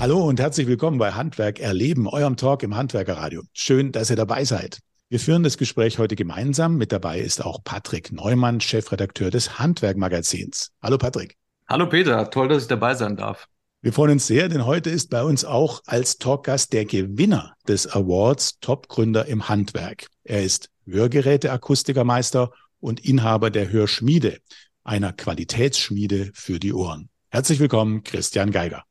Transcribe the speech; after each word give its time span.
Hallo 0.00 0.24
und 0.24 0.38
herzlich 0.38 0.68
willkommen 0.68 0.98
bei 0.98 1.10
Handwerk 1.10 1.58
erleben, 1.58 2.06
eurem 2.06 2.36
Talk 2.36 2.62
im 2.62 2.76
Handwerkerradio. 2.76 3.42
Schön, 3.52 3.90
dass 3.90 4.10
ihr 4.10 4.14
dabei 4.14 4.44
seid. 4.44 4.78
Wir 5.08 5.18
führen 5.18 5.42
das 5.42 5.58
Gespräch 5.58 5.98
heute 5.98 6.14
gemeinsam. 6.14 6.76
Mit 6.76 6.92
dabei 6.92 7.18
ist 7.18 7.44
auch 7.44 7.64
Patrick 7.64 8.12
Neumann, 8.12 8.60
Chefredakteur 8.60 9.30
des 9.30 9.58
Handwerkmagazins. 9.58 10.70
Hallo 10.80 10.98
Patrick. 10.98 11.36
Hallo 11.66 11.88
Peter, 11.88 12.30
toll, 12.30 12.46
dass 12.46 12.62
ich 12.62 12.68
dabei 12.68 12.94
sein 12.94 13.16
darf. 13.16 13.48
Wir 13.82 13.92
freuen 13.92 14.12
uns 14.12 14.28
sehr, 14.28 14.48
denn 14.48 14.66
heute 14.66 14.88
ist 14.88 15.10
bei 15.10 15.24
uns 15.24 15.44
auch 15.44 15.82
als 15.86 16.18
Talkgast 16.18 16.72
der 16.72 16.84
Gewinner 16.84 17.56
des 17.66 17.88
Awards 17.88 18.60
Topgründer 18.60 19.26
im 19.26 19.48
Handwerk. 19.48 20.06
Er 20.22 20.44
ist 20.44 20.70
Hörgeräteakustikermeister 20.86 22.52
und 22.78 23.04
Inhaber 23.04 23.50
der 23.50 23.72
Hörschmiede, 23.72 24.38
einer 24.84 25.12
Qualitätsschmiede 25.12 26.30
für 26.34 26.60
die 26.60 26.72
Ohren. 26.72 27.08
Herzlich 27.30 27.58
willkommen, 27.58 28.04
Christian 28.04 28.52
Geiger. 28.52 28.84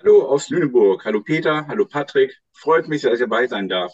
Hallo 0.00 0.28
aus 0.28 0.48
Lüneburg. 0.48 1.04
Hallo 1.04 1.22
Peter. 1.22 1.66
Hallo 1.66 1.84
Patrick. 1.84 2.38
Freut 2.52 2.86
mich, 2.86 3.02
dass 3.02 3.14
ich 3.14 3.18
dabei 3.18 3.48
sein 3.48 3.68
darf. 3.68 3.92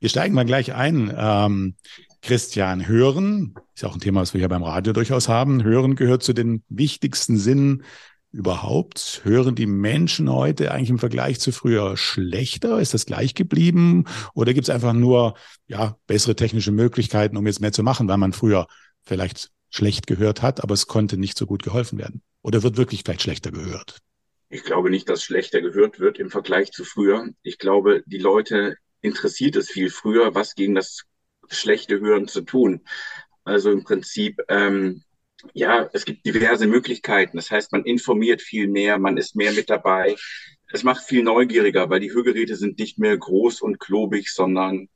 Wir 0.00 0.08
steigen 0.08 0.34
mal 0.34 0.46
gleich 0.46 0.72
ein. 0.72 1.14
Ähm, 1.14 1.74
Christian, 2.22 2.88
Hören 2.88 3.54
ist 3.74 3.82
ja 3.82 3.90
auch 3.90 3.94
ein 3.94 4.00
Thema, 4.00 4.22
was 4.22 4.32
wir 4.32 4.38
hier 4.38 4.48
beim 4.48 4.62
Radio 4.62 4.94
durchaus 4.94 5.28
haben. 5.28 5.62
Hören 5.62 5.94
gehört 5.94 6.22
zu 6.22 6.32
den 6.32 6.62
wichtigsten 6.70 7.36
Sinnen 7.36 7.84
überhaupt. 8.32 9.20
Hören 9.24 9.54
die 9.54 9.66
Menschen 9.66 10.32
heute 10.32 10.72
eigentlich 10.72 10.90
im 10.90 10.98
Vergleich 10.98 11.38
zu 11.38 11.52
früher 11.52 11.98
schlechter? 11.98 12.78
Ist 12.78 12.94
das 12.94 13.04
gleich 13.04 13.34
geblieben? 13.34 14.04
Oder 14.32 14.54
gibt 14.54 14.68
es 14.68 14.74
einfach 14.74 14.94
nur 14.94 15.34
ja, 15.66 15.96
bessere 16.06 16.34
technische 16.34 16.72
Möglichkeiten, 16.72 17.36
um 17.36 17.46
jetzt 17.46 17.60
mehr 17.60 17.72
zu 17.72 17.82
machen, 17.82 18.08
weil 18.08 18.16
man 18.16 18.32
früher 18.32 18.66
vielleicht 19.02 19.50
schlecht 19.68 20.06
gehört 20.06 20.40
hat, 20.40 20.62
aber 20.62 20.72
es 20.72 20.86
konnte 20.86 21.18
nicht 21.18 21.36
so 21.36 21.44
gut 21.44 21.62
geholfen 21.62 21.98
werden? 21.98 22.22
Oder 22.40 22.62
wird 22.62 22.78
wirklich 22.78 23.02
vielleicht 23.04 23.22
schlechter 23.22 23.50
gehört? 23.50 23.98
Ich 24.48 24.62
glaube 24.62 24.90
nicht, 24.90 25.08
dass 25.08 25.24
schlechter 25.24 25.60
gehört 25.60 25.98
wird 25.98 26.18
im 26.18 26.30
Vergleich 26.30 26.70
zu 26.70 26.84
früher. 26.84 27.28
Ich 27.42 27.58
glaube, 27.58 28.02
die 28.06 28.18
Leute 28.18 28.76
interessiert 29.00 29.56
es 29.56 29.70
viel 29.70 29.90
früher, 29.90 30.34
was 30.34 30.54
gegen 30.54 30.74
das 30.74 31.02
schlechte 31.48 32.00
Hören 32.00 32.28
zu 32.28 32.42
tun. 32.42 32.82
Also 33.44 33.70
im 33.70 33.84
Prinzip, 33.84 34.40
ähm, 34.48 35.02
ja, 35.52 35.88
es 35.92 36.04
gibt 36.04 36.26
diverse 36.26 36.66
Möglichkeiten. 36.66 37.36
Das 37.36 37.50
heißt, 37.50 37.72
man 37.72 37.84
informiert 37.84 38.40
viel 38.40 38.68
mehr, 38.68 38.98
man 38.98 39.16
ist 39.16 39.36
mehr 39.36 39.52
mit 39.52 39.68
dabei. 39.68 40.16
Es 40.72 40.82
macht 40.84 41.04
viel 41.04 41.22
neugieriger, 41.22 41.90
weil 41.90 42.00
die 42.00 42.12
Hörgeräte 42.12 42.56
sind 42.56 42.78
nicht 42.78 42.98
mehr 42.98 43.16
groß 43.16 43.60
und 43.60 43.78
klobig, 43.78 44.30
sondern 44.32 44.88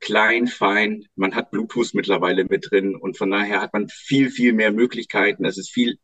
klein, 0.00 0.46
fein. 0.46 1.04
Man 1.16 1.34
hat 1.34 1.50
Bluetooth 1.50 1.94
mittlerweile 1.94 2.44
mit 2.44 2.70
drin 2.70 2.94
und 2.96 3.16
von 3.16 3.30
daher 3.30 3.60
hat 3.60 3.72
man 3.72 3.88
viel, 3.88 4.30
viel 4.30 4.52
mehr 4.52 4.72
Möglichkeiten. 4.72 5.44
Es 5.44 5.58
ist 5.58 5.70
viel 5.70 5.98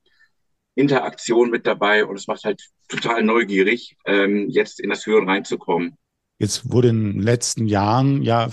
Interaktion 0.75 1.51
mit 1.51 1.67
dabei 1.67 2.05
und 2.05 2.17
es 2.17 2.27
macht 2.27 2.45
halt 2.45 2.63
total 2.89 3.23
neugierig, 3.23 3.97
ähm, 4.07 4.49
jetzt 4.49 4.81
in 4.81 4.91
das 4.91 5.07
Hören 5.07 5.29
reinzukommen. 5.29 5.97
Jetzt 6.39 6.73
wurde 6.73 6.89
in 6.89 7.13
den 7.13 7.23
letzten 7.23 7.67
Jahren 7.67 8.21
ja 8.23 8.51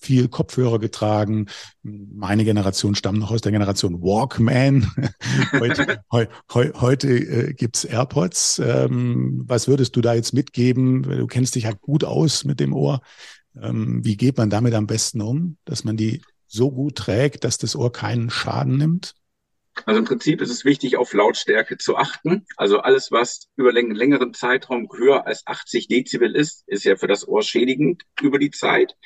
viel 0.00 0.28
Kopfhörer 0.28 0.80
getragen. 0.80 1.46
Meine 1.82 2.44
Generation 2.44 2.96
stammt 2.96 3.20
noch 3.20 3.30
aus 3.30 3.40
der 3.40 3.52
Generation 3.52 4.02
Walkman. 4.02 4.90
heute 5.52 6.02
heu, 6.10 6.26
heu, 6.52 6.72
heute 6.74 7.08
äh, 7.08 7.52
gibt's 7.52 7.84
AirPods. 7.84 8.58
Ähm, 8.58 9.44
was 9.46 9.68
würdest 9.68 9.94
du 9.94 10.00
da 10.00 10.14
jetzt 10.14 10.34
mitgeben? 10.34 11.02
Du 11.02 11.28
kennst 11.28 11.54
dich 11.54 11.64
ja 11.64 11.72
gut 11.72 12.02
aus 12.02 12.44
mit 12.44 12.58
dem 12.58 12.72
Ohr. 12.72 13.00
Ähm, 13.60 14.04
wie 14.04 14.16
geht 14.16 14.36
man 14.36 14.50
damit 14.50 14.74
am 14.74 14.88
besten 14.88 15.20
um, 15.20 15.56
dass 15.64 15.84
man 15.84 15.96
die 15.96 16.20
so 16.48 16.72
gut 16.72 16.96
trägt, 16.96 17.44
dass 17.44 17.58
das 17.58 17.76
Ohr 17.76 17.92
keinen 17.92 18.28
Schaden 18.28 18.76
nimmt? 18.76 19.14
Also 19.86 19.98
im 19.98 20.04
Prinzip 20.04 20.40
ist 20.40 20.50
es 20.50 20.64
wichtig, 20.64 20.96
auf 20.96 21.12
Lautstärke 21.12 21.76
zu 21.78 21.96
achten. 21.96 22.46
Also 22.56 22.78
alles, 22.78 23.10
was 23.10 23.48
über 23.56 23.70
einen 23.70 23.94
längeren 23.94 24.32
Zeitraum 24.32 24.88
höher 24.94 25.26
als 25.26 25.46
80 25.46 25.88
Dezibel 25.88 26.34
ist, 26.34 26.64
ist 26.66 26.84
ja 26.84 26.96
für 26.96 27.08
das 27.08 27.26
Ohr 27.26 27.42
schädigend 27.42 28.02
über 28.22 28.38
die 28.38 28.50
Zeit. 28.50 28.96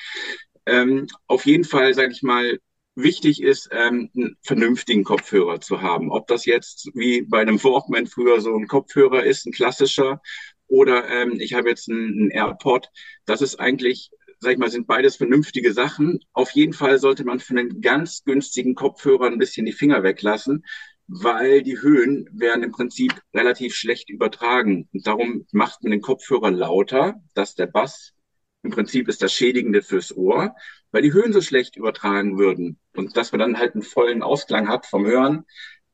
Ähm, 0.66 1.06
auf 1.26 1.47
jeden 1.47 1.65
Fall, 1.65 1.94
sage 1.94 2.12
ich 2.12 2.22
mal, 2.22 2.59
wichtig 2.94 3.42
ist, 3.42 3.69
ähm, 3.72 4.10
einen 4.15 4.37
vernünftigen 4.42 5.04
Kopfhörer 5.04 5.60
zu 5.60 5.81
haben. 5.81 6.10
Ob 6.10 6.26
das 6.26 6.44
jetzt 6.44 6.91
wie 6.94 7.22
bei 7.22 7.41
einem 7.41 7.62
Walkman 7.62 8.06
früher 8.06 8.41
so 8.41 8.54
ein 8.54 8.66
Kopfhörer 8.66 9.25
ist, 9.25 9.47
ein 9.47 9.53
klassischer, 9.53 10.21
oder 10.66 11.09
ähm, 11.09 11.41
ich 11.41 11.54
habe 11.54 11.71
jetzt 11.71 11.88
einen, 11.88 12.12
einen 12.12 12.31
AirPod. 12.31 12.91
Das 13.25 13.41
ist 13.41 13.59
eigentlich 13.59 14.10
sag 14.41 14.53
ich 14.53 14.59
mal, 14.59 14.71
sind 14.71 14.87
beides 14.87 15.16
vernünftige 15.16 15.72
Sachen. 15.72 16.21
Auf 16.32 16.50
jeden 16.53 16.72
Fall 16.72 16.99
sollte 16.99 17.25
man 17.25 17.41
von 17.41 17.56
den 17.56 17.81
ganz 17.81 18.25
günstigen 18.25 18.75
Kopfhörern 18.75 19.34
ein 19.34 19.38
bisschen 19.38 19.66
die 19.66 19.72
Finger 19.72 20.03
weglassen, 20.03 20.65
weil 21.06 21.62
die 21.62 21.81
Höhen 21.81 22.28
werden 22.32 22.62
im 22.62 22.72
Prinzip 22.72 23.21
relativ 23.34 23.75
schlecht 23.75 24.10
übertragen. 24.10 24.88
Und 24.93 25.06
darum 25.06 25.47
macht 25.53 25.82
man 25.82 25.91
den 25.91 26.03
Kopfhörer 26.03 26.50
lauter, 26.50 27.15
dass 27.34 27.54
der 27.54 27.66
Bass 27.66 28.15
im 28.62 28.71
Prinzip 28.71 29.09
ist 29.09 29.22
das 29.22 29.32
Schädigende 29.32 29.82
fürs 29.82 30.16
Ohr, 30.16 30.54
weil 30.91 31.03
die 31.03 31.12
Höhen 31.12 31.32
so 31.32 31.41
schlecht 31.41 31.77
übertragen 31.77 32.38
würden. 32.38 32.78
Und 32.94 33.16
dass 33.16 33.32
man 33.32 33.38
dann 33.38 33.59
halt 33.59 33.75
einen 33.75 33.82
vollen 33.82 34.22
Ausklang 34.22 34.69
hat 34.69 34.87
vom 34.87 35.06
Hören, 35.06 35.44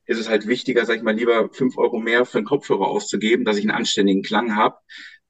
ist 0.07 0.19
es 0.19 0.29
halt 0.29 0.47
wichtiger, 0.47 0.85
sag 0.85 0.97
ich 0.97 1.03
mal, 1.03 1.15
lieber 1.15 1.49
fünf 1.53 1.79
Euro 1.79 1.99
mehr 1.99 2.25
für 2.27 2.39
einen 2.39 2.47
Kopfhörer 2.47 2.87
auszugeben, 2.89 3.45
dass 3.45 3.57
ich 3.57 3.65
einen 3.65 3.77
anständigen 3.77 4.23
Klang 4.23 4.55
habe, 4.57 4.77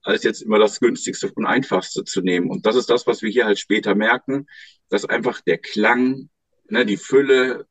als 0.04 0.22
jetzt 0.22 0.42
immer 0.42 0.58
das 0.58 0.78
günstigste 0.80 1.32
und 1.34 1.46
einfachste 1.46 2.04
zu 2.04 2.20
nehmen. 2.20 2.50
Und 2.50 2.66
das 2.66 2.76
ist 2.76 2.90
das, 2.90 3.06
was 3.06 3.22
wir 3.22 3.30
hier 3.30 3.46
halt 3.46 3.58
später 3.58 3.94
merken, 3.94 4.46
dass 4.90 5.04
einfach 5.04 5.40
der 5.40 5.58
Klang, 5.58 6.28
ne, 6.68 6.86
die 6.86 6.98
Fülle, 6.98 7.66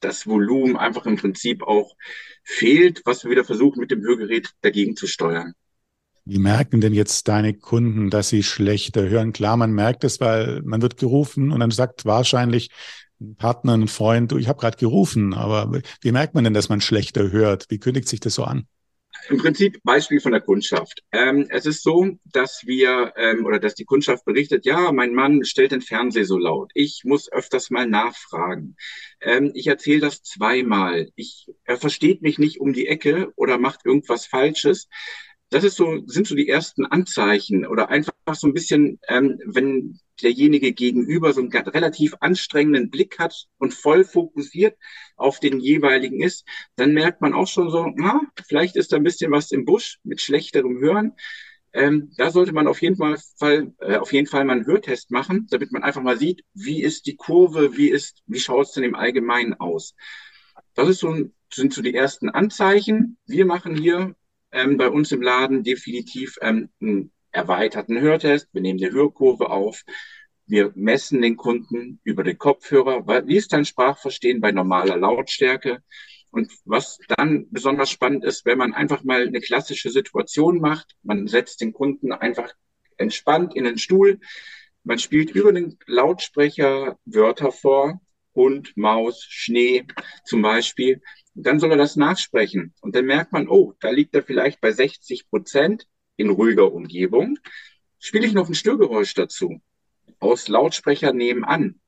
das 0.00 0.26
Volumen 0.26 0.76
einfach 0.76 1.06
im 1.06 1.16
Prinzip 1.16 1.62
auch 1.62 1.94
fehlt, 2.42 3.02
was 3.04 3.24
wir 3.24 3.30
wieder 3.30 3.44
versuchen 3.44 3.80
mit 3.80 3.90
dem 3.90 4.02
Hörgerät 4.02 4.50
dagegen 4.62 4.96
zu 4.96 5.06
steuern. 5.06 5.54
Wie 6.24 6.38
merken 6.38 6.80
denn 6.80 6.92
jetzt 6.92 7.28
deine 7.28 7.54
Kunden, 7.54 8.10
dass 8.10 8.28
sie 8.28 8.42
schlechter 8.42 9.08
hören? 9.08 9.32
Klar, 9.32 9.56
man 9.56 9.72
merkt 9.72 10.04
es, 10.04 10.20
weil 10.20 10.62
man 10.62 10.82
wird 10.82 10.96
gerufen 10.96 11.50
und 11.50 11.60
dann 11.60 11.70
sagt 11.70 12.04
wahrscheinlich 12.04 12.70
ein 13.20 13.36
Partner, 13.36 13.74
ein 13.74 13.88
Freund, 13.88 14.32
du, 14.32 14.38
ich 14.38 14.48
habe 14.48 14.60
gerade 14.60 14.76
gerufen, 14.76 15.34
aber 15.34 15.80
wie 16.00 16.12
merkt 16.12 16.34
man 16.34 16.44
denn, 16.44 16.54
dass 16.54 16.68
man 16.68 16.80
schlechter 16.80 17.30
hört? 17.30 17.66
Wie 17.68 17.78
kündigt 17.78 18.08
sich 18.08 18.20
das 18.20 18.34
so 18.34 18.44
an? 18.44 18.66
Im 19.30 19.38
Prinzip 19.38 19.80
Beispiel 19.84 20.20
von 20.20 20.32
der 20.32 20.40
Kundschaft. 20.40 21.04
Ähm, 21.12 21.46
es 21.50 21.64
ist 21.64 21.84
so, 21.84 22.18
dass 22.24 22.62
wir 22.66 23.12
ähm, 23.16 23.46
oder 23.46 23.60
dass 23.60 23.76
die 23.76 23.84
Kundschaft 23.84 24.24
berichtet, 24.24 24.66
ja, 24.66 24.90
mein 24.90 25.14
Mann 25.14 25.44
stellt 25.44 25.70
den 25.70 25.82
Fernseher 25.82 26.24
so 26.24 26.36
laut. 26.36 26.72
Ich 26.74 27.02
muss 27.04 27.30
öfters 27.30 27.70
mal 27.70 27.86
nachfragen. 27.86 28.74
Ähm, 29.20 29.52
ich 29.54 29.68
erzähle 29.68 30.00
das 30.00 30.24
zweimal. 30.24 31.10
Ich, 31.14 31.46
er 31.62 31.76
versteht 31.76 32.22
mich 32.22 32.40
nicht 32.40 32.60
um 32.60 32.72
die 32.72 32.88
Ecke 32.88 33.32
oder 33.36 33.58
macht 33.58 33.86
irgendwas 33.86 34.26
Falsches 34.26 34.88
das 35.50 35.64
ist 35.64 35.76
so, 35.76 36.02
sind 36.06 36.26
so 36.26 36.34
die 36.34 36.48
ersten 36.48 36.86
Anzeichen 36.86 37.66
oder 37.66 37.88
einfach 37.88 38.12
so 38.34 38.46
ein 38.46 38.54
bisschen, 38.54 39.00
ähm, 39.08 39.38
wenn 39.44 40.00
derjenige 40.22 40.72
gegenüber 40.72 41.32
so 41.32 41.40
einen 41.40 41.52
relativ 41.52 42.14
anstrengenden 42.20 42.90
Blick 42.90 43.18
hat 43.18 43.46
und 43.58 43.74
voll 43.74 44.04
fokussiert 44.04 44.78
auf 45.16 45.40
den 45.40 45.58
jeweiligen 45.60 46.22
ist, 46.22 46.46
dann 46.76 46.92
merkt 46.92 47.20
man 47.20 47.34
auch 47.34 47.48
schon 47.48 47.70
so, 47.70 47.90
na, 47.96 48.20
vielleicht 48.46 48.76
ist 48.76 48.92
da 48.92 48.96
ein 48.96 49.02
bisschen 49.02 49.32
was 49.32 49.50
im 49.50 49.64
Busch 49.64 49.98
mit 50.04 50.20
schlechterem 50.20 50.78
Hören. 50.78 51.12
Ähm, 51.72 52.12
da 52.16 52.30
sollte 52.30 52.52
man 52.52 52.66
auf 52.66 52.82
jeden 52.82 52.96
Fall, 52.96 53.18
äh, 53.80 53.96
auf 53.96 54.12
jeden 54.12 54.26
Fall 54.26 54.44
mal 54.44 54.54
einen 54.54 54.66
Hörtest 54.66 55.10
machen, 55.10 55.46
damit 55.50 55.72
man 55.72 55.82
einfach 55.82 56.02
mal 56.02 56.18
sieht, 56.18 56.44
wie 56.54 56.82
ist 56.82 57.06
die 57.06 57.16
Kurve, 57.16 57.76
wie 57.76 57.88
ist, 57.88 58.22
wie 58.26 58.40
schaut 58.40 58.66
es 58.66 58.72
denn 58.72 58.84
im 58.84 58.94
Allgemeinen 58.96 59.54
aus. 59.54 59.94
Das 60.74 60.88
ist 60.88 60.98
so, 60.98 61.16
sind 61.52 61.72
so 61.72 61.82
die 61.82 61.94
ersten 61.94 62.28
Anzeichen. 62.28 63.18
Wir 63.26 63.46
machen 63.46 63.76
hier 63.76 64.14
ähm, 64.52 64.76
bei 64.76 64.88
uns 64.88 65.12
im 65.12 65.22
Laden 65.22 65.62
definitiv 65.62 66.36
ähm, 66.40 66.70
einen 66.80 67.12
erweiterten 67.32 68.00
Hörtest. 68.00 68.48
Wir 68.52 68.62
nehmen 68.62 68.78
die 68.78 68.90
Hörkurve 68.90 69.50
auf. 69.50 69.82
Wir 70.46 70.72
messen 70.74 71.22
den 71.22 71.36
Kunden 71.36 72.00
über 72.02 72.24
den 72.24 72.38
Kopfhörer. 72.38 73.06
Wie 73.26 73.36
ist 73.36 73.52
dein 73.52 73.64
Sprachverstehen 73.64 74.40
bei 74.40 74.50
normaler 74.50 74.96
Lautstärke? 74.96 75.82
Und 76.30 76.52
was 76.64 76.98
dann 77.08 77.46
besonders 77.50 77.90
spannend 77.90 78.24
ist, 78.24 78.44
wenn 78.46 78.58
man 78.58 78.72
einfach 78.72 79.02
mal 79.04 79.26
eine 79.26 79.40
klassische 79.40 79.90
Situation 79.90 80.60
macht, 80.60 80.96
man 81.02 81.26
setzt 81.26 81.60
den 81.60 81.72
Kunden 81.72 82.12
einfach 82.12 82.52
entspannt 82.96 83.56
in 83.56 83.64
den 83.64 83.78
Stuhl, 83.78 84.20
man 84.84 84.98
spielt 84.98 85.30
über 85.30 85.52
den 85.52 85.78
Lautsprecher 85.86 86.98
Wörter 87.04 87.52
vor, 87.52 88.00
Hund, 88.34 88.76
Maus, 88.76 89.24
Schnee 89.28 89.86
zum 90.24 90.42
Beispiel 90.42 91.02
dann 91.46 91.60
soll 91.60 91.70
er 91.72 91.76
das 91.76 91.96
nachsprechen. 91.96 92.74
Und 92.80 92.94
dann 92.94 93.06
merkt 93.06 93.32
man, 93.32 93.48
oh, 93.48 93.74
da 93.80 93.90
liegt 93.90 94.14
er 94.14 94.22
vielleicht 94.22 94.60
bei 94.60 94.72
60 94.72 95.28
Prozent 95.28 95.86
in 96.16 96.30
ruhiger 96.30 96.72
Umgebung. 96.72 97.38
Spiele 97.98 98.26
ich 98.26 98.32
noch 98.32 98.48
ein 98.48 98.54
Störgeräusch 98.54 99.14
dazu 99.14 99.60
aus 100.20 100.48
Lautsprecher 100.48 101.12
nebenan, 101.12 101.80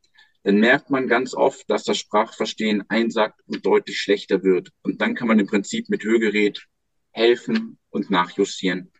dann 0.43 0.59
merkt 0.59 0.91
man 0.91 1.07
ganz 1.07 1.35
oft, 1.35 1.71
dass 1.71 1.85
das 1.85 1.99
Sprachverstehen 1.99 2.83
einsackt 2.89 3.41
und 3.47 3.65
deutlich 3.65 4.01
schlechter 4.01 4.43
wird. 4.43 4.71
Und 4.83 5.01
dann 5.01 5.15
kann 5.15 5.29
man 5.29 5.39
im 5.39 5.47
Prinzip 5.47 5.89
mit 5.89 6.03
Hörgerät 6.03 6.67
helfen 7.11 7.79
und 7.91 8.11
nachjustieren. 8.11 8.91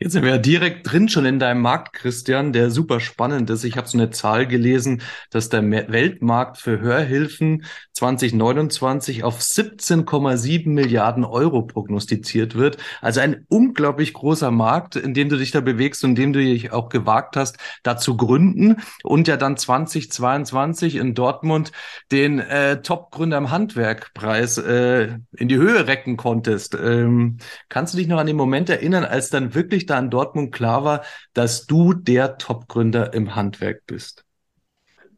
Jetzt 0.00 0.12
sind 0.12 0.24
wir 0.24 0.32
ja 0.32 0.38
direkt 0.38 0.90
drin 0.90 1.08
schon 1.08 1.24
in 1.24 1.38
deinem 1.38 1.60
Markt, 1.60 1.92
Christian, 1.92 2.52
der 2.52 2.72
super 2.72 2.98
spannend 2.98 3.48
ist. 3.48 3.62
Ich 3.62 3.76
habe 3.76 3.86
so 3.86 3.96
eine 3.96 4.10
Zahl 4.10 4.48
gelesen, 4.48 5.02
dass 5.30 5.50
der 5.50 5.62
Weltmarkt 5.70 6.58
für 6.58 6.80
Hörhilfen 6.80 7.64
2029 7.92 9.22
auf 9.22 9.38
17,7 9.38 10.68
Milliarden 10.68 11.24
Euro 11.24 11.62
prognostiziert 11.62 12.56
wird. 12.56 12.76
Also 13.02 13.20
ein 13.20 13.46
unglaublich 13.48 14.14
großer 14.14 14.50
Markt, 14.50 14.96
in 14.96 15.14
dem 15.14 15.28
du 15.28 15.36
dich 15.36 15.52
da 15.52 15.60
bewegst 15.60 16.02
und 16.02 16.10
in 16.10 16.16
dem 16.16 16.32
du 16.32 16.40
dich 16.40 16.72
auch 16.72 16.88
gewagt 16.88 17.36
hast, 17.36 17.56
da 17.84 17.96
zu 17.96 18.16
gründen 18.16 18.82
und 19.04 19.28
ja 19.28 19.36
dann 19.36 19.56
2022 19.56 20.96
in 20.96 21.14
Dortmund 21.14 21.70
den 22.10 22.40
äh, 22.40 22.82
Top-Gründer 22.82 23.38
im 23.38 23.52
Handwerkpreis 23.52 24.58
äh, 24.58 25.18
in 25.36 25.46
die 25.46 25.56
Höhe 25.56 25.86
recken 25.86 26.16
konntest. 26.16 26.74
Ähm, 26.74 27.38
kannst 27.68 27.94
du 27.94 27.98
dich 27.98 28.08
noch 28.08 28.18
an 28.18 28.26
den 28.26 28.36
Moment 28.36 28.68
erinnern, 28.68 29.04
als 29.04 29.30
dann 29.30 29.54
wirklich 29.54 29.83
wirklich 29.84 29.86
da 29.86 29.98
in 29.98 30.10
Dortmund 30.10 30.52
klar 30.52 30.84
war, 30.84 31.04
dass 31.32 31.66
du 31.66 31.94
der 31.94 32.38
Top-Gründer 32.38 33.12
im 33.14 33.34
Handwerk 33.34 33.86
bist? 33.86 34.24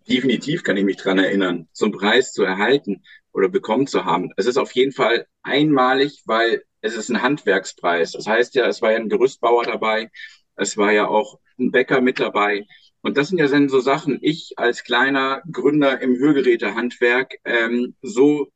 Definitiv 0.09 0.63
kann 0.63 0.77
ich 0.77 0.85
mich 0.85 0.97
dran 0.97 1.19
erinnern, 1.19 1.69
so 1.73 1.87
einen 1.87 1.95
Preis 1.95 2.33
zu 2.33 2.45
erhalten 2.45 3.03
oder 3.33 3.49
bekommen 3.49 3.87
zu 3.87 4.05
haben. 4.05 4.31
Es 4.37 4.47
ist 4.47 4.57
auf 4.57 4.73
jeden 4.73 4.93
Fall 4.93 5.27
einmalig, 5.43 6.23
weil 6.27 6.63
es 6.81 6.95
ist 6.97 7.11
ein 7.11 7.23
Handwerkspreis. 7.23 8.13
Das 8.13 8.27
heißt 8.27 8.55
ja, 8.55 8.67
es 8.67 8.83
war 8.83 8.93
ja 8.93 8.99
ein 8.99 9.09
Gerüstbauer 9.09 9.65
dabei, 9.65 10.11
es 10.57 10.77
war 10.77 10.93
ja 10.93 11.09
auch 11.09 11.39
ein 11.59 11.73
Bäcker 11.73 12.01
mit 12.01 12.21
dabei. 12.21 12.65
Und 13.03 13.17
das 13.17 13.29
sind 13.29 13.39
ja 13.39 13.49
dann 13.49 13.69
so 13.69 13.81
Sachen, 13.81 14.19
ich 14.23 14.53
als 14.57 14.85
kleiner 14.85 15.43
Gründer 15.51 16.01
im 16.01 16.17
Hörgerätehandwerk 16.17 17.35
ähm, 17.45 17.95
so 18.03 18.49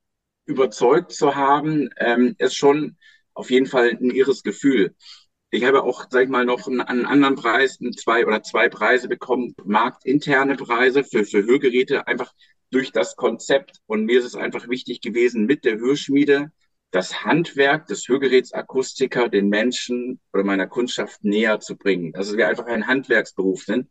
überzeugt 0.46 1.12
zu 1.12 1.34
haben, 1.36 1.90
ähm, 1.98 2.34
ist 2.38 2.54
schon 2.56 2.96
auf 3.34 3.50
jeden 3.50 3.66
Fall 3.66 3.90
ein 3.90 4.10
irres 4.10 4.42
Gefühl. 4.42 4.94
Ich 5.52 5.64
habe 5.64 5.82
auch, 5.82 6.06
sag 6.10 6.24
ich 6.24 6.28
mal, 6.28 6.44
noch 6.44 6.68
einen, 6.68 6.80
einen 6.80 7.06
anderen 7.06 7.34
Preis, 7.34 7.78
einen 7.80 7.92
zwei 7.92 8.24
oder 8.24 8.42
zwei 8.42 8.68
Preise 8.68 9.08
bekommen, 9.08 9.54
marktinterne 9.64 10.56
Preise 10.56 11.02
für, 11.02 11.24
für 11.24 11.44
Hörgeräte, 11.44 12.06
einfach 12.06 12.32
durch 12.70 12.92
das 12.92 13.16
Konzept. 13.16 13.80
Und 13.86 14.04
mir 14.04 14.20
ist 14.20 14.26
es 14.26 14.36
einfach 14.36 14.68
wichtig 14.68 15.00
gewesen, 15.00 15.46
mit 15.46 15.64
der 15.64 15.78
Hörschmiede 15.78 16.52
das 16.92 17.24
Handwerk 17.24 17.86
des 17.86 18.08
Hörgerätsakustiker 18.08 19.28
den 19.28 19.48
Menschen 19.48 20.20
oder 20.32 20.44
meiner 20.44 20.68
Kundschaft 20.68 21.24
näher 21.24 21.58
zu 21.58 21.76
bringen. 21.76 22.12
Dass 22.12 22.36
wir 22.36 22.48
einfach 22.48 22.66
ein 22.66 22.86
Handwerksberuf 22.86 23.64
sind 23.64 23.88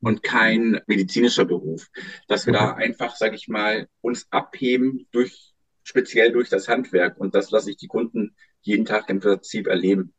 und 0.00 0.22
kein 0.22 0.80
medizinischer 0.86 1.44
Beruf. 1.44 1.88
Dass 2.28 2.46
wir 2.46 2.52
da 2.52 2.74
einfach, 2.74 3.16
sag 3.16 3.34
ich 3.34 3.48
mal, 3.48 3.88
uns 4.00 4.26
abheben 4.30 5.08
durch, 5.10 5.54
speziell 5.82 6.30
durch 6.30 6.48
das 6.48 6.68
Handwerk. 6.68 7.18
Und 7.18 7.34
das 7.34 7.50
lasse 7.50 7.70
ich 7.70 7.76
die 7.76 7.88
Kunden 7.88 8.36
jeden 8.60 8.84
Tag 8.84 9.08
im 9.10 9.18
Prinzip 9.18 9.66
erleben. 9.66 10.14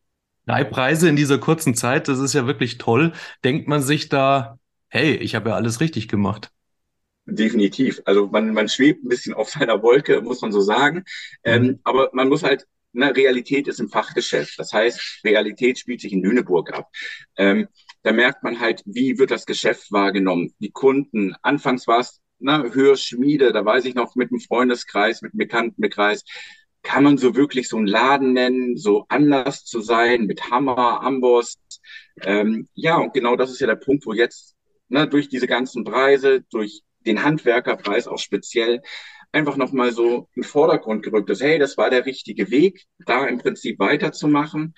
Drei 0.46 0.64
Preise 0.64 1.08
in 1.08 1.16
dieser 1.16 1.38
kurzen 1.38 1.76
Zeit, 1.76 2.08
das 2.08 2.20
ist 2.20 2.34
ja 2.34 2.48
wirklich 2.48 2.78
toll. 2.78 3.14
Denkt 3.44 3.68
man 3.68 3.82
sich 3.82 4.10
da, 4.10 4.58
hey, 4.88 5.16
ich 5.16 5.36
habe 5.36 5.50
ja 5.50 5.56
alles 5.56 5.80
richtig 5.80 6.08
gemacht. 6.08 6.52
Definitiv. 7.26 8.02
Also 8.06 8.28
man, 8.28 8.54
man 8.54 8.68
schwebt 8.68 9.04
ein 9.04 9.10
bisschen 9.10 9.34
auf 9.34 9.50
seiner 9.50 9.82
Wolke, 9.84 10.22
muss 10.22 10.42
man 10.42 10.52
so 10.52 10.62
sagen. 10.62 11.04
Ähm, 11.44 11.64
mhm. 11.64 11.80
aber 11.84 12.10
man 12.14 12.28
muss 12.28 12.44
halt, 12.44 12.66
na, 12.94 13.08
Realität 13.08 13.68
ist 13.68 13.80
im 13.80 13.90
Fachgeschäft. 13.90 14.58
Das 14.58 14.74
heißt, 14.74 15.22
Realität 15.24 15.80
spielt 15.80 16.02
sich 16.02 16.12
in 16.12 16.24
Lüneburg 16.24 16.74
ab. 16.74 16.90
Ähm, 17.38 17.68
da 18.04 18.12
merkt 18.12 18.44
man 18.44 18.60
halt, 18.60 18.82
wie 18.86 19.20
wird 19.20 19.32
das 19.32 19.46
Geschäft 19.46 19.92
wahrgenommen. 19.92 20.54
Die 20.60 20.72
Kunden, 20.72 21.36
anfangs 21.42 21.88
war 21.88 22.00
es 22.00 22.20
na, 22.42 22.64
Hörschmiede, 22.64 23.54
da 23.54 23.64
weiß 23.64 23.86
ich 23.86 23.96
noch 23.96 24.16
mit 24.16 24.32
dem 24.32 24.40
Freundeskreis, 24.40 25.22
mit 25.22 25.34
dem 25.34 25.38
Bekanntenkreis, 25.38 26.24
kann 26.84 27.04
man 27.04 27.18
so 27.18 27.36
wirklich 27.36 27.70
so 27.70 27.78
einen 27.78 27.88
Laden 27.88 28.34
nennen, 28.34 28.78
so 28.78 29.06
anders 29.10 29.66
zu 29.66 29.82
sein, 29.82 30.26
mit 30.26 30.50
Hammer, 30.50 31.02
Amboss. 31.04 31.58
Ähm, 32.24 32.68
ja, 32.74 32.98
und 32.98 33.14
genau 33.14 33.36
das 33.36 33.52
ist 33.52 33.60
ja 33.62 33.68
der 33.68 33.76
Punkt, 33.76 34.06
wo 34.06 34.14
jetzt 34.14 34.56
ne, 34.90 35.08
durch 35.08 35.30
diese 35.30 35.48
ganzen 35.48 35.84
Preise, 35.84 36.42
durch 36.52 36.82
den 37.06 37.24
Handwerkerpreis 37.24 38.08
auch 38.08 38.20
speziell, 38.20 38.82
einfach 39.32 39.58
nochmal 39.58 39.92
so 39.92 40.28
in 40.36 40.42
den 40.42 40.44
Vordergrund 40.44 41.04
gerückt 41.04 41.30
ist, 41.30 41.42
hey, 41.42 41.58
das 41.58 41.78
war 41.78 41.90
der 41.90 42.06
richtige 42.06 42.52
Weg, 42.52 42.86
da 43.06 43.26
im 43.28 43.38
Prinzip 43.38 43.80
weiterzumachen 43.80 44.74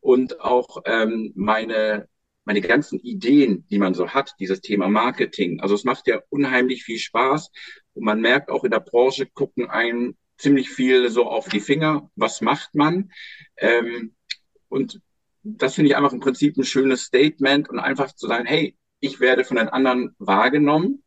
und 0.00 0.40
auch 0.40 0.82
ähm, 0.86 1.32
meine 1.34 2.08
meine 2.48 2.62
ganzen 2.62 2.98
Ideen, 3.00 3.66
die 3.70 3.78
man 3.78 3.92
so 3.92 4.08
hat, 4.08 4.34
dieses 4.40 4.62
Thema 4.62 4.88
Marketing. 4.88 5.60
Also 5.60 5.74
es 5.74 5.84
macht 5.84 6.06
ja 6.06 6.22
unheimlich 6.30 6.82
viel 6.82 6.96
Spaß 6.98 7.50
und 7.92 8.04
man 8.04 8.22
merkt 8.22 8.48
auch 8.48 8.64
in 8.64 8.70
der 8.70 8.80
Branche 8.80 9.26
gucken 9.26 9.68
einen 9.68 10.16
ziemlich 10.38 10.70
viel 10.70 11.10
so 11.10 11.26
auf 11.26 11.48
die 11.48 11.60
Finger. 11.60 12.10
Was 12.16 12.40
macht 12.40 12.74
man? 12.74 13.12
Ähm, 13.56 14.14
und 14.68 15.00
das 15.42 15.74
finde 15.74 15.90
ich 15.90 15.96
einfach 15.96 16.12
im 16.12 16.20
Prinzip 16.20 16.56
ein 16.56 16.64
schönes 16.64 17.02
Statement 17.02 17.68
und 17.68 17.78
einfach 17.78 18.12
zu 18.14 18.26
sagen, 18.26 18.46
hey, 18.46 18.76
ich 19.00 19.20
werde 19.20 19.44
von 19.44 19.56
den 19.56 19.68
anderen 19.68 20.14
wahrgenommen 20.18 21.02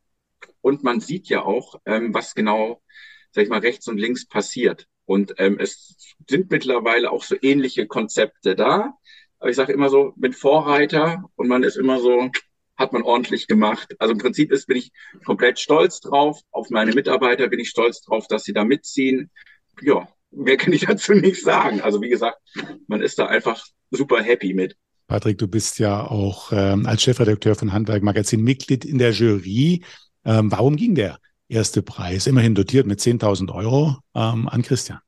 und 0.62 0.83
man 0.83 1.00
sieht 1.00 1.28
ja 1.28 1.44
auch, 1.44 1.80
ähm, 1.86 2.13
was 2.13 2.36
genau, 2.36 2.81
sag 3.31 3.44
ich 3.44 3.50
mal, 3.50 3.60
rechts 3.60 3.88
und 3.88 3.98
links 3.98 4.28
passiert. 4.28 4.88
Und 5.06 5.34
ähm, 5.38 5.57
es 5.60 6.16
sind 6.30 6.51
mittlerweile 6.51 7.12
auch 7.12 7.24
so 7.24 7.36
ähnliche 7.42 7.88
Konzepte 7.88 8.56
da. 8.56 8.94
Aber 9.39 9.50
ich 9.50 9.56
sage 9.56 9.74
immer 9.74 9.89
so, 9.89 10.13
mit 10.16 10.36
Vorreiter 10.36 11.30
und 11.36 11.48
man 11.48 11.63
ist 11.63 11.75
immer 11.75 12.00
so, 12.00 12.30
hat 12.81 12.94
man 12.94 13.04
ordentlich 13.04 13.48
gemacht. 13.48 13.95
Also 14.00 14.13
im 14.13 14.18
Prinzip 14.18 14.51
ist, 14.51 14.68
bin 14.68 14.78
ich 14.78 14.92
komplett 15.24 15.60
stolz 15.60 16.01
drauf. 16.01 16.42
Auf 16.51 16.69
meine 16.69 16.94
Mitarbeiter 16.94 17.48
bin 17.48 17.60
ich 17.60 17.69
stolz 17.69 18.01
drauf, 18.01 18.28
dass 18.28 18.44
sie 18.44 18.54
da 18.54 18.66
mitziehen. 18.66 19.30
Ja, 19.81 20.07
mehr 20.31 20.57
kann 20.57 20.74
ich 20.74 20.86
dazu 20.86 21.13
nicht 21.13 21.42
sagen. 21.42 21.81
Also 21.81 22.01
wie 22.01 22.10
gesagt, 22.10 22.39
man 22.88 23.01
ist 23.01 23.18
da 23.19 23.28
einfach 23.28 23.63
super 23.92 24.22
happy 24.22 24.54
mit. 24.54 24.75
Patrick, 25.07 25.38
du 25.38 25.48
bist 25.48 25.80
ja 25.80 26.06
auch 26.06 26.51
ähm, 26.54 26.86
als 26.86 27.04
Chefredakteur 27.04 27.56
von 27.56 27.74
Handwerk 27.74 28.01
Magazin 28.01 28.44
Mitglied 28.44 28.86
in 28.86 28.98
der 28.98 29.12
Jury. 29.12 29.84
Ähm, 30.24 30.51
warum 30.51 30.77
ging 30.77 30.95
der 30.95 31.19
erste 31.50 31.81
Preis, 31.81 32.27
immerhin 32.27 32.56
dotiert 32.56 32.88
mit 32.88 33.00
10.000 33.00 33.54
Euro, 33.54 33.98
ähm, 34.16 34.48
an 34.48 34.62
Christian? 34.62 35.00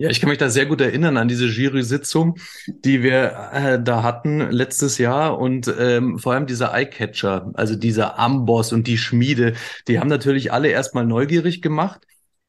Ja, 0.00 0.10
ich 0.10 0.20
kann 0.20 0.28
mich 0.28 0.38
da 0.38 0.48
sehr 0.48 0.66
gut 0.66 0.80
erinnern 0.80 1.16
an 1.16 1.26
diese 1.26 1.46
Jury-Sitzung, 1.46 2.36
die 2.68 3.02
wir 3.02 3.50
äh, 3.52 3.82
da 3.82 4.04
hatten 4.04 4.48
letztes 4.50 4.96
Jahr 4.98 5.38
und 5.38 5.72
ähm, 5.76 6.18
vor 6.20 6.34
allem 6.34 6.46
dieser 6.46 6.72
Eyecatcher, 6.72 7.50
also 7.54 7.74
dieser 7.74 8.16
Amboss 8.16 8.72
und 8.72 8.86
die 8.86 8.96
Schmiede, 8.96 9.54
die 9.88 9.98
haben 9.98 10.08
natürlich 10.08 10.52
alle 10.52 10.68
erstmal 10.68 11.04
neugierig 11.04 11.62
gemacht. 11.62 12.00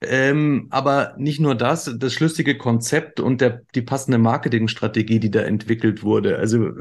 Ähm, 0.01 0.67
aber 0.69 1.13
nicht 1.17 1.41
nur 1.41 1.55
das, 1.55 1.93
das 1.97 2.13
schlüssige 2.13 2.57
Konzept 2.57 3.19
und 3.19 3.41
der, 3.41 3.63
die 3.75 3.81
passende 3.81 4.17
Marketingstrategie, 4.17 5.19
die 5.19 5.29
da 5.29 5.41
entwickelt 5.41 6.03
wurde. 6.03 6.37
Also 6.37 6.71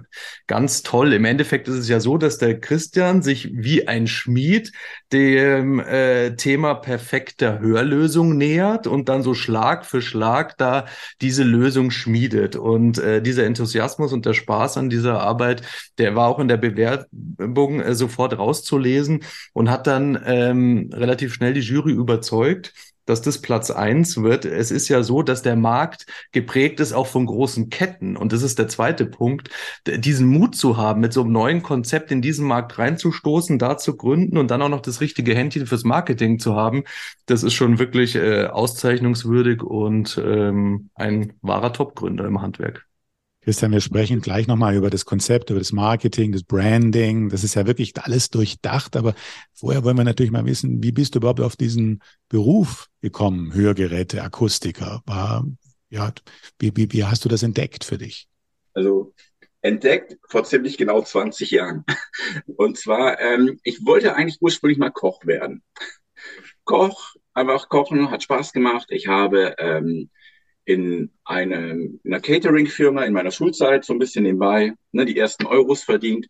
ganz 0.46 0.84
toll. 0.84 1.12
Im 1.12 1.24
Endeffekt 1.24 1.66
ist 1.66 1.74
es 1.74 1.88
ja 1.88 1.98
so, 1.98 2.16
dass 2.16 2.38
der 2.38 2.60
Christian 2.60 3.22
sich 3.22 3.50
wie 3.52 3.88
ein 3.88 4.06
Schmied 4.06 4.70
dem 5.12 5.80
äh, 5.80 6.36
Thema 6.36 6.74
perfekter 6.74 7.58
Hörlösung 7.58 8.36
nähert 8.36 8.86
und 8.86 9.08
dann 9.08 9.24
so 9.24 9.34
Schlag 9.34 9.84
für 9.84 10.00
Schlag 10.00 10.56
da 10.56 10.86
diese 11.20 11.42
Lösung 11.42 11.90
schmiedet. 11.90 12.54
Und 12.54 12.98
äh, 12.98 13.20
dieser 13.20 13.46
Enthusiasmus 13.46 14.12
und 14.12 14.26
der 14.26 14.34
Spaß 14.34 14.76
an 14.76 14.90
dieser 14.90 15.20
Arbeit, 15.20 15.62
der 15.98 16.14
war 16.14 16.28
auch 16.28 16.38
in 16.38 16.46
der 16.46 16.56
Bewerbung 16.56 17.80
äh, 17.80 17.96
sofort 17.96 18.38
rauszulesen 18.38 19.24
und 19.54 19.70
hat 19.70 19.88
dann 19.88 20.22
ähm, 20.24 20.90
relativ 20.92 21.34
schnell 21.34 21.52
die 21.52 21.60
Jury 21.60 21.92
überzeugt 21.92 22.72
dass 23.08 23.22
das 23.22 23.40
Platz 23.40 23.70
eins 23.70 24.22
wird. 24.22 24.44
Es 24.44 24.70
ist 24.70 24.88
ja 24.88 25.02
so, 25.02 25.22
dass 25.22 25.42
der 25.42 25.56
Markt 25.56 26.06
geprägt 26.32 26.80
ist 26.80 26.92
auch 26.92 27.06
von 27.06 27.26
großen 27.26 27.70
Ketten. 27.70 28.16
Und 28.16 28.32
das 28.32 28.42
ist 28.42 28.58
der 28.58 28.68
zweite 28.68 29.06
Punkt, 29.06 29.50
diesen 29.86 30.28
Mut 30.28 30.54
zu 30.54 30.76
haben, 30.76 31.00
mit 31.00 31.12
so 31.12 31.22
einem 31.22 31.32
neuen 31.32 31.62
Konzept 31.62 32.10
in 32.10 32.22
diesen 32.22 32.46
Markt 32.46 32.78
reinzustoßen, 32.78 33.58
da 33.58 33.78
zu 33.78 33.96
gründen 33.96 34.36
und 34.38 34.50
dann 34.50 34.62
auch 34.62 34.68
noch 34.68 34.82
das 34.82 35.00
richtige 35.00 35.34
Händchen 35.34 35.66
fürs 35.66 35.84
Marketing 35.84 36.38
zu 36.38 36.54
haben. 36.54 36.84
Das 37.26 37.42
ist 37.42 37.54
schon 37.54 37.78
wirklich 37.78 38.14
äh, 38.14 38.46
auszeichnungswürdig 38.46 39.62
und 39.62 40.20
ähm, 40.22 40.90
ein 40.94 41.32
wahrer 41.42 41.72
Topgründer 41.72 42.26
im 42.26 42.42
Handwerk. 42.42 42.88
Christian, 43.40 43.72
wir 43.72 43.80
sprechen 43.80 44.20
gleich 44.20 44.46
nochmal 44.46 44.74
über 44.74 44.90
das 44.90 45.04
Konzept, 45.04 45.50
über 45.50 45.58
das 45.58 45.72
Marketing, 45.72 46.32
das 46.32 46.42
Branding. 46.42 47.28
Das 47.28 47.44
ist 47.44 47.54
ja 47.54 47.66
wirklich 47.66 47.94
alles 47.96 48.30
durchdacht. 48.30 48.96
Aber 48.96 49.14
vorher 49.54 49.84
wollen 49.84 49.96
wir 49.96 50.04
natürlich 50.04 50.32
mal 50.32 50.44
wissen, 50.44 50.82
wie 50.82 50.92
bist 50.92 51.14
du 51.14 51.20
überhaupt 51.20 51.40
auf 51.40 51.56
diesen 51.56 52.02
Beruf 52.28 52.88
gekommen, 53.00 53.54
Hörgeräte, 53.54 54.22
Akustiker? 54.22 55.02
War, 55.06 55.46
ja, 55.88 56.12
wie, 56.58 56.76
wie, 56.76 56.92
wie 56.92 57.04
hast 57.04 57.24
du 57.24 57.28
das 57.28 57.42
entdeckt 57.42 57.84
für 57.84 57.96
dich? 57.96 58.28
Also 58.74 59.14
entdeckt 59.62 60.16
vor 60.28 60.44
ziemlich 60.44 60.76
genau 60.76 61.00
20 61.00 61.50
Jahren. 61.50 61.84
Und 62.56 62.76
zwar, 62.76 63.20
ähm, 63.20 63.58
ich 63.62 63.84
wollte 63.86 64.14
eigentlich 64.14 64.38
ursprünglich 64.40 64.78
mal 64.78 64.90
Koch 64.90 65.24
werden. 65.24 65.62
Koch, 66.64 67.14
einfach 67.34 67.68
kochen, 67.68 68.10
hat 68.10 68.22
Spaß 68.22 68.52
gemacht. 68.52 68.88
Ich 68.90 69.06
habe 69.06 69.54
ähm, 69.58 70.10
in, 70.68 71.10
eine, 71.24 71.70
in 71.72 72.00
einer 72.04 72.20
Catering-Firma 72.20 73.04
in 73.04 73.14
meiner 73.14 73.30
Schulzeit 73.30 73.84
so 73.84 73.94
ein 73.94 73.98
bisschen 73.98 74.24
nebenbei 74.24 74.74
ne, 74.92 75.06
die 75.06 75.18
ersten 75.18 75.46
Euros 75.46 75.82
verdient. 75.82 76.26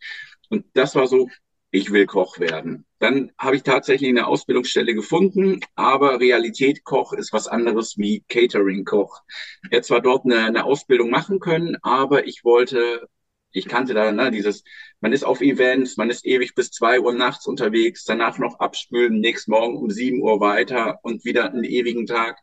Und 0.48 0.64
das 0.74 0.94
war 0.94 1.08
so, 1.08 1.28
ich 1.70 1.90
will 1.92 2.06
Koch 2.06 2.38
werden. 2.38 2.86
Dann 3.00 3.32
habe 3.38 3.56
ich 3.56 3.62
tatsächlich 3.64 4.08
eine 4.08 4.26
Ausbildungsstelle 4.26 4.94
gefunden, 4.94 5.60
aber 5.74 6.20
Realität 6.20 6.84
Koch 6.84 7.12
ist 7.12 7.32
was 7.32 7.48
anderes 7.48 7.98
wie 7.98 8.22
Catering 8.28 8.84
Koch. 8.84 9.20
Ich 9.64 9.70
hätte 9.72 9.88
zwar 9.88 10.00
dort 10.00 10.24
eine, 10.24 10.38
eine 10.46 10.64
Ausbildung 10.64 11.10
machen 11.10 11.40
können, 11.40 11.76
aber 11.82 12.26
ich 12.26 12.44
wollte 12.44 13.08
Ich 13.50 13.66
kannte 13.66 13.94
da 13.94 14.12
ne, 14.12 14.30
dieses, 14.30 14.62
man 15.00 15.12
ist 15.12 15.24
auf 15.24 15.40
Events, 15.40 15.96
man 15.96 16.10
ist 16.10 16.24
ewig 16.26 16.54
bis 16.54 16.70
zwei 16.70 17.00
Uhr 17.00 17.14
nachts 17.14 17.46
unterwegs, 17.46 18.04
danach 18.04 18.38
noch 18.38 18.60
abspülen, 18.60 19.20
nächsten 19.20 19.50
Morgen 19.52 19.76
um 19.78 19.90
sieben 19.90 20.22
Uhr 20.22 20.40
weiter 20.40 20.98
und 21.02 21.24
wieder 21.24 21.46
einen 21.52 21.64
ewigen 21.64 22.06
Tag. 22.06 22.38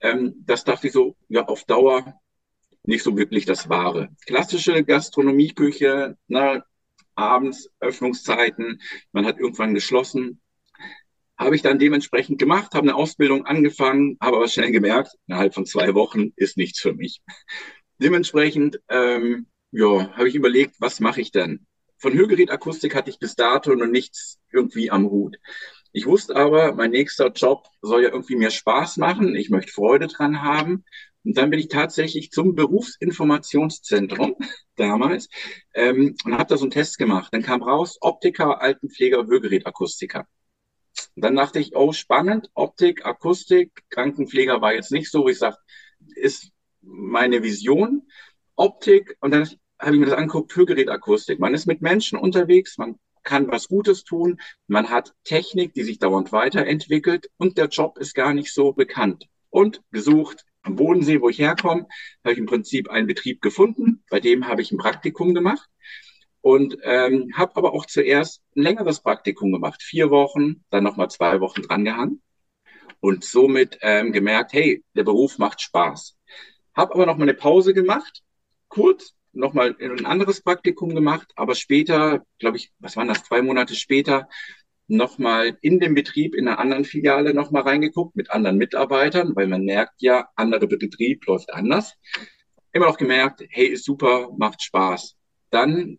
Ähm, 0.00 0.34
das 0.44 0.64
dachte 0.64 0.88
ich 0.88 0.92
so, 0.92 1.16
ja, 1.28 1.44
auf 1.46 1.64
Dauer 1.64 2.20
nicht 2.84 3.02
so 3.02 3.16
wirklich 3.16 3.46
das 3.46 3.68
Wahre. 3.68 4.10
Klassische 4.26 4.84
Gastronomieküche, 4.84 6.16
na, 6.28 6.54
ne, 6.54 6.64
abends 7.14 7.70
Öffnungszeiten, 7.80 8.80
man 9.12 9.24
hat 9.24 9.38
irgendwann 9.38 9.74
geschlossen. 9.74 10.40
Habe 11.36 11.56
ich 11.56 11.62
dann 11.62 11.78
dementsprechend 11.78 12.38
gemacht, 12.38 12.74
habe 12.74 12.88
eine 12.88 12.94
Ausbildung 12.94 13.46
angefangen, 13.46 14.16
habe 14.20 14.36
aber 14.36 14.48
schnell 14.48 14.70
gemerkt, 14.70 15.12
innerhalb 15.26 15.54
von 15.54 15.66
zwei 15.66 15.94
Wochen 15.94 16.32
ist 16.36 16.56
nichts 16.56 16.80
für 16.80 16.94
mich. 16.94 17.22
Dementsprechend 17.98 18.80
ähm, 18.88 19.46
ja, 19.70 20.12
habe 20.12 20.28
ich 20.28 20.34
überlegt, 20.34 20.76
was 20.78 21.00
mache 21.00 21.20
ich 21.20 21.32
denn? 21.32 21.66
Von 21.98 22.12
Hörgerätakustik 22.12 22.94
hatte 22.94 23.10
ich 23.10 23.18
bis 23.18 23.34
dato 23.34 23.74
noch 23.74 23.86
nichts 23.86 24.38
irgendwie 24.52 24.90
am 24.90 25.10
Hut. 25.10 25.36
Ich 25.96 26.06
wusste 26.06 26.34
aber, 26.34 26.74
mein 26.74 26.90
nächster 26.90 27.30
Job 27.30 27.68
soll 27.80 28.02
ja 28.02 28.08
irgendwie 28.08 28.34
mehr 28.34 28.50
Spaß 28.50 28.96
machen. 28.96 29.36
Ich 29.36 29.48
möchte 29.48 29.72
Freude 29.72 30.08
dran 30.08 30.42
haben. 30.42 30.84
Und 31.22 31.38
dann 31.38 31.50
bin 31.50 31.60
ich 31.60 31.68
tatsächlich 31.68 32.32
zum 32.32 32.56
Berufsinformationszentrum 32.56 34.34
damals 34.76 35.28
ähm, 35.72 36.16
und 36.24 36.34
habe 36.34 36.46
da 36.48 36.56
so 36.56 36.64
einen 36.64 36.72
Test 36.72 36.98
gemacht. 36.98 37.32
Dann 37.32 37.42
kam 37.42 37.62
raus 37.62 37.96
Optiker, 38.00 38.60
Altenpfleger, 38.60 39.24
Hörgerätakustiker. 39.28 40.26
Dann 41.14 41.36
dachte 41.36 41.60
ich, 41.60 41.76
oh, 41.76 41.92
spannend, 41.92 42.50
Optik, 42.54 43.06
Akustik, 43.06 43.84
Krankenpfleger 43.88 44.60
war 44.60 44.74
jetzt 44.74 44.90
nicht 44.90 45.12
so, 45.12 45.22
wo 45.22 45.28
ich 45.28 45.38
sage, 45.38 45.58
ist 46.16 46.50
meine 46.80 47.44
Vision. 47.44 48.08
Optik, 48.56 49.16
und 49.20 49.30
dann 49.30 49.48
habe 49.78 49.94
ich 49.94 50.00
mir 50.00 50.06
das 50.06 50.16
angeguckt, 50.16 50.56
Hörgerätakustik. 50.56 51.38
Man 51.38 51.54
ist 51.54 51.66
mit 51.66 51.82
Menschen 51.82 52.18
unterwegs, 52.18 52.78
man 52.78 52.98
kann 53.24 53.50
was 53.50 53.68
Gutes 53.68 54.04
tun, 54.04 54.40
man 54.66 54.90
hat 54.90 55.12
Technik, 55.24 55.74
die 55.74 55.82
sich 55.82 55.98
dauernd 55.98 56.32
weiterentwickelt 56.32 57.30
und 57.36 57.58
der 57.58 57.68
Job 57.68 57.98
ist 57.98 58.14
gar 58.14 58.34
nicht 58.34 58.52
so 58.52 58.72
bekannt. 58.72 59.26
Und 59.50 59.82
gesucht 59.90 60.44
am 60.62 60.76
Bodensee, 60.76 61.20
wo 61.20 61.28
ich 61.28 61.38
herkomme, 61.38 61.86
habe 62.22 62.32
ich 62.32 62.38
im 62.38 62.46
Prinzip 62.46 62.90
einen 62.90 63.06
Betrieb 63.06 63.40
gefunden, 63.40 64.02
bei 64.10 64.20
dem 64.20 64.46
habe 64.46 64.62
ich 64.62 64.72
ein 64.72 64.78
Praktikum 64.78 65.34
gemacht 65.34 65.68
und 66.40 66.76
ähm, 66.82 67.32
habe 67.34 67.56
aber 67.56 67.72
auch 67.72 67.86
zuerst 67.86 68.42
ein 68.56 68.62
längeres 68.62 69.00
Praktikum 69.00 69.52
gemacht, 69.52 69.82
vier 69.82 70.10
Wochen, 70.10 70.64
dann 70.70 70.84
nochmal 70.84 71.10
zwei 71.10 71.40
Wochen 71.40 71.62
drangehangen 71.62 72.22
und 73.00 73.24
somit 73.24 73.78
ähm, 73.82 74.12
gemerkt, 74.12 74.52
hey, 74.52 74.82
der 74.94 75.04
Beruf 75.04 75.38
macht 75.38 75.60
Spaß. 75.60 76.16
Habe 76.74 76.94
aber 76.94 77.06
noch 77.06 77.16
mal 77.16 77.24
eine 77.24 77.34
Pause 77.34 77.74
gemacht, 77.74 78.22
kurz, 78.68 79.14
nochmal 79.36 79.76
ein 79.80 80.06
anderes 80.06 80.40
Praktikum 80.42 80.94
gemacht, 80.94 81.32
aber 81.36 81.54
später, 81.54 82.24
glaube 82.38 82.56
ich, 82.56 82.72
was 82.78 82.96
waren 82.96 83.08
das, 83.08 83.24
zwei 83.24 83.42
Monate 83.42 83.74
später, 83.74 84.28
nochmal 84.86 85.56
in 85.62 85.80
den 85.80 85.94
Betrieb 85.94 86.34
in 86.34 86.48
einer 86.48 86.58
anderen 86.58 86.84
Filiale 86.84 87.34
nochmal 87.34 87.62
reingeguckt 87.62 88.16
mit 88.16 88.30
anderen 88.30 88.58
Mitarbeitern, 88.58 89.34
weil 89.34 89.46
man 89.46 89.64
merkt 89.64 90.02
ja, 90.02 90.28
andere 90.36 90.66
Betrieb 90.66 91.26
läuft 91.26 91.52
anders. 91.52 91.94
Immer 92.72 92.86
noch 92.86 92.98
gemerkt, 92.98 93.44
hey, 93.50 93.66
ist 93.66 93.84
super, 93.84 94.30
macht 94.36 94.62
Spaß. 94.62 95.16
Dann, 95.50 95.98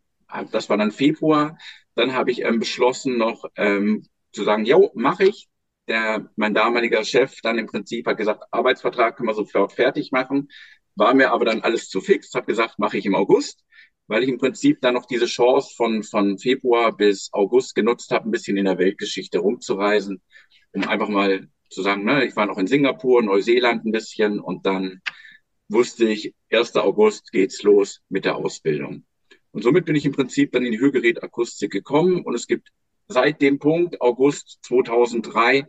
das 0.52 0.70
war 0.70 0.78
dann 0.78 0.92
Februar, 0.92 1.58
dann 1.96 2.14
habe 2.14 2.32
ich 2.32 2.42
ähm, 2.42 2.60
beschlossen 2.60 3.18
noch 3.18 3.46
ähm, 3.56 4.06
zu 4.32 4.44
sagen, 4.44 4.66
jo, 4.66 4.92
mache 4.94 5.26
ich. 5.26 5.48
Der, 5.88 6.30
mein 6.36 6.56
damaliger 6.56 7.04
Chef 7.04 7.42
dann 7.42 7.60
im 7.60 7.68
Prinzip 7.68 8.08
hat 8.08 8.18
gesagt, 8.18 8.44
Arbeitsvertrag 8.52 9.16
können 9.16 9.30
wir 9.30 9.36
sofort 9.36 9.74
fertig 9.74 10.12
machen. 10.12 10.50
War 10.96 11.14
mir 11.14 11.32
aber 11.32 11.46
dann 11.46 11.62
alles 11.62 11.90
zu 11.90 12.02
fix, 12.02 12.34
habe 12.34 12.46
gesagt, 12.46 12.80
mache 12.80 12.98
ich 12.98 13.06
im 13.06 13.16
August, 13.16 13.64
weil 14.08 14.24
ich 14.24 14.30
im 14.30 14.38
Prinzip 14.38 14.82
dann 14.82 14.94
noch 14.94 15.06
diese 15.06 15.26
Chance 15.26 15.74
von, 15.76 16.04
von 16.04 16.38
Februar 16.38 16.96
bis 16.96 17.30
August 17.34 17.76
genutzt 17.76 18.12
habe, 18.12 18.30
ein 18.30 18.32
bisschen 18.32 18.58
in 18.58 18.66
der 18.66 18.78
Weltgeschichte 18.78 19.40
rumzureisen, 19.40 20.22
um 20.74 20.88
einfach 20.88 21.10
mal 21.10 21.48
zu 21.70 21.82
sagen, 21.82 22.06
ne, 22.06 22.26
ich 22.26 22.36
war 22.36 22.46
noch 22.46 22.58
in 22.58 22.68
Singapur, 22.68 23.22
Neuseeland 23.22 23.86
ein 23.86 23.92
bisschen 23.92 24.40
und 24.40 24.66
dann 24.66 25.02
wusste 25.68 26.08
ich, 26.08 26.34
1. 26.52 26.76
August 26.76 27.32
geht's 27.32 27.64
los 27.64 28.02
mit 28.10 28.26
der 28.26 28.36
Ausbildung. 28.36 29.06
Und 29.52 29.64
somit 29.64 29.86
bin 29.86 29.96
ich 29.96 30.06
im 30.06 30.12
Prinzip 30.12 30.52
dann 30.52 30.66
in 30.66 30.72
die 30.72 30.80
Hörgerätakustik 30.80 31.72
gekommen 31.72 32.24
und 32.24 32.36
es 32.36 32.48
gibt 32.48 32.70
seit 33.08 33.42
dem 33.42 33.60
Punkt 33.60 34.02
August 34.02 34.60
2003 34.64 35.66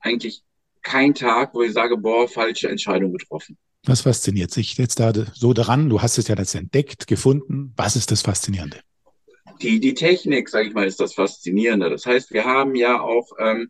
eigentlich 0.00 0.42
kein 0.82 1.14
Tag, 1.14 1.54
wo 1.54 1.62
ich 1.62 1.72
sage, 1.72 1.96
boah, 1.96 2.28
falsche 2.28 2.68
Entscheidung 2.68 3.12
getroffen. 3.12 3.58
Was 3.86 4.00
fasziniert 4.00 4.50
sich 4.50 4.76
jetzt 4.78 4.98
da 4.98 5.12
so 5.32 5.52
daran? 5.52 5.88
Du 5.88 6.02
hast 6.02 6.18
es 6.18 6.26
ja 6.26 6.36
jetzt 6.36 6.56
entdeckt, 6.56 7.06
gefunden. 7.06 7.72
Was 7.76 7.94
ist 7.94 8.10
das 8.10 8.22
Faszinierende? 8.22 8.80
Die, 9.62 9.78
die 9.78 9.94
Technik, 9.94 10.48
sage 10.48 10.66
ich 10.68 10.74
mal, 10.74 10.86
ist 10.86 11.00
das 11.00 11.14
Faszinierende. 11.14 11.88
Das 11.88 12.04
heißt, 12.04 12.32
wir 12.32 12.44
haben 12.44 12.74
ja 12.74 13.00
auch, 13.00 13.30
ähm, 13.38 13.68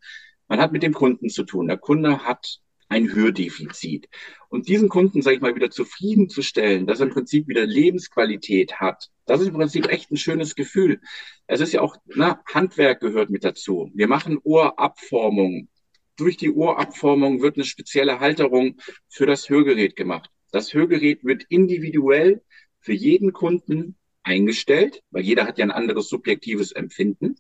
man 0.49 0.59
hat 0.59 0.73
mit 0.73 0.83
dem 0.83 0.95
Kunden 0.95 1.29
zu 1.29 1.45
tun. 1.45 1.69
Der 1.69 1.77
Kunde 1.77 2.25
hat 2.25 2.61
ein 2.89 3.13
Hördefizit. 3.13 4.09
Und 4.49 4.69
diesen 4.69 4.89
Kunden, 4.89 5.21
sage 5.21 5.37
ich 5.37 5.43
mal, 5.43 5.55
wieder 5.55 5.71
zufriedenzustellen, 5.71 6.87
dass 6.87 7.01
er 7.01 7.07
im 7.07 7.13
Prinzip 7.13 7.47
wieder 7.47 7.67
Lebensqualität 7.67 8.81
hat, 8.81 9.11
das 9.27 9.41
ist 9.43 9.49
im 9.49 9.55
Prinzip 9.55 9.87
echt 9.89 10.11
ein 10.11 10.17
schönes 10.17 10.55
Gefühl. 10.55 11.01
Es 11.47 11.61
ist 11.61 11.73
ja 11.73 11.83
auch, 11.83 11.97
na, 12.07 12.41
Handwerk 12.53 13.01
gehört 13.01 13.29
mit 13.29 13.45
dazu. 13.45 13.91
Wir 13.95 14.09
machen 14.09 14.39
Ohrabformung 14.43 15.69
durch 16.17 16.37
die 16.37 16.51
Ohrabformung 16.51 17.43
wird 17.43 17.57
eine 17.57 17.65
spezielle 17.65 18.21
Halterung 18.21 18.79
für 19.09 19.27
das 19.27 19.49
Hörgerät 19.49 19.97
gemacht. 19.97 20.31
Das 20.51 20.75
Hörgerät 20.75 21.25
wird 21.25 21.45
individuell 21.49 22.43
für 22.81 22.95
jeden 22.95 23.33
Kunden 23.33 23.97
eingestellt, 24.23 25.03
weil 25.11 25.23
jeder 25.23 25.47
hat 25.47 25.59
ja 25.59 25.65
ein 25.65 25.71
anderes 25.71 26.09
subjektives 26.09 26.73
Empfinden. 26.73 27.37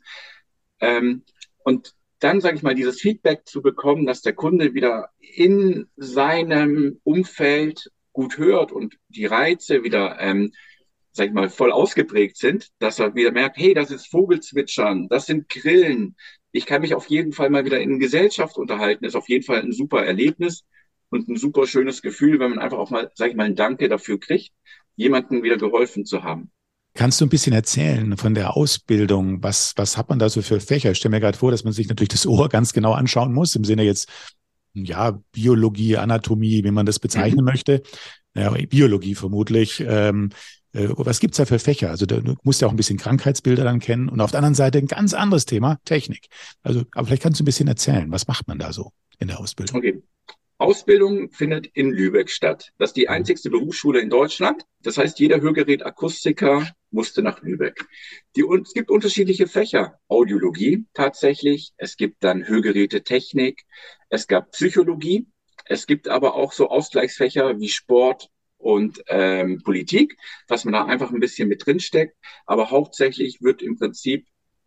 Ähm, 0.80 1.22
und 1.64 1.94
dann, 2.18 2.40
sage 2.40 2.56
ich 2.56 2.62
mal, 2.62 2.74
dieses 2.74 3.00
Feedback 3.00 3.46
zu 3.46 3.60
bekommen, 3.62 4.06
dass 4.06 4.22
der 4.22 4.32
Kunde 4.32 4.74
wieder 4.74 5.10
in 5.18 5.88
seinem 5.96 7.00
Umfeld 7.02 7.90
gut 8.12 8.38
hört 8.38 8.72
und 8.72 8.96
die 9.08 9.26
Reize 9.26 9.84
wieder, 9.84 10.18
ähm, 10.20 10.52
sag 11.12 11.28
ich 11.28 11.32
mal, 11.32 11.50
voll 11.50 11.72
ausgeprägt 11.72 12.36
sind, 12.36 12.68
dass 12.78 12.98
er 12.98 13.14
wieder 13.14 13.32
merkt, 13.32 13.58
hey, 13.58 13.74
das 13.74 13.90
ist 13.90 14.06
Vogelzwitschern, 14.06 15.08
das 15.08 15.26
sind 15.26 15.48
Grillen, 15.48 16.16
ich 16.56 16.66
kann 16.66 16.80
mich 16.80 16.94
auf 16.94 17.08
jeden 17.08 17.32
Fall 17.32 17.50
mal 17.50 17.64
wieder 17.64 17.80
in 17.80 17.98
Gesellschaft 17.98 18.56
unterhalten. 18.56 19.04
Ist 19.04 19.16
auf 19.16 19.28
jeden 19.28 19.44
Fall 19.44 19.60
ein 19.60 19.72
super 19.72 20.04
Erlebnis 20.04 20.64
und 21.10 21.28
ein 21.28 21.36
super 21.36 21.66
schönes 21.66 22.02
Gefühl, 22.02 22.40
wenn 22.40 22.50
man 22.50 22.58
einfach 22.58 22.78
auch 22.78 22.90
mal, 22.90 23.10
sag 23.14 23.30
ich 23.30 23.36
mal, 23.36 23.44
ein 23.44 23.56
Danke 23.56 23.88
dafür 23.88 24.18
kriegt, 24.18 24.52
jemandem 24.96 25.42
wieder 25.42 25.58
geholfen 25.58 26.04
zu 26.04 26.22
haben. 26.22 26.50
Kannst 26.94 27.20
du 27.20 27.26
ein 27.26 27.28
bisschen 27.28 27.52
erzählen 27.52 28.16
von 28.16 28.34
der 28.34 28.56
Ausbildung? 28.56 29.42
Was, 29.42 29.74
was 29.76 29.98
hat 29.98 30.08
man 30.08 30.18
da 30.18 30.30
so 30.30 30.40
für 30.40 30.60
Fächer? 30.60 30.92
Ich 30.92 30.98
stelle 30.98 31.14
mir 31.14 31.20
gerade 31.20 31.36
vor, 31.36 31.50
dass 31.50 31.62
man 31.62 31.74
sich 31.74 31.88
natürlich 31.88 32.08
das 32.08 32.26
Ohr 32.26 32.48
ganz 32.48 32.72
genau 32.72 32.92
anschauen 32.92 33.34
muss, 33.34 33.54
im 33.54 33.64
Sinne 33.64 33.82
jetzt, 33.82 34.08
ja, 34.72 35.20
Biologie, 35.32 35.98
Anatomie, 35.98 36.64
wie 36.64 36.70
man 36.70 36.86
das 36.86 36.98
bezeichnen 36.98 37.44
mhm. 37.44 37.50
möchte. 37.50 37.82
Ja, 38.34 38.50
Biologie 38.50 39.14
vermutlich. 39.14 39.84
Ähm, 39.86 40.30
äh, 40.30 40.34
was 40.76 41.20
gibt's 41.20 41.38
da 41.38 41.46
für 41.46 41.58
Fächer? 41.58 41.90
Also 41.90 42.06
du 42.06 42.36
musst 42.42 42.60
ja 42.60 42.68
auch 42.68 42.72
ein 42.72 42.76
bisschen 42.76 42.98
Krankheitsbilder 42.98 43.64
dann 43.64 43.80
kennen 43.80 44.08
und 44.08 44.20
auf 44.20 44.30
der 44.30 44.38
anderen 44.38 44.54
Seite 44.54 44.78
ein 44.78 44.86
ganz 44.86 45.14
anderes 45.14 45.46
Thema, 45.46 45.78
Technik. 45.84 46.26
Also, 46.62 46.84
aber 46.92 47.06
vielleicht 47.06 47.22
kannst 47.22 47.40
du 47.40 47.44
ein 47.44 47.46
bisschen 47.46 47.68
erzählen, 47.68 48.10
was 48.10 48.28
macht 48.28 48.48
man 48.48 48.58
da 48.58 48.72
so 48.72 48.92
in 49.18 49.28
der 49.28 49.40
Ausbildung? 49.40 49.76
Okay. 49.76 50.02
Ausbildung 50.58 51.30
findet 51.32 51.66
in 51.66 51.90
Lübeck 51.90 52.30
statt. 52.30 52.72
Das 52.78 52.90
ist 52.90 52.96
die 52.96 53.06
mhm. 53.06 53.12
einzigste 53.12 53.50
Berufsschule 53.50 54.00
in 54.00 54.08
Deutschland. 54.08 54.64
Das 54.82 54.96
heißt, 54.96 55.18
jeder 55.18 55.40
Hörgerätakustiker 55.40 56.70
musste 56.90 57.22
nach 57.22 57.42
Lübeck. 57.42 57.86
Die, 58.36 58.44
es 58.62 58.72
gibt 58.72 58.90
unterschiedliche 58.90 59.48
Fächer. 59.48 59.98
Audiologie 60.08 60.86
tatsächlich. 60.94 61.72
Es 61.76 61.96
gibt 61.96 62.24
dann 62.24 62.48
Hörgerätetechnik. 62.48 63.64
Es 64.08 64.26
gab 64.26 64.52
Psychologie. 64.52 65.26
Es 65.66 65.86
gibt 65.86 66.08
aber 66.08 66.34
auch 66.34 66.52
so 66.52 66.70
Ausgleichsfächer 66.70 67.58
wie 67.58 67.68
Sport, 67.68 68.30
und 68.58 69.02
ähm, 69.08 69.62
Politik, 69.62 70.16
dass 70.48 70.64
man 70.64 70.72
da 70.72 70.84
einfach 70.84 71.12
ein 71.12 71.20
bisschen 71.20 71.48
mit 71.48 71.66
drin 71.66 71.80
steckt. 71.80 72.16
Aber 72.46 72.70
hauptsächlich 72.70 73.40
wird 73.40 73.62
im 73.62 73.76
Prinzip 73.78 74.26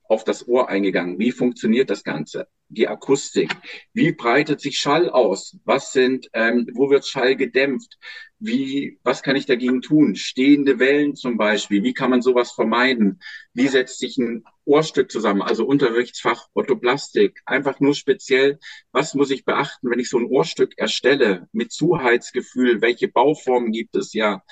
auf 0.10 0.24
das 0.24 0.48
Ohr 0.48 0.70
eingegangen. 0.70 1.20
Wie 1.20 1.32
funktioniert 1.32 1.90
das 1.90 2.04
Ganze? 2.04 2.48
Die 2.68 2.88
Akustik. 2.88 3.56
Wie 3.94 4.12
breitet 4.12 4.60
sich 4.60 4.78
Schall 4.78 5.10
aus? 5.10 5.58
Was 5.66 5.92
sind, 5.94 6.30
ähm, 6.34 6.68
wo 6.74 6.90
wird 6.90 7.06
Schall 7.08 7.36
gedämpft? 7.36 7.98
Wie, 8.40 9.00
was 9.04 9.22
kann 9.22 9.36
ich 9.36 9.46
dagegen 9.46 9.82
tun? 9.82 10.16
Stehende 10.16 10.80
Wellen 10.80 11.16
zum 11.16 11.38
Beispiel. 11.38 11.84
Wie 11.84 11.94
kann 11.94 12.10
man 12.10 12.22
sowas 12.22 12.52
vermeiden? 12.52 13.22
Wie 13.54 13.68
setzt 13.68 14.00
sich 14.00 14.18
ein 14.18 14.44
Ohrstück 14.70 15.12
zusammen? 15.12 15.42
Also 15.42 15.66
Unterrichtsfach 15.66 16.48
Orthoplastik. 16.54 17.42
Einfach 17.46 17.80
nur 17.80 17.96
speziell. 17.96 18.60
Was 18.92 19.16
muss 19.16 19.32
ich 19.32 19.46
beachten, 19.46 19.90
wenn 19.90 20.00
ich 20.00 20.10
so 20.10 20.18
ein 20.18 20.26
Ohrstück 20.26 20.78
erstelle? 20.78 21.48
Mit 21.52 21.72
Zuheitsgefühl. 21.72 22.82
Welche 22.82 23.08
Bauformen 23.08 23.72
gibt 23.72 23.96
es 23.96 24.14
ja? 24.14 24.44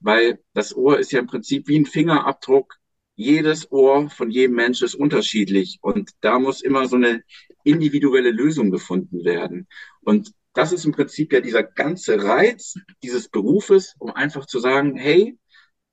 Weil 0.00 0.38
das 0.54 0.74
Ohr 0.74 0.98
ist 0.98 1.12
ja 1.12 1.18
im 1.18 1.26
Prinzip 1.26 1.68
wie 1.68 1.78
ein 1.78 1.86
Fingerabdruck 1.86 2.78
jedes 3.16 3.72
Ohr 3.72 4.10
von 4.10 4.30
jedem 4.30 4.56
Mensch 4.56 4.82
ist 4.82 4.94
unterschiedlich 4.94 5.78
und 5.80 6.10
da 6.20 6.38
muss 6.38 6.60
immer 6.60 6.86
so 6.86 6.96
eine 6.96 7.22
individuelle 7.64 8.30
Lösung 8.30 8.70
gefunden 8.70 9.24
werden. 9.24 9.66
Und 10.02 10.32
das 10.52 10.72
ist 10.72 10.84
im 10.84 10.92
Prinzip 10.92 11.32
ja 11.32 11.40
dieser 11.40 11.62
ganze 11.62 12.22
Reiz 12.22 12.74
dieses 13.02 13.28
Berufes, 13.28 13.94
um 13.98 14.10
einfach 14.10 14.46
zu 14.46 14.58
sagen, 14.58 14.96
hey, 14.96 15.38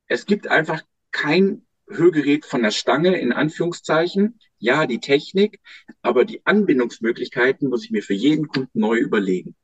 es 0.07 0.25
gibt 0.25 0.47
einfach 0.47 0.81
kein 1.11 1.65
Hörgerät 1.89 2.45
von 2.45 2.63
der 2.63 2.71
Stange, 2.71 3.17
in 3.19 3.31
Anführungszeichen. 3.31 4.39
Ja, 4.57 4.87
die 4.87 4.99
Technik, 4.99 5.59
aber 6.01 6.25
die 6.25 6.45
Anbindungsmöglichkeiten 6.45 7.69
muss 7.69 7.83
ich 7.83 7.91
mir 7.91 8.01
für 8.01 8.13
jeden 8.13 8.47
Kunden 8.47 8.79
neu 8.79 8.97
überlegen. 8.97 9.55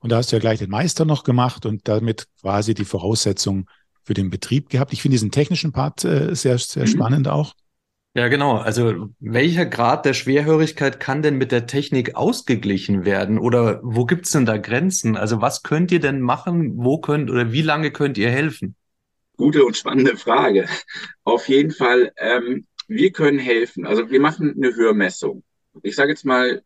Und 0.00 0.10
da 0.10 0.16
hast 0.16 0.32
du 0.32 0.36
ja 0.36 0.40
gleich 0.40 0.58
den 0.58 0.70
Meister 0.70 1.04
noch 1.04 1.24
gemacht 1.24 1.64
und 1.64 1.86
damit 1.88 2.26
quasi 2.40 2.74
die 2.74 2.84
Voraussetzung 2.84 3.68
für 4.02 4.14
den 4.14 4.30
Betrieb 4.30 4.68
gehabt. 4.68 4.92
Ich 4.92 5.00
finde 5.00 5.14
diesen 5.14 5.30
technischen 5.30 5.72
Part 5.72 6.04
äh, 6.04 6.34
sehr, 6.34 6.58
sehr 6.58 6.82
mhm. 6.82 6.88
spannend 6.88 7.28
auch. 7.28 7.54
Ja, 8.14 8.28
genau. 8.28 8.58
Also 8.58 9.08
welcher 9.20 9.64
Grad 9.64 10.04
der 10.04 10.12
Schwerhörigkeit 10.12 11.00
kann 11.00 11.22
denn 11.22 11.38
mit 11.38 11.50
der 11.50 11.66
Technik 11.66 12.14
ausgeglichen 12.14 13.06
werden? 13.06 13.38
Oder 13.38 13.80
wo 13.82 14.04
gibt's 14.04 14.32
denn 14.32 14.44
da 14.44 14.58
Grenzen? 14.58 15.16
Also 15.16 15.40
was 15.40 15.62
könnt 15.62 15.90
ihr 15.92 16.00
denn 16.00 16.20
machen? 16.20 16.72
Wo 16.76 16.98
könnt 16.98 17.30
oder 17.30 17.52
wie 17.52 17.62
lange 17.62 17.90
könnt 17.90 18.18
ihr 18.18 18.30
helfen? 18.30 18.76
Gute 19.36 19.64
und 19.64 19.76
spannende 19.76 20.16
Frage. 20.16 20.68
Auf 21.24 21.48
jeden 21.48 21.72
Fall, 21.72 22.12
ähm, 22.16 22.66
wir 22.88 23.12
können 23.12 23.38
helfen. 23.38 23.86
Also 23.86 24.10
wir 24.10 24.20
machen 24.20 24.54
eine 24.56 24.74
Hörmessung. 24.74 25.42
Ich 25.82 25.96
sage 25.96 26.10
jetzt 26.10 26.24
mal, 26.24 26.62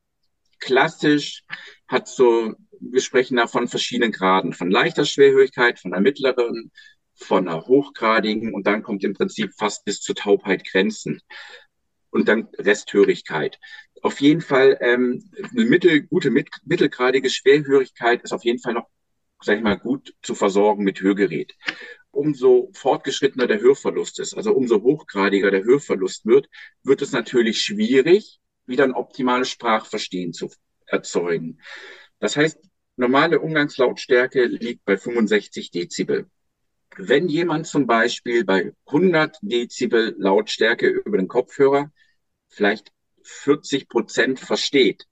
klassisch 0.58 1.44
hat 1.88 2.08
so, 2.08 2.54
wir 2.80 3.00
sprechen 3.00 3.37
da 3.37 3.46
von 3.46 3.68
verschiedenen 3.68 4.12
Graden, 4.12 4.52
von 4.52 4.70
leichter 4.70 5.04
Schwerhörigkeit, 5.04 5.78
von 5.78 5.92
der 5.92 6.00
mittleren, 6.00 6.73
von 7.14 7.49
einer 7.49 7.66
hochgradigen 7.66 8.52
und 8.54 8.66
dann 8.66 8.82
kommt 8.82 9.04
im 9.04 9.14
Prinzip 9.14 9.52
fast 9.56 9.85
bis 9.85 10.00
zur 10.00 10.14
Taubheit 10.14 10.66
Grenzen 10.70 11.20
und 12.11 12.28
dann 12.28 12.49
Resthörigkeit. 12.58 13.58
Auf 14.02 14.20
jeden 14.20 14.40
Fall 14.40 14.76
ähm, 14.80 15.30
eine 15.52 15.64
mittel, 15.64 16.02
gute 16.02 16.30
mit, 16.30 16.50
mittelgradige 16.64 17.30
Schwerhörigkeit 17.30 18.23
ist 18.23 18.32
auf 18.32 18.44
jeden 18.44 18.58
Fall 18.58 18.75
noch, 18.75 18.88
sag 19.40 19.56
ich 19.56 19.62
mal, 19.62 19.78
gut 19.78 20.14
zu 20.23 20.35
versorgen 20.35 20.85
mit 20.85 21.00
Hörgerät. 21.00 21.54
Umso 22.16 22.70
fortgeschrittener 22.73 23.46
der 23.46 23.61
Hörverlust 23.61 24.20
ist, 24.20 24.32
also 24.32 24.52
umso 24.54 24.80
hochgradiger 24.80 25.50
der 25.50 25.64
Hörverlust 25.64 26.25
wird, 26.25 26.49
wird 26.82 27.02
es 27.02 27.12
natürlich 27.12 27.61
schwierig, 27.61 28.40
wieder 28.64 28.85
ein 28.85 28.94
optimales 28.94 29.50
Sprachverstehen 29.50 30.32
zu 30.32 30.50
erzeugen. 30.87 31.61
Das 32.18 32.38
heißt, 32.38 32.58
normale 32.96 33.38
Umgangslautstärke 33.40 34.46
liegt 34.46 34.87
bei 34.87 34.96
65 34.96 35.70
Dezibel. 35.70 36.30
Wenn 36.96 37.28
jemand 37.28 37.66
zum 37.66 37.87
Beispiel 37.87 38.46
bei 38.46 38.73
100 38.87 39.37
Dezibel 39.42 40.14
Lautstärke 40.16 40.88
über 40.88 41.18
den 41.18 41.28
Kopfhörer 41.28 41.92
vielleicht 42.49 42.92
40 43.25 43.90
Prozent 43.90 44.40
versteht, 44.40 45.04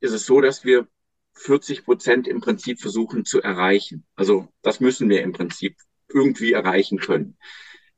ist 0.00 0.12
es 0.12 0.24
so, 0.24 0.40
dass 0.40 0.64
wir 0.64 0.88
40 1.34 1.84
Prozent 1.84 2.26
im 2.26 2.40
Prinzip 2.40 2.80
versuchen 2.80 3.26
zu 3.26 3.42
erreichen. 3.42 4.06
Also 4.16 4.48
das 4.62 4.80
müssen 4.80 5.10
wir 5.10 5.20
im 5.22 5.32
Prinzip 5.32 5.76
irgendwie 6.12 6.52
erreichen 6.52 6.98
können. 6.98 7.36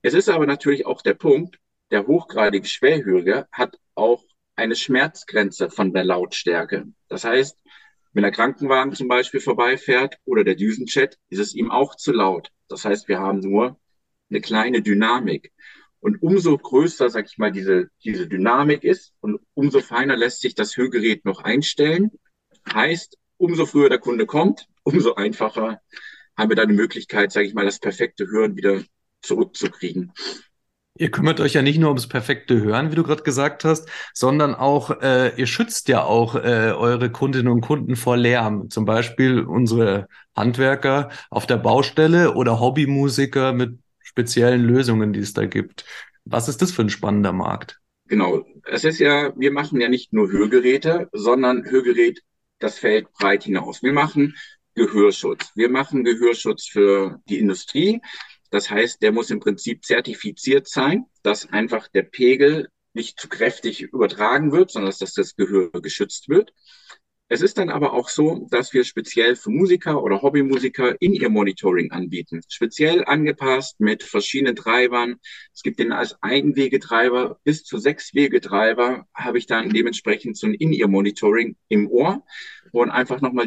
Es 0.02 0.14
ist 0.14 0.28
aber 0.28 0.46
natürlich 0.46 0.86
auch 0.86 1.02
der 1.02 1.14
Punkt, 1.14 1.58
der 1.90 2.06
hochgradige 2.06 2.66
Schwerhörige 2.66 3.46
hat 3.52 3.76
auch 3.94 4.24
eine 4.56 4.76
Schmerzgrenze 4.76 5.70
von 5.70 5.92
der 5.92 6.04
Lautstärke. 6.04 6.86
Das 7.08 7.24
heißt, 7.24 7.58
wenn 8.12 8.22
der 8.22 8.32
Krankenwagen 8.32 8.94
zum 8.94 9.08
Beispiel 9.08 9.40
vorbeifährt 9.40 10.16
oder 10.24 10.44
der 10.44 10.54
Düsenchat, 10.54 11.16
ist 11.28 11.38
es 11.38 11.54
ihm 11.54 11.70
auch 11.70 11.94
zu 11.96 12.12
laut. 12.12 12.50
Das 12.68 12.84
heißt, 12.84 13.08
wir 13.08 13.20
haben 13.20 13.40
nur 13.40 13.78
eine 14.30 14.40
kleine 14.40 14.82
Dynamik. 14.82 15.52
Und 16.00 16.22
umso 16.22 16.56
größer, 16.56 17.10
sag 17.10 17.26
ich 17.26 17.38
mal, 17.38 17.52
diese, 17.52 17.88
diese 18.02 18.26
Dynamik 18.26 18.84
ist 18.84 19.12
und 19.20 19.40
umso 19.54 19.80
feiner 19.80 20.16
lässt 20.16 20.40
sich 20.40 20.54
das 20.54 20.76
Hörgerät 20.76 21.24
noch 21.24 21.42
einstellen. 21.42 22.10
Heißt, 22.72 23.16
umso 23.36 23.66
früher 23.66 23.88
der 23.88 23.98
Kunde 23.98 24.26
kommt, 24.26 24.66
umso 24.82 25.14
einfacher 25.14 25.80
haben 26.40 26.50
wir 26.50 26.56
dann 26.56 26.68
die 26.68 26.74
Möglichkeit, 26.74 27.32
sage 27.32 27.46
ich 27.46 27.54
mal, 27.54 27.64
das 27.64 27.78
perfekte 27.78 28.26
Hören 28.26 28.56
wieder 28.56 28.82
zurückzukriegen. 29.22 30.12
Ihr 30.98 31.10
kümmert 31.10 31.40
euch 31.40 31.54
ja 31.54 31.62
nicht 31.62 31.78
nur 31.78 31.88
ums 31.88 32.08
perfekte 32.08 32.60
Hören, 32.60 32.90
wie 32.90 32.96
du 32.96 33.02
gerade 33.04 33.22
gesagt 33.22 33.64
hast, 33.64 33.88
sondern 34.12 34.54
auch, 34.54 35.00
äh, 35.00 35.32
ihr 35.36 35.46
schützt 35.46 35.88
ja 35.88 36.02
auch 36.02 36.34
äh, 36.34 36.72
eure 36.76 37.10
Kundinnen 37.10 37.48
und 37.48 37.60
Kunden 37.60 37.96
vor 37.96 38.16
Lärm. 38.16 38.68
Zum 38.70 38.84
Beispiel 38.84 39.40
unsere 39.40 40.08
Handwerker 40.36 41.10
auf 41.30 41.46
der 41.46 41.58
Baustelle 41.58 42.34
oder 42.34 42.60
Hobbymusiker 42.60 43.52
mit 43.52 43.78
speziellen 44.00 44.62
Lösungen, 44.62 45.12
die 45.12 45.20
es 45.20 45.32
da 45.32 45.46
gibt. 45.46 45.84
Was 46.24 46.48
ist 46.48 46.60
das 46.60 46.72
für 46.72 46.82
ein 46.82 46.90
spannender 46.90 47.32
Markt? 47.32 47.78
Genau. 48.06 48.44
Es 48.64 48.84
ist 48.84 48.98
ja, 48.98 49.32
wir 49.36 49.52
machen 49.52 49.80
ja 49.80 49.88
nicht 49.88 50.12
nur 50.12 50.30
Hörgeräte, 50.30 51.08
sondern 51.12 51.64
Hörgerät, 51.64 52.20
das 52.58 52.78
fällt 52.78 53.12
breit 53.12 53.44
hinaus. 53.44 53.82
Wir 53.82 53.92
machen 53.92 54.34
Gehörschutz. 54.80 55.50
Wir 55.54 55.68
machen 55.68 56.04
Gehörschutz 56.04 56.66
für 56.66 57.20
die 57.28 57.38
Industrie. 57.38 58.00
Das 58.50 58.70
heißt, 58.70 59.02
der 59.02 59.12
muss 59.12 59.28
im 59.28 59.38
Prinzip 59.38 59.84
zertifiziert 59.84 60.70
sein, 60.70 61.04
dass 61.22 61.52
einfach 61.52 61.86
der 61.88 62.04
Pegel 62.04 62.68
nicht 62.94 63.20
zu 63.20 63.28
kräftig 63.28 63.82
übertragen 63.82 64.52
wird, 64.52 64.70
sondern 64.70 64.90
dass 64.98 65.12
das 65.12 65.36
Gehör 65.36 65.70
geschützt 65.82 66.30
wird. 66.30 66.54
Es 67.28 67.42
ist 67.42 67.58
dann 67.58 67.68
aber 67.68 67.92
auch 67.92 68.08
so, 68.08 68.48
dass 68.50 68.72
wir 68.72 68.84
speziell 68.84 69.36
für 69.36 69.50
Musiker 69.50 70.02
oder 70.02 70.22
Hobbymusiker 70.22 70.96
in 71.00 71.12
ihr 71.12 71.28
Monitoring 71.28 71.92
anbieten. 71.92 72.40
Speziell 72.48 73.04
angepasst 73.04 73.80
mit 73.80 74.02
verschiedenen 74.02 74.56
Treibern. 74.56 75.16
Es 75.54 75.62
gibt 75.62 75.78
den 75.78 75.92
als 75.92 76.16
Einwegetreiber 76.22 77.38
bis 77.44 77.64
zu 77.64 77.76
sechs 77.76 78.14
Wegetreiber 78.14 79.06
habe 79.14 79.36
ich 79.36 79.46
dann 79.46 79.68
dementsprechend 79.68 80.38
so 80.38 80.46
ein 80.46 80.54
in 80.54 80.72
ihr 80.72 80.88
Monitoring 80.88 81.56
im 81.68 81.88
Ohr, 81.90 82.24
wo 82.72 82.82
einfach 82.82 83.20
nochmal 83.20 83.46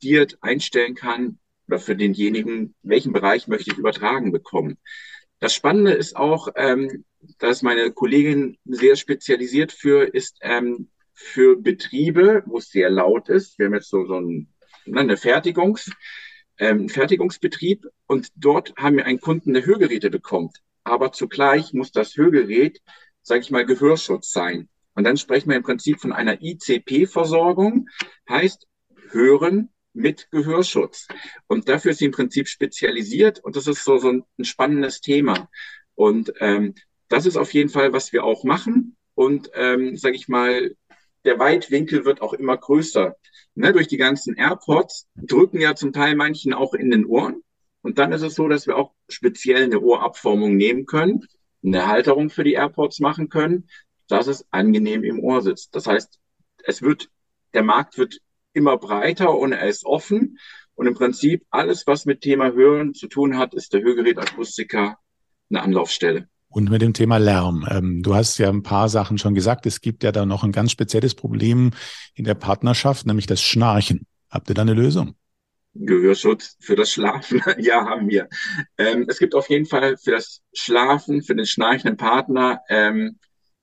dezidiert 0.00 0.38
einstellen 0.40 0.94
kann, 0.94 1.38
oder 1.68 1.78
für 1.78 1.94
denjenigen, 1.94 2.74
welchen 2.82 3.12
Bereich 3.12 3.46
möchte 3.46 3.70
ich 3.70 3.78
übertragen 3.78 4.32
bekommen. 4.32 4.76
Das 5.38 5.54
Spannende 5.54 5.92
ist 5.92 6.16
auch, 6.16 6.48
ähm, 6.56 7.04
dass 7.38 7.62
meine 7.62 7.92
Kollegin 7.92 8.58
sehr 8.64 8.96
spezialisiert 8.96 9.72
für 9.72 10.02
ist 10.02 10.38
ähm, 10.40 10.88
für 11.12 11.56
Betriebe, 11.56 12.42
wo 12.46 12.58
es 12.58 12.70
sehr 12.70 12.90
laut 12.90 13.28
ist. 13.28 13.58
Wir 13.58 13.66
haben 13.66 13.74
jetzt 13.74 13.90
so, 13.90 14.04
so 14.06 14.18
ein, 14.18 14.48
ne, 14.84 15.00
eine 15.00 15.16
Fertigungs, 15.16 15.92
ähm, 16.58 16.88
Fertigungsbetrieb 16.88 17.86
und 18.06 18.28
dort 18.34 18.74
haben 18.76 18.96
wir 18.96 19.06
einen 19.06 19.20
Kunden, 19.20 19.54
der 19.54 19.64
Hörgeräte 19.64 20.10
bekommt. 20.10 20.58
Aber 20.82 21.12
zugleich 21.12 21.72
muss 21.72 21.92
das 21.92 22.16
Hörgerät, 22.16 22.80
sage 23.22 23.42
ich 23.42 23.50
mal, 23.50 23.64
Gehörschutz 23.64 24.32
sein. 24.32 24.68
Und 24.94 25.04
dann 25.04 25.18
sprechen 25.18 25.50
wir 25.50 25.56
im 25.56 25.62
Prinzip 25.62 26.00
von 26.00 26.12
einer 26.12 26.42
ICP-Versorgung, 26.42 27.88
heißt 28.28 28.66
Hören, 29.10 29.70
mit 29.92 30.30
Gehörschutz. 30.30 31.08
Und 31.46 31.68
dafür 31.68 31.92
ist 31.92 31.98
sie 31.98 32.06
im 32.06 32.12
Prinzip 32.12 32.48
spezialisiert 32.48 33.40
und 33.40 33.56
das 33.56 33.66
ist 33.66 33.84
so, 33.84 33.98
so 33.98 34.10
ein, 34.10 34.44
spannendes 34.44 35.00
Thema. 35.00 35.48
Und 35.94 36.32
ähm, 36.40 36.74
das 37.08 37.26
ist 37.26 37.36
auf 37.36 37.52
jeden 37.52 37.70
Fall, 37.70 37.92
was 37.92 38.12
wir 38.12 38.24
auch 38.24 38.44
machen. 38.44 38.96
Und 39.14 39.50
ähm, 39.54 39.96
sage 39.96 40.16
ich 40.16 40.28
mal, 40.28 40.74
der 41.24 41.38
Weitwinkel 41.38 42.04
wird 42.04 42.22
auch 42.22 42.32
immer 42.32 42.56
größer. 42.56 43.16
Ne, 43.54 43.72
durch 43.72 43.88
die 43.88 43.96
ganzen 43.96 44.36
AirPods 44.36 45.08
drücken 45.16 45.60
ja 45.60 45.74
zum 45.74 45.92
Teil 45.92 46.14
manchen 46.14 46.54
auch 46.54 46.72
in 46.72 46.90
den 46.90 47.04
Ohren. 47.04 47.42
Und 47.82 47.98
dann 47.98 48.12
ist 48.12 48.22
es 48.22 48.34
so, 48.34 48.48
dass 48.48 48.66
wir 48.66 48.76
auch 48.76 48.92
speziell 49.08 49.64
eine 49.64 49.80
Ohrabformung 49.80 50.56
nehmen 50.56 50.86
können, 50.86 51.26
eine 51.64 51.86
Halterung 51.86 52.30
für 52.30 52.44
die 52.44 52.52
AirPods 52.52 53.00
machen 53.00 53.28
können, 53.28 53.68
dass 54.06 54.26
es 54.26 54.46
angenehm 54.50 55.04
im 55.04 55.20
Ohr 55.20 55.42
sitzt. 55.42 55.74
Das 55.74 55.86
heißt, 55.86 56.18
es 56.64 56.82
wird, 56.82 57.10
der 57.54 57.62
Markt 57.62 57.98
wird 57.98 58.20
immer 58.52 58.78
breiter 58.78 59.36
und 59.36 59.52
er 59.52 59.68
ist 59.68 59.84
offen. 59.84 60.38
Und 60.74 60.86
im 60.86 60.94
Prinzip 60.94 61.44
alles, 61.50 61.86
was 61.86 62.06
mit 62.06 62.22
Thema 62.22 62.52
Hören 62.52 62.94
zu 62.94 63.06
tun 63.06 63.36
hat, 63.36 63.54
ist 63.54 63.72
der 63.72 63.82
Hörgerätakustiker 63.82 64.96
eine 65.50 65.62
Anlaufstelle. 65.62 66.28
Und 66.48 66.68
mit 66.68 66.82
dem 66.82 66.94
Thema 66.94 67.18
Lärm. 67.18 67.66
Ähm, 67.70 68.02
du 68.02 68.14
hast 68.14 68.38
ja 68.38 68.48
ein 68.48 68.62
paar 68.62 68.88
Sachen 68.88 69.18
schon 69.18 69.34
gesagt. 69.34 69.66
Es 69.66 69.80
gibt 69.80 70.02
ja 70.02 70.10
da 70.10 70.26
noch 70.26 70.42
ein 70.42 70.52
ganz 70.52 70.72
spezielles 70.72 71.14
Problem 71.14 71.70
in 72.14 72.24
der 72.24 72.34
Partnerschaft, 72.34 73.06
nämlich 73.06 73.26
das 73.26 73.40
Schnarchen. 73.40 74.06
Habt 74.30 74.48
ihr 74.48 74.54
da 74.54 74.62
eine 74.62 74.74
Lösung? 74.74 75.14
Gehörschutz 75.74 76.56
für 76.60 76.74
das 76.74 76.90
Schlafen, 76.90 77.40
ja, 77.58 77.86
haben 77.86 78.08
wir. 78.08 78.28
Ähm, 78.76 79.06
es 79.08 79.18
gibt 79.18 79.34
auf 79.34 79.48
jeden 79.48 79.66
Fall 79.66 79.96
für 79.96 80.12
das 80.12 80.40
Schlafen, 80.52 81.22
für 81.22 81.36
den 81.36 81.46
schnarchenden 81.46 81.96
Partner 81.96 82.60
ähm, 82.68 83.18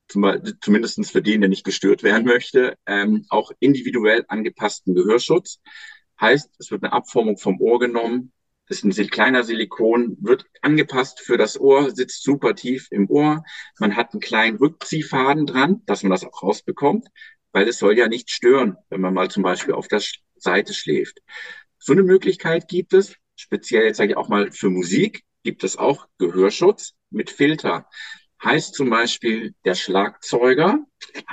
zum, 0.08 0.24
zumindest 0.60 1.10
für 1.10 1.22
den, 1.22 1.40
der 1.40 1.50
nicht 1.50 1.64
gestört 1.64 2.02
werden 2.02 2.24
möchte, 2.24 2.76
ähm, 2.86 3.24
auch 3.28 3.52
individuell 3.60 4.24
angepassten 4.28 4.94
Gehörschutz. 4.94 5.60
Heißt, 6.20 6.50
es 6.58 6.70
wird 6.70 6.82
eine 6.82 6.92
Abformung 6.92 7.38
vom 7.38 7.60
Ohr 7.60 7.78
genommen, 7.78 8.32
ist 8.68 8.84
ein 8.84 8.90
kleiner 9.08 9.44
Silikon, 9.44 10.16
wird 10.20 10.44
angepasst 10.62 11.20
für 11.20 11.38
das 11.38 11.58
Ohr, 11.58 11.90
sitzt 11.90 12.22
super 12.22 12.54
tief 12.54 12.88
im 12.90 13.08
Ohr. 13.08 13.42
Man 13.78 13.96
hat 13.96 14.12
einen 14.12 14.20
kleinen 14.20 14.58
Rückziehfaden 14.58 15.46
dran, 15.46 15.82
dass 15.86 16.02
man 16.02 16.10
das 16.10 16.24
auch 16.24 16.42
rausbekommt, 16.42 17.08
weil 17.52 17.66
es 17.68 17.78
soll 17.78 17.96
ja 17.96 18.08
nicht 18.08 18.30
stören, 18.30 18.76
wenn 18.90 19.00
man 19.00 19.14
mal 19.14 19.30
zum 19.30 19.42
Beispiel 19.42 19.74
auf 19.74 19.88
der 19.88 20.02
Seite 20.36 20.74
schläft. 20.74 21.20
So 21.78 21.92
eine 21.92 22.02
Möglichkeit 22.02 22.68
gibt 22.68 22.92
es, 22.92 23.14
speziell 23.36 23.84
jetzt 23.84 23.96
sage 23.96 24.10
ich 24.10 24.16
auch 24.16 24.28
mal 24.28 24.52
für 24.52 24.68
Musik, 24.68 25.22
gibt 25.44 25.64
es 25.64 25.76
auch 25.76 26.08
Gehörschutz 26.18 26.94
mit 27.10 27.30
Filter. 27.30 27.88
Heißt 28.42 28.74
zum 28.74 28.90
Beispiel, 28.90 29.54
der 29.64 29.74
Schlagzeuger 29.74 30.80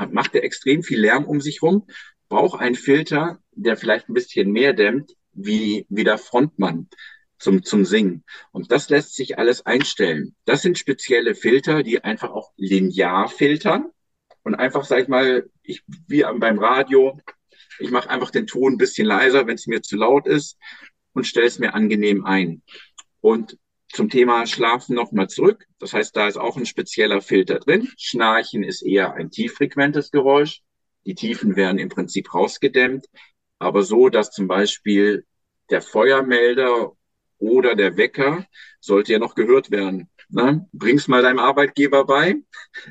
macht 0.10 0.36
er 0.36 0.44
extrem 0.44 0.84
viel 0.84 1.00
Lärm 1.00 1.26
um 1.26 1.42
sich 1.42 1.62
rum, 1.62 1.88
braucht 2.30 2.60
einen 2.60 2.76
Filter, 2.76 3.40
der 3.52 3.78
vielleicht 3.78 4.10
ein 4.10 4.14
bisschen 4.14 4.52
mehr 4.52 4.74
dämmt 4.74 5.14
wie, 5.34 5.86
wie 5.90 6.04
der 6.04 6.18
Frontmann. 6.18 6.90
zum, 7.38 7.64
zum 7.64 7.86
Singen. 7.86 8.24
Und 8.52 8.72
das 8.72 8.90
lässt 8.90 9.16
sich 9.16 9.38
alles 9.38 9.66
einstellen. 9.66 10.36
Das 10.46 10.62
sind 10.62 10.78
spezielle 10.80 11.36
Filter, 11.36 11.84
die 11.84 12.04
einfach 12.04 12.32
auch 12.32 12.52
linear 12.58 13.28
filtern 13.28 13.92
und 14.44 14.56
einfach, 14.56 14.86
sag 14.86 15.02
ich 15.02 15.08
mal, 15.08 15.50
ich, 15.62 15.84
wie 16.08 16.24
beim 16.24 16.60
Radio, 16.60 17.20
ich 17.80 17.92
mache 17.92 18.10
einfach 18.10 18.32
den 18.32 18.48
Ton 18.48 18.74
ein 18.74 18.78
bisschen 18.78 19.06
leiser, 19.06 19.48
wenn 19.48 19.56
es 19.56 19.68
mir 19.68 19.82
zu 19.82 19.98
laut 19.98 20.28
ist 20.28 20.58
und 21.14 21.28
stelle 21.28 21.48
es 21.48 21.60
mir 21.60 21.74
angenehm 21.74 22.26
ein. 22.26 22.62
Und 23.22 23.58
zum 23.96 24.10
Thema 24.10 24.46
Schlafen 24.46 24.96
nochmal 24.96 25.30
zurück. 25.30 25.66
Das 25.80 25.94
heißt, 25.94 26.16
da 26.16 26.28
ist 26.28 26.38
auch 26.38 26.58
ein 26.58 26.66
spezieller 26.66 27.22
Filter 27.22 27.60
drin. 27.60 27.90
Schnarchen 27.98 28.64
ist 28.64 28.82
eher 28.82 29.14
ein 29.14 29.32
tieffrequentes 29.32 30.12
Geräusch. 30.12 30.62
Die 31.06 31.16
Tiefen 31.16 31.56
werden 31.56 31.80
im 31.80 31.90
Prinzip 31.90 32.34
rausgedämmt, 32.34 33.06
aber 33.60 33.84
so, 33.84 34.10
dass 34.10 34.32
zum 34.32 34.48
Beispiel 34.48 35.26
der 35.70 35.82
Feuermelder 35.82 36.92
oder 37.38 37.76
der 37.76 37.96
Wecker 37.96 38.46
sollte 38.80 39.14
ja 39.14 39.20
noch 39.20 39.36
gehört 39.36 39.72
werden. 39.72 40.10
Ne? 40.30 40.68
Bring's 40.74 41.08
mal 41.08 41.22
deinem 41.22 41.40
Arbeitgeber 41.40 42.06
bei. 42.06 42.36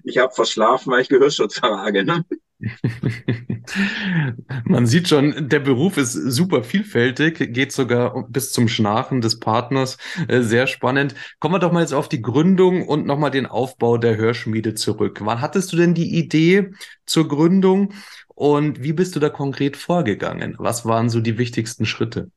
Ich 0.05 0.19
habe 0.19 0.33
verschlafen, 0.33 0.93
weil 0.93 1.03
ich 1.03 1.09
Gehörschutz 1.09 1.57
trage. 1.57 2.05
Ne? 2.05 2.25
Man 4.65 4.87
sieht 4.87 5.09
schon, 5.09 5.49
der 5.49 5.61
Beruf 5.61 5.97
ist 5.97 6.13
super 6.13 6.63
vielfältig, 6.63 7.53
geht 7.53 7.73
sogar 7.73 8.27
bis 8.29 8.53
zum 8.53 8.69
Schnarchen 8.69 9.21
des 9.21 9.41
Partners. 9.41 9.99
Äh, 10.29 10.43
sehr 10.43 10.67
spannend. 10.67 11.15
Kommen 11.41 11.55
wir 11.55 11.59
doch 11.59 11.73
mal 11.73 11.81
jetzt 11.81 11.95
auf 11.95 12.09
die 12.09 12.23
Gründung 12.23 12.87
und 12.87 13.07
nochmal 13.07 13.31
den 13.31 13.47
Aufbau 13.47 13.99
der 13.99 14.17
Hörschmiede 14.17 14.75
zurück. 14.75 15.21
Wann 15.23 15.41
hattest 15.41 15.73
du 15.73 15.77
denn 15.77 15.95
die 15.95 16.17
Idee 16.17 16.71
zur 17.07 17.29
Gründung 17.29 17.93
und 18.29 18.83
wie 18.83 18.93
bist 18.93 19.17
du 19.17 19.21
da 19.21 19.29
konkret 19.29 19.77
vorgegangen? 19.77 20.57
Was 20.59 20.85
waren 20.85 21.11
so 21.11 21.21
die 21.21 21.39
wichtigsten 21.39 21.87
Schritte? 21.87 22.31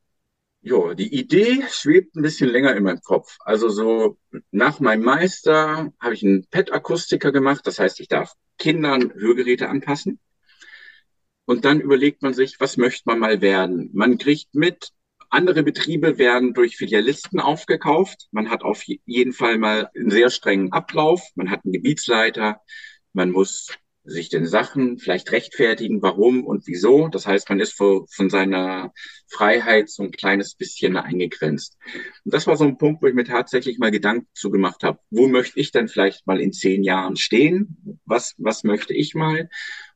Ja, 0.62 0.94
die 0.96 1.14
Idee 1.16 1.64
schwebt 1.70 2.16
ein 2.16 2.24
bisschen 2.24 2.50
länger 2.50 2.76
in 2.76 2.84
meinem 2.84 3.02
Kopf. 3.02 3.38
Also 3.40 3.70
so 3.70 4.18
nach 4.52 4.80
meinem 4.80 5.04
Meister 5.04 5.94
habe 6.00 6.14
ich 6.14 6.24
einen 6.24 6.46
PET-Akustiker 6.48 7.32
gemacht. 7.32 7.62
Das 7.66 7.80
heißt, 7.80 8.00
ich 8.00 8.08
darf 8.10 8.34
Kindern 8.58 9.14
Hörgeräte 9.14 9.70
anpassen. 9.70 10.20
Und 11.46 11.64
dann 11.66 11.80
überlegt 11.80 12.22
man 12.22 12.34
sich, 12.34 12.60
was 12.60 12.78
möchte 12.78 13.04
man 13.06 13.20
mal 13.20 13.42
werden? 13.42 13.90
Man 13.94 14.18
kriegt 14.18 14.54
mit, 14.54 14.92
andere 15.30 15.64
Betriebe 15.64 16.18
werden 16.18 16.54
durch 16.54 16.78
Filialisten 16.78 17.40
aufgekauft. 17.40 18.28
Man 18.32 18.50
hat 18.50 18.64
auf 18.64 18.84
jeden 18.84 19.34
Fall 19.34 19.58
mal 19.58 19.90
einen 19.96 20.10
sehr 20.10 20.30
strengen 20.30 20.72
Ablauf. 20.72 21.22
Man 21.36 21.50
hat 21.50 21.66
einen 21.66 21.74
Gebietsleiter. 21.74 22.62
Man 23.14 23.32
muss 23.32 23.70
sich 24.08 24.30
den 24.30 24.48
Sachen 24.48 24.98
vielleicht 24.98 25.32
rechtfertigen, 25.32 26.02
warum 26.02 26.46
und 26.46 26.66
wieso. 26.66 27.10
Das 27.10 27.28
heißt, 27.28 27.50
man 27.50 27.60
ist 27.60 27.74
von, 27.74 28.08
von 28.08 28.30
seiner 28.30 28.94
Freiheit 29.28 29.90
so 29.90 30.04
ein 30.04 30.12
kleines 30.12 30.56
bisschen 30.56 30.96
eingegrenzt. 30.96 31.78
Und 32.24 32.34
das 32.34 32.48
war 32.48 32.56
so 32.56 32.64
ein 32.64 32.78
Punkt, 32.78 33.04
wo 33.04 33.08
ich 33.08 33.14
mir 33.14 33.26
tatsächlich 33.26 33.80
mal 33.80 33.92
Gedanken 33.92 34.28
zugemacht 34.34 34.84
habe. 34.84 35.00
Wo 35.10 35.28
möchte 35.28 35.60
ich 35.60 35.72
denn 35.72 35.90
vielleicht 35.90 36.26
mal 36.26 36.40
in 36.40 36.54
zehn 36.54 36.84
Jahren 36.84 37.18
stehen? 37.18 38.00
Was, 38.06 38.34
was 38.38 38.64
möchte 38.64 38.94
ich 38.94 39.14
mal? 39.14 39.50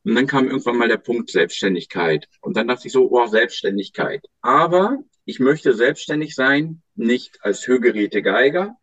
Und 0.04 0.14
dann 0.14 0.26
kam 0.26 0.46
irgendwann 0.48 0.76
mal 0.76 0.88
der 0.88 0.98
Punkt 0.98 1.30
Selbstständigkeit. 1.30 2.28
Und 2.42 2.56
dann 2.56 2.68
dachte 2.68 2.88
ich 2.88 2.92
so, 2.92 3.10
oh, 3.10 3.26
Selbstständigkeit. 3.26 4.26
Aber 4.42 4.98
ich 5.24 5.40
möchte 5.40 5.72
selbstständig 5.72 6.34
sein, 6.34 6.82
nicht 6.94 7.38
als 7.40 7.66
Hörgeräte-Geiger, 7.66 8.76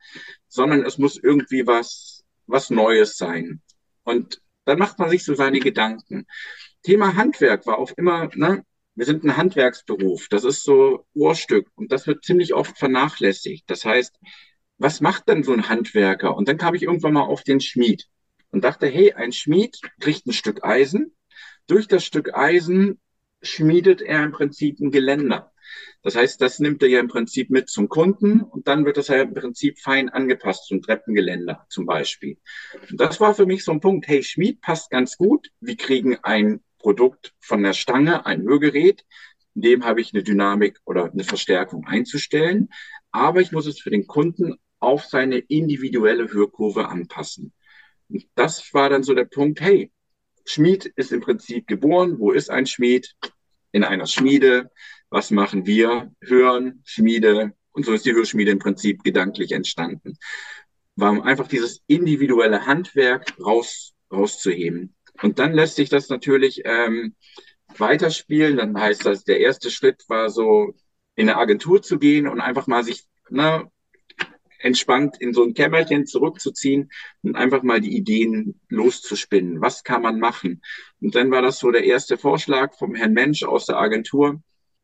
sondern 0.47 0.85
es 0.85 0.97
muss 0.97 1.17
irgendwie 1.21 1.67
was, 1.67 2.23
was 2.47 2.71
Neues 2.71 3.17
sein. 3.17 3.61
Und 4.03 4.41
dann 4.69 4.79
macht 4.79 4.99
man 4.99 5.09
sich 5.09 5.23
so 5.25 5.35
seine 5.35 5.59
Gedanken. 5.59 6.25
Thema 6.83 7.15
Handwerk 7.15 7.65
war 7.67 7.77
auch 7.77 7.91
immer, 7.97 8.29
ne, 8.35 8.63
wir 8.95 9.05
sind 9.05 9.23
ein 9.23 9.37
Handwerksberuf. 9.37 10.27
Das 10.29 10.43
ist 10.43 10.63
so 10.63 11.05
Ohrstück 11.13 11.67
und 11.75 11.91
das 11.91 12.07
wird 12.07 12.23
ziemlich 12.23 12.53
oft 12.53 12.77
vernachlässigt. 12.77 13.63
Das 13.67 13.85
heißt, 13.85 14.15
was 14.77 15.01
macht 15.01 15.29
denn 15.29 15.43
so 15.43 15.53
ein 15.53 15.69
Handwerker? 15.69 16.35
Und 16.35 16.47
dann 16.47 16.57
kam 16.57 16.75
ich 16.75 16.83
irgendwann 16.83 17.13
mal 17.13 17.23
auf 17.23 17.43
den 17.43 17.61
Schmied 17.61 18.05
und 18.51 18.63
dachte, 18.63 18.87
hey, 18.87 19.13
ein 19.13 19.31
Schmied 19.31 19.79
kriegt 19.99 20.25
ein 20.25 20.33
Stück 20.33 20.63
Eisen. 20.63 21.15
Durch 21.67 21.87
das 21.87 22.03
Stück 22.03 22.33
Eisen 22.35 22.99
schmiedet 23.41 24.01
er 24.01 24.23
im 24.23 24.31
Prinzip 24.31 24.79
ein 24.79 24.91
Geländer. 24.91 25.51
Das 26.01 26.15
heißt, 26.15 26.41
das 26.41 26.59
nimmt 26.59 26.81
er 26.81 26.89
ja 26.89 26.99
im 26.99 27.07
Prinzip 27.07 27.49
mit 27.49 27.69
zum 27.69 27.89
Kunden 27.89 28.41
und 28.41 28.67
dann 28.67 28.85
wird 28.85 28.97
das 28.97 29.09
ja 29.09 29.21
im 29.21 29.33
Prinzip 29.33 29.79
fein 29.79 30.09
angepasst 30.09 30.65
zum 30.65 30.81
Treppengeländer 30.81 31.65
zum 31.69 31.85
Beispiel. 31.85 32.37
Und 32.89 32.99
das 32.99 33.19
war 33.19 33.35
für 33.35 33.45
mich 33.45 33.63
so 33.63 33.71
ein 33.71 33.81
Punkt, 33.81 34.07
hey, 34.07 34.23
Schmied 34.23 34.61
passt 34.61 34.89
ganz 34.89 35.17
gut. 35.17 35.49
Wir 35.59 35.75
kriegen 35.75 36.17
ein 36.23 36.61
Produkt 36.77 37.33
von 37.39 37.63
der 37.63 37.73
Stange, 37.73 38.25
ein 38.25 38.43
Hörgerät. 38.43 39.05
In 39.55 39.61
dem 39.61 39.85
habe 39.85 40.01
ich 40.01 40.13
eine 40.13 40.23
Dynamik 40.23 40.79
oder 40.85 41.11
eine 41.11 41.23
Verstärkung 41.23 41.85
einzustellen. 41.85 42.69
Aber 43.11 43.41
ich 43.41 43.51
muss 43.51 43.65
es 43.65 43.79
für 43.79 43.89
den 43.89 44.07
Kunden 44.07 44.55
auf 44.79 45.05
seine 45.05 45.39
individuelle 45.39 46.31
Hörkurve 46.31 46.87
anpassen. 46.87 47.53
Und 48.07 48.25
das 48.35 48.73
war 48.73 48.89
dann 48.89 49.03
so 49.03 49.13
der 49.13 49.25
Punkt, 49.25 49.61
hey, 49.61 49.91
Schmied 50.45 50.85
ist 50.85 51.11
im 51.11 51.21
Prinzip 51.21 51.67
geboren. 51.67 52.17
Wo 52.19 52.31
ist 52.31 52.49
ein 52.49 52.65
Schmied? 52.65 53.13
In 53.71 53.83
einer 53.83 54.07
Schmiede 54.07 54.71
was 55.09 55.31
machen 55.31 55.65
wir? 55.65 56.11
Hören, 56.21 56.81
Schmiede. 56.85 57.53
Und 57.71 57.85
so 57.85 57.93
ist 57.93 58.05
die 58.05 58.13
Hörschmiede 58.13 58.51
im 58.51 58.59
Prinzip 58.59 59.03
gedanklich 59.03 59.51
entstanden. 59.51 60.17
War 60.95 61.23
einfach 61.23 61.47
dieses 61.47 61.81
individuelle 61.87 62.65
Handwerk 62.65 63.33
raus, 63.39 63.93
rauszuheben. 64.11 64.95
Und 65.21 65.39
dann 65.39 65.53
lässt 65.53 65.75
sich 65.75 65.89
das 65.89 66.09
natürlich 66.09 66.61
ähm, 66.65 67.15
weiterspielen. 67.77 68.57
Dann 68.57 68.79
heißt 68.79 69.05
das, 69.05 69.23
der 69.23 69.39
erste 69.39 69.71
Schritt 69.71 70.03
war 70.07 70.29
so, 70.29 70.75
in 71.15 71.29
eine 71.29 71.37
Agentur 71.37 71.81
zu 71.81 71.99
gehen 71.99 72.27
und 72.27 72.39
einfach 72.39 72.67
mal 72.67 72.83
sich 72.83 73.05
ne, 73.29 73.69
entspannt 74.59 75.17
in 75.19 75.33
so 75.33 75.43
ein 75.43 75.53
Kämmerchen 75.53 76.05
zurückzuziehen 76.05 76.91
und 77.23 77.35
einfach 77.35 77.63
mal 77.63 77.81
die 77.81 77.95
Ideen 77.95 78.59
loszuspinnen. 78.69 79.61
Was 79.61 79.83
kann 79.83 80.01
man 80.01 80.19
machen? 80.19 80.61
Und 81.01 81.15
dann 81.15 81.31
war 81.31 81.41
das 81.41 81.59
so 81.59 81.71
der 81.71 81.83
erste 81.83 82.17
Vorschlag 82.17 82.73
vom 82.73 82.95
Herrn 82.95 83.13
Mensch 83.13 83.43
aus 83.43 83.65
der 83.65 83.77
Agentur 83.77 84.41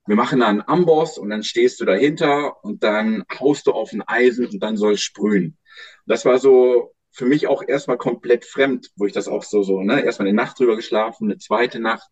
wir 0.08 0.16
machen 0.16 0.40
dann 0.40 0.62
einen 0.62 0.68
Amboss 0.68 1.18
und 1.18 1.30
dann 1.30 1.44
stehst 1.44 1.80
du 1.82 1.86
dahinter 1.86 2.64
und 2.64 2.84
dann 2.84 3.24
haust 3.40 3.68
du 3.68 3.72
auf 3.72 3.92
ein 3.92 4.04
Eisen 4.08 4.46
und 4.46 4.60
dann 4.60 4.78
soll 4.78 4.94
es 4.94 5.02
sprühen. 5.02 5.58
Das 6.06 6.26
war 6.26 6.38
so 6.38 6.94
für 7.12 7.26
mich 7.26 7.48
auch 7.48 7.64
erstmal 7.66 7.98
komplett 7.98 8.46
fremd, 8.46 8.92
wo 8.98 9.06
ich 9.06 9.14
das 9.14 9.28
auch 9.28 9.44
so, 9.44 9.64
so, 9.64 9.82
ne, 9.82 10.04
erstmal 10.04 10.28
eine 10.28 10.36
Nacht 10.36 10.60
drüber 10.60 10.76
geschlafen, 10.76 11.26
eine 11.26 11.38
zweite 11.38 11.80
Nacht. 11.80 12.08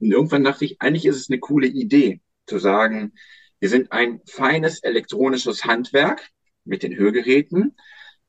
Und 0.00 0.10
irgendwann 0.10 0.44
dachte 0.44 0.64
ich, 0.64 0.80
eigentlich 0.80 1.06
ist 1.06 1.16
es 1.16 1.30
eine 1.30 1.38
coole 1.38 1.68
Idee, 1.68 2.20
zu 2.46 2.58
sagen, 2.58 3.12
wir 3.60 3.68
sind 3.68 3.92
ein 3.92 4.20
feines 4.26 4.82
elektronisches 4.82 5.64
Handwerk 5.64 6.28
mit 6.64 6.82
den 6.82 6.96
Hörgeräten 6.96 7.76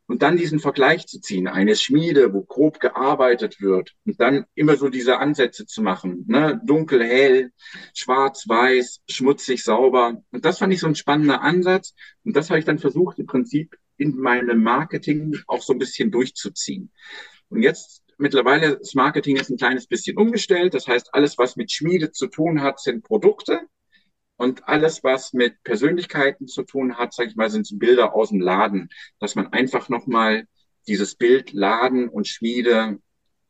und 0.09 0.23
dann 0.23 0.37
diesen 0.37 0.59
Vergleich 0.59 1.05
zu 1.05 1.21
ziehen, 1.21 1.47
eine 1.47 1.75
Schmiede, 1.75 2.33
wo 2.33 2.41
grob 2.41 2.79
gearbeitet 2.79 3.61
wird 3.61 3.95
und 4.05 4.19
dann 4.19 4.45
immer 4.55 4.75
so 4.75 4.89
diese 4.89 5.19
Ansätze 5.19 5.67
zu 5.67 5.83
machen, 5.83 6.25
ne? 6.27 6.59
dunkel, 6.65 7.03
hell, 7.03 7.51
schwarz, 7.93 8.45
weiß, 8.47 9.01
schmutzig, 9.07 9.63
sauber. 9.63 10.23
Und 10.31 10.45
das 10.45 10.57
fand 10.57 10.73
ich 10.73 10.79
so 10.79 10.87
ein 10.87 10.95
spannender 10.95 11.41
Ansatz 11.41 11.93
und 12.23 12.35
das 12.35 12.49
habe 12.49 12.57
ich 12.57 12.65
dann 12.65 12.79
versucht 12.79 13.19
im 13.19 13.27
Prinzip 13.27 13.77
in 13.97 14.17
meinem 14.17 14.63
Marketing 14.63 15.37
auch 15.45 15.61
so 15.61 15.73
ein 15.73 15.79
bisschen 15.79 16.09
durchzuziehen. 16.09 16.91
Und 17.49 17.61
jetzt 17.61 18.01
mittlerweile 18.17 18.77
das 18.79 18.95
Marketing 18.95 19.35
ist 19.35 19.51
ein 19.51 19.57
kleines 19.57 19.85
bisschen 19.85 20.17
umgestellt. 20.17 20.73
Das 20.73 20.87
heißt, 20.87 21.13
alles, 21.13 21.37
was 21.37 21.55
mit 21.55 21.71
Schmiede 21.71 22.11
zu 22.11 22.25
tun 22.27 22.63
hat, 22.63 22.79
sind 22.79 23.03
Produkte. 23.03 23.61
Und 24.39 24.69
alles, 24.69 25.03
was 25.03 25.33
mit 25.33 25.61
Persönlichkeiten 25.63 26.47
zu 26.47 26.63
tun 26.63 26.97
hat, 26.97 27.13
sage 27.13 27.29
ich 27.29 27.35
mal, 27.35 27.49
sind 27.49 27.67
Bilder 27.77 28.15
aus 28.15 28.29
dem 28.29 28.39
Laden, 28.39 28.87
dass 29.19 29.35
man 29.35 29.51
einfach 29.51 29.89
nochmal 29.89 30.45
dieses 30.87 31.15
Bild 31.15 31.51
Laden 31.51 32.07
und 32.07 32.25
Schmiede 32.25 32.99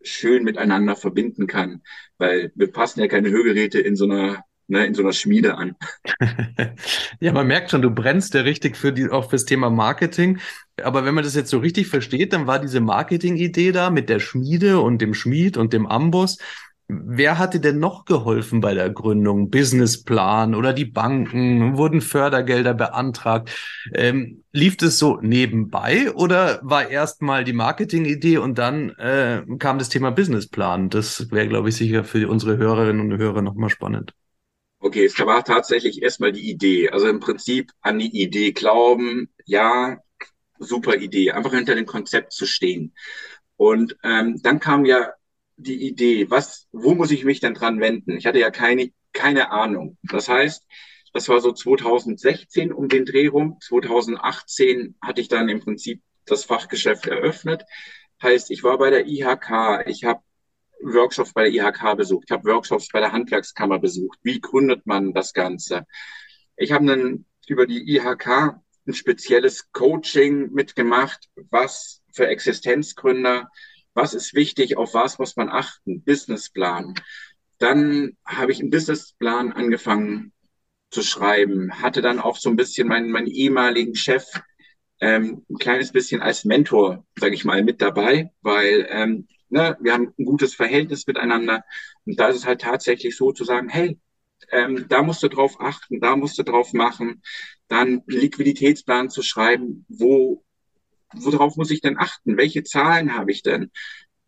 schön 0.01 0.43
miteinander 0.43 0.95
verbinden 0.95 1.45
kann, 1.45 1.83
weil 2.17 2.51
wir 2.55 2.71
passen 2.71 3.01
ja 3.01 3.07
keine 3.07 3.29
Hörgeräte 3.29 3.79
in 3.79 3.95
so 3.95 4.05
einer 4.05 4.43
ne, 4.65 4.87
in 4.87 4.95
so 4.95 5.03
einer 5.03 5.13
Schmiede 5.13 5.57
an. 5.57 5.75
ja, 7.19 7.33
man 7.33 7.45
merkt 7.45 7.69
schon, 7.69 7.83
du 7.83 7.91
brennst 7.91 8.33
ja 8.33 8.41
richtig 8.41 8.75
für 8.75 8.91
die, 8.91 9.09
auch 9.09 9.29
fürs 9.29 9.45
Thema 9.45 9.69
Marketing. 9.69 10.39
Aber 10.81 11.05
wenn 11.05 11.13
man 11.13 11.23
das 11.23 11.35
jetzt 11.35 11.51
so 11.51 11.59
richtig 11.59 11.87
versteht, 11.87 12.33
dann 12.33 12.47
war 12.47 12.57
diese 12.57 12.79
Marketing-Idee 12.79 13.73
da 13.73 13.91
mit 13.91 14.09
der 14.09 14.19
Schmiede 14.19 14.79
und 14.79 15.03
dem 15.03 15.13
Schmied 15.13 15.55
und 15.55 15.71
dem 15.71 15.85
Amboss 15.85 16.39
Wer 16.91 17.37
hatte 17.37 17.59
denn 17.59 17.77
noch 17.77 18.05
geholfen 18.05 18.61
bei 18.61 18.73
der 18.73 18.89
Gründung? 18.89 19.51
Businessplan 19.51 20.55
oder 20.55 20.73
die 20.73 20.85
Banken? 20.85 21.77
Wurden 21.77 22.01
Fördergelder 22.01 22.73
beantragt? 22.73 23.51
Ähm, 23.93 24.43
lief 24.51 24.75
das 24.75 24.97
so 24.97 25.19
nebenbei 25.21 26.11
oder 26.13 26.59
war 26.63 26.89
erst 26.89 27.21
mal 27.21 27.43
die 27.43 27.53
Marketingidee 27.53 28.39
und 28.39 28.57
dann 28.57 28.89
äh, 28.97 29.43
kam 29.59 29.77
das 29.77 29.89
Thema 29.89 30.09
Businessplan? 30.09 30.89
Das 30.89 31.29
wäre, 31.29 31.47
glaube 31.47 31.69
ich, 31.69 31.75
sicher 31.75 32.03
für 32.03 32.27
unsere 32.27 32.57
Hörerinnen 32.57 33.11
und 33.11 33.19
Hörer 33.19 33.43
nochmal 33.43 33.69
spannend. 33.69 34.13
Okay, 34.79 35.05
es 35.05 35.19
war 35.19 35.43
tatsächlich 35.43 36.01
erstmal 36.01 36.31
die 36.31 36.49
Idee. 36.49 36.89
Also 36.89 37.07
im 37.07 37.19
Prinzip 37.19 37.69
an 37.81 37.99
die 37.99 38.19
Idee 38.19 38.51
glauben, 38.51 39.29
ja, 39.45 39.99
super 40.57 40.95
Idee, 40.95 41.33
einfach 41.33 41.53
hinter 41.53 41.75
dem 41.75 41.85
Konzept 41.85 42.33
zu 42.33 42.47
stehen. 42.47 42.95
Und 43.57 43.95
ähm, 44.03 44.41
dann 44.41 44.59
kam 44.59 44.85
ja 44.85 45.09
die 45.59 45.87
Idee, 45.87 46.29
was, 46.29 46.67
wo 46.71 46.95
muss 46.95 47.11
ich 47.11 47.25
mich 47.25 47.39
denn 47.39 47.53
dran 47.53 47.79
wenden? 47.79 48.17
Ich 48.17 48.25
hatte 48.25 48.39
ja 48.39 48.51
keine, 48.51 48.91
keine 49.13 49.51
Ahnung. 49.51 49.97
Das 50.03 50.29
heißt, 50.29 50.65
Das 51.13 51.27
war 51.29 51.41
so 51.41 51.51
2016 51.53 52.71
um 52.73 52.87
den 52.89 53.05
Dreh 53.05 53.27
rum. 53.27 53.57
2018 53.61 54.95
hatte 55.01 55.21
ich 55.21 55.27
dann 55.27 55.49
im 55.49 55.59
Prinzip 55.61 56.01
das 56.25 56.45
Fachgeschäft 56.45 57.07
eröffnet. 57.07 57.63
Heißt, 58.21 58.51
ich 58.51 58.63
war 58.63 58.77
bei 58.77 58.89
der 58.91 59.07
IHK, 59.07 59.87
ich 59.87 60.03
habe 60.05 60.21
Workshops 60.81 61.33
bei 61.33 61.49
der 61.49 61.53
IHK 61.53 61.97
besucht, 61.97 62.25
ich 62.27 62.31
habe 62.31 62.49
Workshops 62.49 62.89
bei 62.91 62.99
der 62.99 63.11
Handwerkskammer 63.11 63.79
besucht. 63.79 64.19
Wie 64.23 64.39
gründet 64.39 64.85
man 64.85 65.13
das 65.13 65.33
Ganze? 65.33 65.85
Ich 66.57 66.71
habe 66.71 66.85
dann 66.85 67.25
über 67.47 67.65
die 67.65 67.95
IHK 67.95 68.59
ein 68.87 68.93
spezielles 68.93 69.71
Coaching 69.71 70.51
mitgemacht, 70.53 71.29
was 71.49 72.01
für 72.13 72.27
Existenzgründer, 72.27 73.49
was 73.93 74.13
ist 74.13 74.33
wichtig, 74.33 74.77
auf 74.77 74.93
was 74.93 75.19
muss 75.19 75.35
man 75.35 75.49
achten, 75.49 76.03
Businessplan. 76.03 76.93
Dann 77.57 78.17
habe 78.25 78.51
ich 78.51 78.59
einen 78.59 78.69
Businessplan 78.69 79.51
angefangen 79.51 80.33
zu 80.91 81.03
schreiben, 81.03 81.81
hatte 81.81 82.01
dann 82.01 82.19
auch 82.19 82.37
so 82.37 82.49
ein 82.49 82.55
bisschen 82.55 82.87
meinen, 82.87 83.11
meinen 83.11 83.27
ehemaligen 83.27 83.95
Chef 83.95 84.25
ähm, 85.01 85.45
ein 85.49 85.57
kleines 85.57 85.91
bisschen 85.91 86.21
als 86.21 86.45
Mentor, 86.45 87.05
sage 87.17 87.35
ich 87.35 87.45
mal, 87.45 87.63
mit 87.63 87.81
dabei, 87.81 88.31
weil 88.41 88.87
ähm, 88.89 89.27
ne, 89.49 89.77
wir 89.81 89.93
haben 89.93 90.13
ein 90.17 90.25
gutes 90.25 90.55
Verhältnis 90.55 91.07
miteinander. 91.07 91.63
Und 92.05 92.19
da 92.19 92.29
ist 92.29 92.37
es 92.37 92.45
halt 92.45 92.61
tatsächlich 92.61 93.15
so 93.15 93.31
zu 93.31 93.43
sagen, 93.43 93.69
hey, 93.69 93.99
ähm, 94.51 94.87
da 94.87 95.01
musst 95.03 95.23
du 95.23 95.27
drauf 95.27 95.59
achten, 95.59 95.99
da 95.99 96.15
musst 96.15 96.37
du 96.39 96.43
drauf 96.43 96.73
machen, 96.73 97.21
dann 97.67 98.01
Liquiditätsplan 98.07 99.09
zu 99.09 99.21
schreiben, 99.21 99.85
wo, 99.89 100.43
worauf 101.15 101.55
muss 101.57 101.71
ich 101.71 101.81
denn 101.81 101.97
achten, 101.97 102.37
welche 102.37 102.63
Zahlen 102.63 103.15
habe 103.15 103.31
ich 103.31 103.43
denn? 103.43 103.71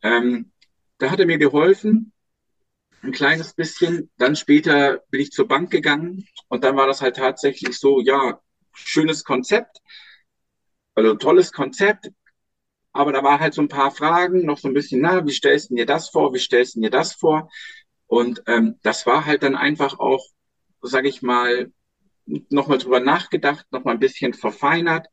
Ähm, 0.03 0.51
da 0.97 1.11
hat 1.11 1.19
er 1.19 1.25
mir 1.25 1.37
geholfen, 1.37 2.13
ein 3.03 3.11
kleines 3.11 3.53
bisschen. 3.53 4.11
Dann 4.17 4.35
später 4.35 5.03
bin 5.11 5.21
ich 5.21 5.31
zur 5.31 5.47
Bank 5.47 5.71
gegangen 5.71 6.27
und 6.49 6.63
dann 6.63 6.77
war 6.77 6.87
das 6.87 7.01
halt 7.01 7.17
tatsächlich 7.17 7.79
so, 7.79 8.01
ja, 8.01 8.39
schönes 8.73 9.23
Konzept, 9.23 9.79
also 10.95 11.15
tolles 11.15 11.51
Konzept, 11.51 12.09
aber 12.93 13.13
da 13.13 13.23
war 13.23 13.39
halt 13.39 13.53
so 13.53 13.61
ein 13.61 13.69
paar 13.69 13.91
Fragen, 13.91 14.45
noch 14.45 14.57
so 14.59 14.69
ein 14.69 14.73
bisschen, 14.73 15.01
na, 15.01 15.25
wie 15.25 15.31
stellst 15.31 15.71
du 15.71 15.75
dir 15.75 15.85
das 15.87 16.09
vor, 16.09 16.33
wie 16.33 16.39
stellst 16.39 16.75
du 16.75 16.81
dir 16.81 16.91
das 16.91 17.13
vor? 17.15 17.49
Und 18.07 18.43
ähm, 18.47 18.79
das 18.83 19.05
war 19.05 19.25
halt 19.25 19.43
dann 19.43 19.55
einfach 19.55 19.99
auch, 19.99 20.25
sage 20.81 21.09
ich 21.09 21.21
mal, 21.21 21.71
nochmal 22.25 22.79
drüber 22.79 22.99
nachgedacht, 23.01 23.65
nochmal 23.71 23.95
ein 23.95 23.99
bisschen 23.99 24.33
verfeinert. 24.33 25.07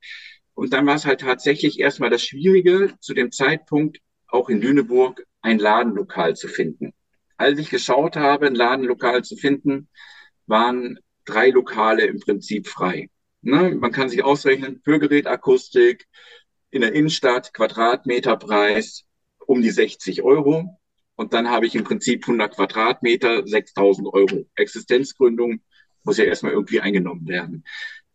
Und 0.58 0.72
dann 0.72 0.86
war 0.86 0.96
es 0.96 1.06
halt 1.06 1.20
tatsächlich 1.20 1.78
erstmal 1.78 2.10
das 2.10 2.24
Schwierige, 2.24 2.92
zu 2.98 3.14
dem 3.14 3.30
Zeitpunkt 3.30 4.00
auch 4.26 4.48
in 4.48 4.60
Lüneburg 4.60 5.24
ein 5.40 5.60
Ladenlokal 5.60 6.34
zu 6.34 6.48
finden. 6.48 6.94
Als 7.36 7.60
ich 7.60 7.70
geschaut 7.70 8.16
habe, 8.16 8.48
ein 8.48 8.56
Ladenlokal 8.56 9.22
zu 9.22 9.36
finden, 9.36 9.88
waren 10.48 10.98
drei 11.24 11.50
Lokale 11.50 12.06
im 12.06 12.18
Prinzip 12.18 12.66
frei. 12.66 13.08
Ne? 13.40 13.76
Man 13.76 13.92
kann 13.92 14.08
sich 14.08 14.24
ausrechnen, 14.24 14.82
Hörgerätakustik 14.84 16.08
in 16.70 16.80
der 16.80 16.92
Innenstadt, 16.92 17.54
Quadratmeterpreis 17.54 19.04
um 19.46 19.62
die 19.62 19.70
60 19.70 20.22
Euro. 20.22 20.76
Und 21.14 21.34
dann 21.34 21.50
habe 21.50 21.66
ich 21.66 21.76
im 21.76 21.84
Prinzip 21.84 22.24
100 22.24 22.56
Quadratmeter, 22.56 23.46
6000 23.46 24.08
Euro. 24.12 24.44
Existenzgründung 24.56 25.60
muss 26.02 26.18
ja 26.18 26.24
erstmal 26.24 26.50
irgendwie 26.50 26.80
eingenommen 26.80 27.28
werden. 27.28 27.62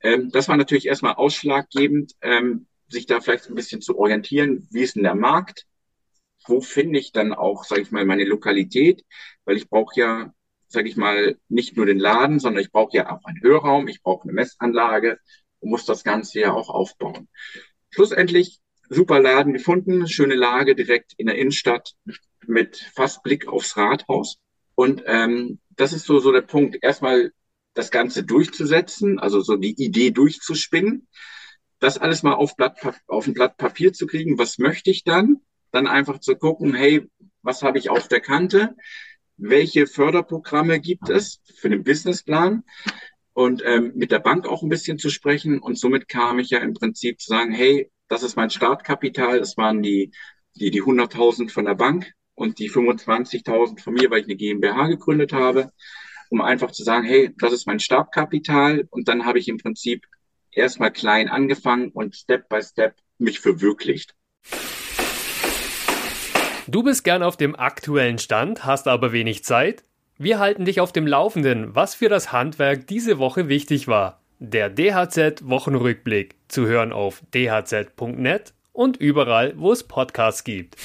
Ähm, 0.04 0.30
das 0.32 0.48
war 0.48 0.58
natürlich 0.58 0.88
erstmal 0.88 1.16
ausschlaggebend, 1.16 2.14
ähm, 2.22 2.68
sich 2.90 3.06
da 3.06 3.22
vielleicht 3.22 3.50
ein 3.50 3.56
bisschen 3.56 3.82
zu 3.82 3.98
orientieren. 3.98 4.68
Wie 4.72 4.82
ist 4.82 4.96
denn 4.96 5.04
der 5.04 5.16
Markt? 5.16 5.66
Wo 6.46 6.62
finde 6.62 7.00
ich 7.00 7.12
dann 7.14 7.34
auch, 7.34 7.64
sage 7.64 7.82
ich 7.82 7.92
mal, 7.92 8.06
meine 8.06 8.26
Lokalität? 8.26 9.04
Weil 9.46 9.58
ich 9.58 9.70
brauche 9.70 10.00
ja 10.00 10.34
sage 10.74 10.90
ich 10.90 10.98
mal, 10.98 11.38
nicht 11.48 11.78
nur 11.78 11.86
den 11.86 12.00
Laden, 12.00 12.40
sondern 12.40 12.64
ich 12.64 12.72
brauche 12.72 12.98
ja 12.98 13.12
auch 13.12 13.24
einen 13.26 13.42
Hörraum, 13.42 13.88
ich 13.88 14.02
brauche 14.02 14.24
eine 14.24 14.34
Messanlage 14.34 15.20
und 15.60 15.70
muss 15.70 15.86
das 15.86 16.04
Ganze 16.04 16.40
ja 16.42 16.52
auch 16.52 16.70
aufbauen. 16.70 17.30
Schlussendlich 17.92 18.60
super 18.90 19.22
Laden 19.22 19.54
gefunden, 19.54 20.08
schöne 20.08 20.36
Lage 20.36 20.76
direkt 20.76 21.14
in 21.18 21.28
der 21.28 21.38
Innenstadt 21.38 21.94
mit 22.48 22.78
fast 22.96 23.22
Blick 23.24 23.48
aufs 23.48 23.78
Rathaus. 23.78 24.38
Und 24.76 25.04
ähm, 25.06 25.60
das 25.70 25.94
ist 25.94 26.06
so, 26.06 26.20
so 26.20 26.32
der 26.32 26.42
Punkt. 26.42 26.78
Erstmal 26.82 27.32
das 27.74 27.92
Ganze 27.92 28.24
durchzusetzen, 28.24 29.20
also 29.20 29.42
so 29.42 29.56
die 29.56 29.76
Idee 29.84 30.12
durchzuspinnen, 30.12 31.08
das 31.80 31.98
alles 31.98 32.24
mal 32.24 32.34
auf, 32.34 32.56
Blatt, 32.56 32.78
auf 33.08 33.28
ein 33.28 33.34
Blatt 33.34 33.58
Papier 33.58 33.94
zu 33.94 34.08
kriegen. 34.08 34.38
Was 34.38 34.58
möchte 34.58 34.90
ich 34.92 35.04
dann? 35.04 35.42
Dann 35.72 35.88
einfach 35.88 36.20
zu 36.20 36.36
gucken, 36.36 36.74
hey, 36.74 37.10
was 37.42 37.64
habe 37.64 37.78
ich 37.78 37.90
auf 37.90 38.08
der 38.08 38.22
Kante? 38.22 38.76
welche 39.38 39.88
Förderprogramme 39.88 40.80
gibt 40.80 41.10
es 41.10 41.42
für 41.56 41.70
den 41.70 41.84
Businessplan 41.84 42.64
und 43.34 43.64
ähm, 43.66 43.94
mit 43.96 44.12
der 44.12 44.20
Bank 44.20 44.48
auch 44.48 44.62
ein 44.62 44.70
bisschen 44.70 45.00
zu 45.00 45.10
sprechen. 45.10 45.60
Und 45.60 45.78
somit 45.78 46.08
kam 46.08 46.40
ich 46.40 46.52
ja 46.52 46.60
im 46.60 46.74
Prinzip 46.74 47.20
zu 47.20 47.28
sagen, 47.28 47.52
hey, 47.52 47.92
das 48.08 48.24
ist 48.24 48.36
mein 48.36 48.50
Startkapital, 48.50 49.40
das 49.40 49.58
waren 49.58 49.82
die, 49.82 50.12
die, 50.56 50.72
die 50.72 50.84
100.000 50.84 51.50
von 51.50 51.66
der 51.66 51.76
Bank 51.76 52.12
und 52.36 52.60
die 52.60 52.70
25.000 52.70 53.82
von 53.82 53.94
mir, 53.94 54.10
weil 54.10 54.20
ich 54.20 54.26
eine 54.26 54.36
GmbH 54.36 54.88
gegründet 54.88 55.34
habe, 55.34 55.72
um 56.34 56.42
einfach 56.42 56.72
zu 56.72 56.84
sagen, 56.84 57.06
hey, 57.06 57.32
das 57.38 57.54
ist 57.54 57.68
mein 57.68 57.80
Startkapital. 57.80 58.88
Und 58.90 59.08
dann 59.08 59.24
habe 59.24 59.38
ich 59.38 59.48
im 59.48 59.60
Prinzip 59.60 60.08
erstmal 60.50 60.92
klein 60.92 61.30
angefangen 61.30 61.90
und 61.90 62.16
Step 62.16 62.50
by 62.50 62.60
Step 62.60 62.96
mich 63.20 63.40
verwirklicht. 63.40 64.16
Du 66.66 66.82
bist 66.82 67.04
gern 67.04 67.22
auf 67.22 67.38
dem 67.38 67.56
aktuellen 67.56 68.18
Stand, 68.18 68.66
hast 68.66 68.88
aber 68.88 69.12
wenig 69.12 69.44
Zeit? 69.44 69.84
Wir 70.18 70.40
halten 70.40 70.66
dich 70.66 70.80
auf 70.80 70.92
dem 70.92 71.06
Laufenden, 71.06 71.76
was 71.76 71.94
für 71.94 72.10
das 72.10 72.32
Handwerk 72.32 72.88
diese 72.88 73.20
Woche 73.20 73.48
wichtig 73.48 73.88
war. 73.88 74.20
Der 74.40 74.72
DHZ 74.72 75.48
Wochenrückblick 75.48 76.36
zu 76.48 76.66
hören 76.66 76.92
auf 76.92 77.22
dhz.net 77.32 78.54
und 78.72 78.98
überall, 78.98 79.54
wo 79.58 79.72
es 79.72 79.84
Podcasts 79.84 80.44
gibt. 80.44 80.78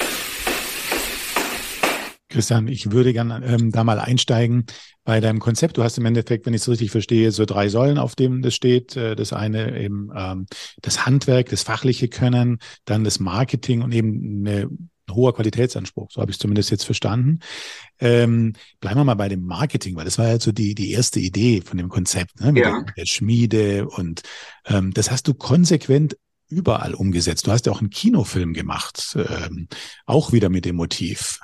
Christian, 2.29 2.69
ich 2.69 2.91
würde 2.91 3.13
gerne 3.13 3.45
ähm, 3.45 3.71
da 3.71 3.85
mal 3.85 3.99
einsteigen 3.99 4.67
bei 5.05 5.21
deinem 5.21 5.39
Konzept. 5.41 5.79
Du 5.79 5.83
hast 5.83 5.97
im 5.99 6.07
Endeffekt, 6.07 6.47
wenn 6.47 6.55
ich 6.55 6.61
es 6.61 6.69
richtig 6.69 6.91
verstehe, 6.91 7.33
so 7.33 7.45
drei 7.45 7.69
Säulen, 7.69 7.99
auf 7.99 8.15
denen 8.15 8.43
das 8.43 8.55
steht. 8.55 8.97
Äh, 8.97 9.17
das 9.17 9.33
eine 9.33 9.79
eben 9.81 10.11
ähm, 10.15 10.47
das 10.83 11.07
Handwerk, 11.07 11.49
das 11.49 11.63
fachliche 11.63 12.09
Können, 12.09 12.59
dann 12.85 13.05
das 13.05 13.19
Marketing 13.19 13.83
und 13.83 13.93
eben 13.93 14.47
eine 14.47 14.69
ein 15.09 15.15
hoher 15.15 15.35
Qualitätsanspruch. 15.35 16.11
So 16.11 16.21
habe 16.21 16.31
ich 16.31 16.37
es 16.37 16.41
zumindest 16.41 16.71
jetzt 16.71 16.85
verstanden. 16.85 17.41
Ähm, 17.99 18.55
bleiben 18.81 18.99
wir 18.99 19.05
mal 19.05 19.15
bei 19.15 19.29
dem 19.29 19.45
Marketing, 19.45 19.97
weil 19.97 20.05
das 20.05 20.19
war 20.19 20.29
ja 20.29 20.41
so 20.41 20.53
die, 20.53 20.75
die 20.75 20.93
erste 20.93 21.21
Idee 21.21 21.63
von 21.63 21.79
dem 21.79 21.89
Konzept, 21.89 22.41
ne? 22.41 22.53
mit 22.53 22.65
ja. 22.65 22.83
der, 22.83 22.95
der 22.95 23.07
Schmiede 23.07 23.89
und 23.89 24.23
ähm, 24.67 24.93
das 24.93 25.11
hast 25.11 25.27
du 25.29 25.35
konsequent 25.35 26.17
überall 26.49 26.95
umgesetzt. 26.95 27.47
Du 27.47 27.53
hast 27.53 27.67
ja 27.67 27.73
auch 27.73 27.81
einen 27.81 27.91
Kinofilm 27.91 28.53
gemacht, 28.53 29.17
ähm, 29.17 29.69
auch 30.07 30.33
wieder 30.33 30.49
mit 30.49 30.65
dem 30.65 30.77
Motiv. 30.77 31.41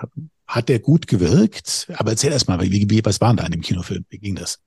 Hat 0.46 0.68
der 0.68 0.78
gut 0.78 1.06
gewirkt? 1.06 1.88
Aber 1.96 2.10
erzähl 2.10 2.32
erst 2.32 2.48
mal, 2.48 2.60
wie, 2.60 2.90
wie, 2.90 3.04
was 3.04 3.20
war 3.20 3.34
da 3.34 3.44
in 3.44 3.52
dem 3.52 3.60
Kinofilm? 3.60 4.04
Wie 4.08 4.18
ging 4.18 4.34
das? 4.34 4.60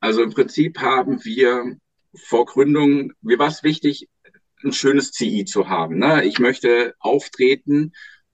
Also 0.00 0.22
im 0.22 0.32
Prinzip 0.32 0.78
haben 0.78 1.24
wir 1.24 1.76
vor 2.14 2.46
Gründung, 2.46 3.12
mir 3.22 3.38
war 3.38 3.48
es 3.48 3.62
wichtig, 3.62 4.08
ein 4.62 4.72
schönes 4.72 5.12
CI 5.12 5.44
zu 5.44 5.68
haben. 5.68 5.98
Ne? 5.98 6.24
Ich 6.24 6.38
möchte 6.38 6.94
auftreten 6.98 7.92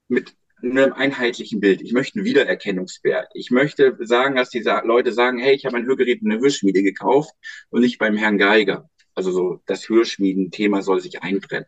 mit 0.09 0.35
einem 0.63 0.93
einheitlichen 0.93 1.61
Bild. 1.61 1.81
Ich 1.81 1.93
möchte 1.93 2.19
einen 2.19 2.27
Wiedererkennungswert. 2.27 3.29
Ich 3.35 3.51
möchte 3.51 3.97
sagen, 4.01 4.37
dass 4.37 4.51
die 4.51 4.61
Leute 4.61 5.13
sagen, 5.13 5.39
hey, 5.39 5.55
ich 5.55 5.65
habe 5.65 5.77
ein 5.77 5.87
Hörgerät 5.87 6.23
in 6.23 6.31
der 6.31 6.41
Hörschmiede 6.41 6.83
gekauft 6.83 7.33
und 7.71 7.81
nicht 7.81 7.99
beim 7.99 8.17
Herrn 8.17 8.39
Geiger. 8.39 8.89
Also 9.21 9.33
so 9.33 9.61
das 9.67 9.87
Hörschmieden-Thema 9.87 10.81
soll 10.81 11.01
sich 11.01 11.23
einbrennen. 11.23 11.67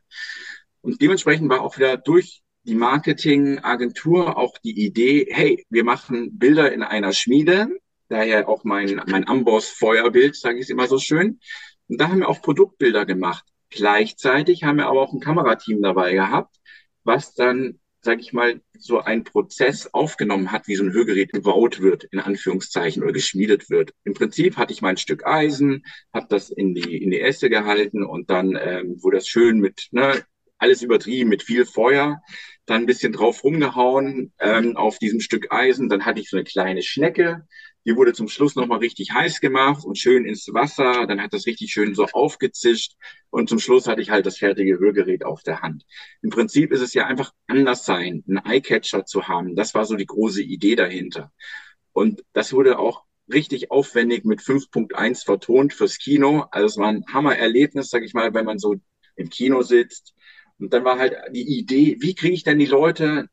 Und 0.80 1.02
dementsprechend 1.02 1.50
war 1.50 1.60
auch 1.60 1.76
wieder 1.76 1.98
durch 1.98 2.40
die 2.62 2.74
Marketingagentur 2.74 4.38
auch 4.38 4.56
die 4.64 4.86
Idee, 4.86 5.26
hey, 5.30 5.66
wir 5.68 5.84
machen 5.84 6.38
Bilder 6.38 6.72
in 6.72 6.82
einer 6.82 7.12
Schmiede, 7.12 7.68
daher 8.08 8.48
auch 8.48 8.64
mein, 8.64 9.02
mein 9.06 9.28
Amboss-Feuerbild, 9.28 10.34
sage 10.34 10.60
ich 10.60 10.62
es 10.62 10.70
immer 10.70 10.86
so 10.86 10.96
schön. 10.96 11.40
Und 11.88 12.00
da 12.00 12.08
haben 12.08 12.20
wir 12.20 12.30
auch 12.30 12.40
Produktbilder 12.40 13.04
gemacht. 13.04 13.44
Gleichzeitig 13.68 14.62
haben 14.62 14.78
wir 14.78 14.86
aber 14.86 15.02
auch 15.02 15.12
ein 15.12 15.20
Kamerateam 15.20 15.82
dabei 15.82 16.14
gehabt, 16.14 16.56
was 17.04 17.34
dann 17.34 17.80
sage 18.02 18.20
ich 18.20 18.32
mal, 18.32 18.60
so 18.76 19.00
ein 19.00 19.24
Prozess 19.24 19.88
aufgenommen 19.94 20.50
hat, 20.50 20.66
wie 20.66 20.74
so 20.74 20.82
ein 20.84 20.92
Hörgerät 20.92 21.32
gebaut 21.32 21.80
wird, 21.80 22.04
in 22.04 22.18
Anführungszeichen, 22.18 23.02
oder 23.02 23.12
geschmiedet 23.12 23.70
wird. 23.70 23.92
Im 24.04 24.14
Prinzip 24.14 24.56
hatte 24.56 24.72
ich 24.72 24.82
mein 24.82 24.96
Stück 24.96 25.24
Eisen, 25.26 25.84
habe 26.12 26.26
das 26.28 26.50
in 26.50 26.74
die, 26.74 27.02
in 27.02 27.10
die 27.10 27.20
Äste 27.20 27.48
gehalten 27.48 28.04
und 28.04 28.28
dann 28.28 28.58
ähm, 28.60 29.02
wurde 29.02 29.18
das 29.18 29.28
schön 29.28 29.60
mit, 29.60 29.88
ne, 29.92 30.24
alles 30.58 30.82
übertrieben, 30.82 31.30
mit 31.30 31.42
viel 31.42 31.64
Feuer, 31.64 32.20
dann 32.66 32.82
ein 32.82 32.86
bisschen 32.86 33.12
drauf 33.12 33.42
rumgehauen 33.44 34.32
ähm, 34.38 34.76
auf 34.76 34.98
diesem 34.98 35.20
Stück 35.20 35.52
Eisen. 35.52 35.88
Dann 35.88 36.04
hatte 36.04 36.20
ich 36.20 36.30
so 36.30 36.36
eine 36.36 36.44
kleine 36.44 36.82
Schnecke, 36.82 37.46
die 37.84 37.96
wurde 37.96 38.12
zum 38.12 38.28
Schluss 38.28 38.54
nochmal 38.54 38.78
richtig 38.78 39.12
heiß 39.12 39.40
gemacht 39.40 39.84
und 39.84 39.98
schön 39.98 40.24
ins 40.24 40.48
Wasser. 40.52 41.06
Dann 41.06 41.20
hat 41.20 41.32
das 41.32 41.46
richtig 41.46 41.72
schön 41.72 41.94
so 41.94 42.06
aufgezischt. 42.12 42.94
Und 43.30 43.48
zum 43.48 43.58
Schluss 43.58 43.88
hatte 43.88 44.00
ich 44.00 44.10
halt 44.10 44.26
das 44.26 44.38
fertige 44.38 44.78
Hörgerät 44.78 45.24
auf 45.24 45.42
der 45.42 45.62
Hand. 45.62 45.84
Im 46.22 46.30
Prinzip 46.30 46.72
ist 46.72 46.80
es 46.80 46.94
ja 46.94 47.06
einfach 47.06 47.32
anders 47.46 47.84
sein, 47.84 48.24
einen 48.28 48.44
Eyecatcher 48.44 49.04
zu 49.04 49.26
haben. 49.28 49.56
Das 49.56 49.74
war 49.74 49.84
so 49.84 49.96
die 49.96 50.06
große 50.06 50.42
Idee 50.42 50.76
dahinter. 50.76 51.32
Und 51.92 52.22
das 52.32 52.52
wurde 52.52 52.78
auch 52.78 53.04
richtig 53.32 53.70
aufwendig 53.70 54.24
mit 54.24 54.40
5.1 54.40 55.24
vertont 55.24 55.72
fürs 55.72 55.98
Kino. 55.98 56.46
Also 56.50 56.66
es 56.66 56.76
war 56.76 56.88
ein 56.88 57.04
Hammererlebnis, 57.12 57.90
sag 57.90 58.02
ich 58.02 58.14
mal, 58.14 58.34
wenn 58.34 58.44
man 58.44 58.58
so 58.58 58.76
im 59.16 59.28
Kino 59.28 59.62
sitzt. 59.62 60.14
Und 60.58 60.72
dann 60.72 60.84
war 60.84 60.98
halt 60.98 61.16
die 61.32 61.58
Idee, 61.58 61.96
wie 62.00 62.14
kriege 62.14 62.34
ich 62.34 62.44
denn 62.44 62.58
die 62.58 62.66
Leute 62.66 63.28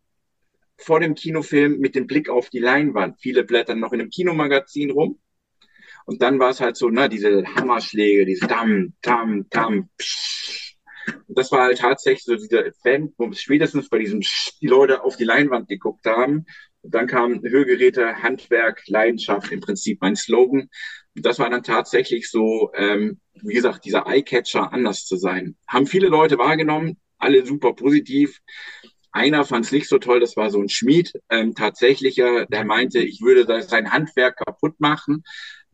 vor 0.81 0.99
dem 0.99 1.15
Kinofilm 1.15 1.79
mit 1.79 1.95
dem 1.95 2.07
Blick 2.07 2.29
auf 2.29 2.49
die 2.49 2.59
Leinwand? 2.59 3.19
Viele 3.21 3.43
blättern 3.43 3.79
noch 3.79 3.93
in 3.93 4.01
einem 4.01 4.09
Kinomagazin 4.09 4.91
rum. 4.91 5.19
Und 6.05 6.21
dann 6.21 6.39
war 6.39 6.49
es 6.49 6.59
halt 6.59 6.75
so, 6.75 6.89
ne, 6.89 7.07
diese 7.07 7.43
Hammerschläge, 7.55 8.25
diese 8.25 8.47
Dam, 8.47 8.93
Dam, 9.01 9.47
Dam, 9.49 9.89
psch. 9.97 10.75
Und 11.27 11.37
das 11.37 11.51
war 11.51 11.63
halt 11.65 11.79
tatsächlich 11.79 12.23
so 12.23 12.35
dieser 12.35 12.65
Event, 12.65 13.13
wo 13.17 13.31
spätestens 13.31 13.89
bei 13.89 13.99
diesem 13.99 14.21
Psch 14.21 14.53
die 14.61 14.67
Leute 14.67 15.03
auf 15.03 15.17
die 15.17 15.23
Leinwand 15.23 15.67
geguckt 15.67 16.05
haben. 16.05 16.45
Und 16.81 16.95
dann 16.95 17.07
kam 17.07 17.41
Hörgeräte, 17.43 18.23
Handwerk, 18.23 18.83
Leidenschaft, 18.87 19.51
im 19.51 19.59
Prinzip 19.59 20.01
mein 20.01 20.15
Slogan. 20.15 20.69
Und 21.15 21.25
das 21.25 21.39
war 21.39 21.49
dann 21.49 21.63
tatsächlich 21.63 22.29
so, 22.29 22.71
ähm, 22.73 23.19
wie 23.33 23.53
gesagt, 23.53 23.85
dieser 23.85 24.07
Eyecatcher 24.07 24.71
anders 24.71 25.05
zu 25.05 25.17
sein. 25.17 25.57
Haben 25.67 25.87
viele 25.87 26.07
Leute 26.07 26.37
wahrgenommen, 26.37 26.97
alle 27.17 27.45
super 27.45 27.73
positiv. 27.73 28.39
Einer 29.11 29.43
fand 29.43 29.65
es 29.65 29.71
nicht 29.71 29.89
so 29.89 29.97
toll, 29.97 30.19
das 30.19 30.37
war 30.37 30.49
so 30.49 30.59
ein 30.59 30.69
Schmied, 30.69 31.13
ähm, 31.29 31.55
tatsächlicher, 31.55 32.45
der 32.45 32.63
meinte, 32.65 32.99
ich 32.99 33.21
würde 33.21 33.45
sein 33.63 33.91
Handwerk 33.91 34.37
kaputt 34.37 34.79
machen. 34.79 35.23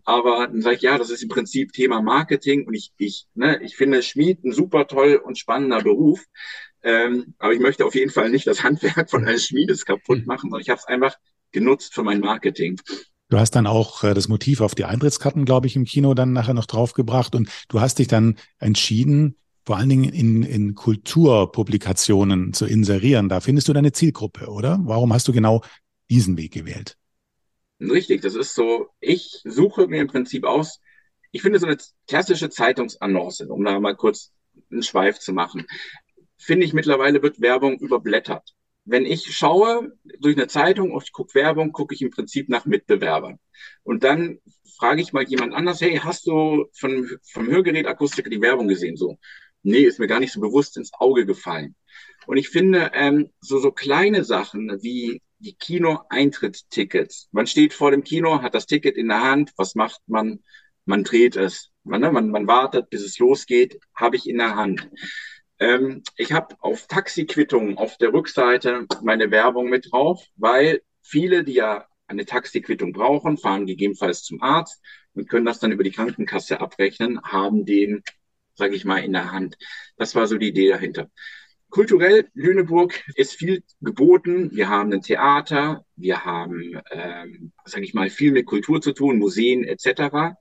Aber 0.06 0.48
dann 0.48 0.62
sage 0.62 0.76
ich, 0.76 0.82
ja, 0.84 0.98
das 0.98 1.10
ist 1.10 1.24
im 1.24 1.30
Prinzip 1.30 1.74
Thema 1.74 2.02
Marketing 2.02 2.68
und 2.68 2.76
ich, 2.76 2.94
ich, 2.98 3.26
ne, 3.34 3.60
ich 3.64 3.76
finde 3.76 4.04
Schmied 4.04 4.44
ein 4.44 4.54
super 4.54 4.88
toll 4.88 5.16
und 5.16 5.38
spannender 5.38 5.82
Beruf. 5.82 6.24
Ähm, 6.84 7.34
aber 7.40 7.54
ich 7.54 7.60
möchte 7.60 7.86
auf 7.86 7.96
jeden 7.96 8.12
Fall 8.12 8.30
nicht 8.30 8.46
das 8.46 8.64
Handwerk 8.64 9.10
von 9.10 9.26
eines 9.26 9.48
Schmiedes 9.48 9.86
kaputt 9.86 10.20
hm. 10.20 10.26
machen, 10.26 10.52
sondern 10.52 10.62
ich 10.62 10.70
habe 10.70 10.80
es 10.80 10.86
einfach 10.86 11.16
genutzt 11.52 11.96
für 11.96 12.04
mein 12.04 12.20
Marketing. 12.20 12.80
Du 13.30 13.40
hast 13.40 13.52
dann 13.52 13.66
auch 13.66 14.04
äh, 14.04 14.14
das 14.14 14.28
Motiv 14.28 14.62
auf 14.62 14.76
die 14.76 14.86
Eintrittskarten, 14.86 15.46
glaube 15.46 15.66
ich, 15.66 15.76
im 15.76 15.86
Kino 15.86 16.14
dann 16.14 16.34
nachher 16.34 16.54
noch 16.54 16.68
draufgebracht 16.68 17.34
und 17.34 17.50
du 17.70 17.82
hast 17.82 17.98
dich 17.98 18.08
dann 18.08 18.38
entschieden, 18.60 19.36
vor 19.66 19.78
allen 19.78 19.90
Dingen 19.90 20.12
in, 20.12 20.44
in 20.44 20.76
Kulturpublikationen 20.76 22.54
zu 22.54 22.66
inserieren. 22.66 23.30
Da 23.30 23.40
findest 23.40 23.68
du 23.68 23.74
deine 23.74 23.92
Zielgruppe, 23.92 24.48
oder? 24.48 24.80
Warum 24.84 25.14
hast 25.14 25.28
du 25.28 25.34
genau 25.34 25.62
diesen 26.10 26.38
Weg 26.38 26.54
gewählt? 26.54 26.98
Richtig, 27.80 28.22
das 28.22 28.36
ist 28.36 28.56
so, 28.56 28.88
ich 29.00 29.42
suche 29.44 29.88
mir 29.88 30.02
im 30.02 30.08
Prinzip 30.08 30.46
aus, 30.46 30.80
ich 31.32 31.42
finde 31.42 31.60
so 31.60 31.66
eine 31.66 31.78
klassische 32.08 32.50
Zeitungsannonce, 32.50 33.42
um 33.50 33.66
da 33.66 33.78
mal 33.80 33.96
kurz 33.96 34.32
einen 34.72 34.84
Schweif 34.84 35.20
zu 35.20 35.34
machen 35.34 35.66
finde 36.38 36.66
ich 36.66 36.74
mittlerweile 36.74 37.22
wird 37.22 37.42
Werbung 37.42 37.80
überblättert. 37.80 38.54
Wenn 38.86 39.06
ich 39.06 39.36
schaue 39.36 39.94
durch 40.20 40.38
eine 40.38 40.48
Zeitung 40.48 40.92
und 40.92 41.12
gucke 41.12 41.34
Werbung, 41.34 41.72
gucke 41.72 41.96
ich 41.96 42.02
im 42.04 42.12
Prinzip 42.12 42.50
nach 42.50 42.66
Mitbewerbern. 42.66 43.40
Und 43.84 44.04
dann 44.04 44.40
frage 44.78 45.02
ich 45.02 45.12
mal 45.12 45.24
jemand 45.24 45.56
anders, 45.56 45.82
hey, 45.82 46.00
hast 46.04 46.28
du 46.28 46.68
von, 46.74 47.10
vom 47.24 47.48
Hörgerät 47.48 47.88
Akustiker 47.88 48.30
die 48.30 48.42
Werbung 48.42 48.68
gesehen? 48.68 48.96
So, 48.96 49.18
nee, 49.66 49.84
ist 49.84 50.00
mir 50.00 50.08
gar 50.08 50.20
nicht 50.20 50.32
so 50.32 50.40
bewusst 50.40 50.78
ins 50.78 50.94
Auge 50.94 51.26
gefallen. 51.26 51.76
Und 52.28 52.38
ich 52.38 52.50
finde, 52.50 52.92
ähm, 52.94 53.32
so, 53.40 53.60
so 53.60 53.72
kleine 53.72 54.24
Sachen 54.24 54.80
wie 54.82 55.22
die 55.40 55.56
Kino-Eintrittstickets. 55.56 57.30
Man 57.32 57.48
steht 57.48 57.74
vor 57.74 57.92
dem 57.92 58.04
Kino, 58.04 58.42
hat 58.42 58.56
das 58.56 58.66
Ticket 58.66 58.98
in 58.98 59.10
der 59.10 59.22
Hand. 59.22 59.52
Was 59.58 59.76
macht 59.76 60.02
man? 60.08 60.40
Man 60.86 61.04
dreht 61.04 61.36
es. 61.36 61.72
Man, 61.84 62.02
ne, 62.02 62.12
man, 62.12 62.30
man 62.30 62.48
wartet, 62.48 62.90
bis 62.90 63.04
es 63.04 63.20
losgeht, 63.20 63.80
habe 63.94 64.16
ich 64.16 64.28
in 64.28 64.38
der 64.38 64.56
Hand. 64.56 64.90
Ähm, 65.60 66.04
ich 66.18 66.32
habe 66.32 66.56
auf 66.60 66.88
Taxiquittungen 66.88 67.78
auf 67.78 67.98
der 67.98 68.14
Rückseite 68.14 68.88
meine 69.04 69.32
Werbung 69.32 69.70
mit 69.70 69.92
drauf, 69.92 70.24
weil 70.36 70.82
viele, 71.02 71.44
die 71.44 71.54
ja 71.54 71.86
eine 72.08 72.26
Taxiquittung 72.26 72.92
brauchen, 72.92 73.38
fahren 73.38 73.66
gegebenenfalls 73.66 74.24
zum 74.24 74.42
Arzt 74.42 74.82
und 75.14 75.30
können 75.30 75.46
das 75.46 75.60
dann 75.60 75.72
über 75.72 75.84
die 75.84 75.92
Krankenkasse 75.92 76.60
abrechnen, 76.60 77.22
haben 77.24 77.66
den, 77.66 78.04
sage 78.56 78.76
ich 78.76 78.86
mal, 78.86 79.04
in 79.04 79.14
der 79.14 79.32
Hand. 79.32 79.58
Das 79.98 80.16
war 80.16 80.28
so 80.28 80.38
die 80.38 80.50
Idee 80.50 80.70
dahinter. 80.70 81.10
Kulturell, 81.70 82.30
Lüneburg 82.34 83.04
ist 83.16 83.34
viel 83.34 83.64
geboten. 83.82 84.52
Wir 84.54 84.70
haben 84.70 84.94
ein 84.94 85.02
Theater, 85.02 85.86
wir 85.96 86.24
haben, 86.24 86.80
ähm, 86.92 87.52
sage 87.66 87.84
ich 87.84 87.94
mal, 87.94 88.10
viel 88.10 88.32
mit 88.32 88.46
Kultur 88.46 88.82
zu 88.82 88.94
tun, 88.94 89.20
Museen 89.20 89.64
etc. 89.64 90.36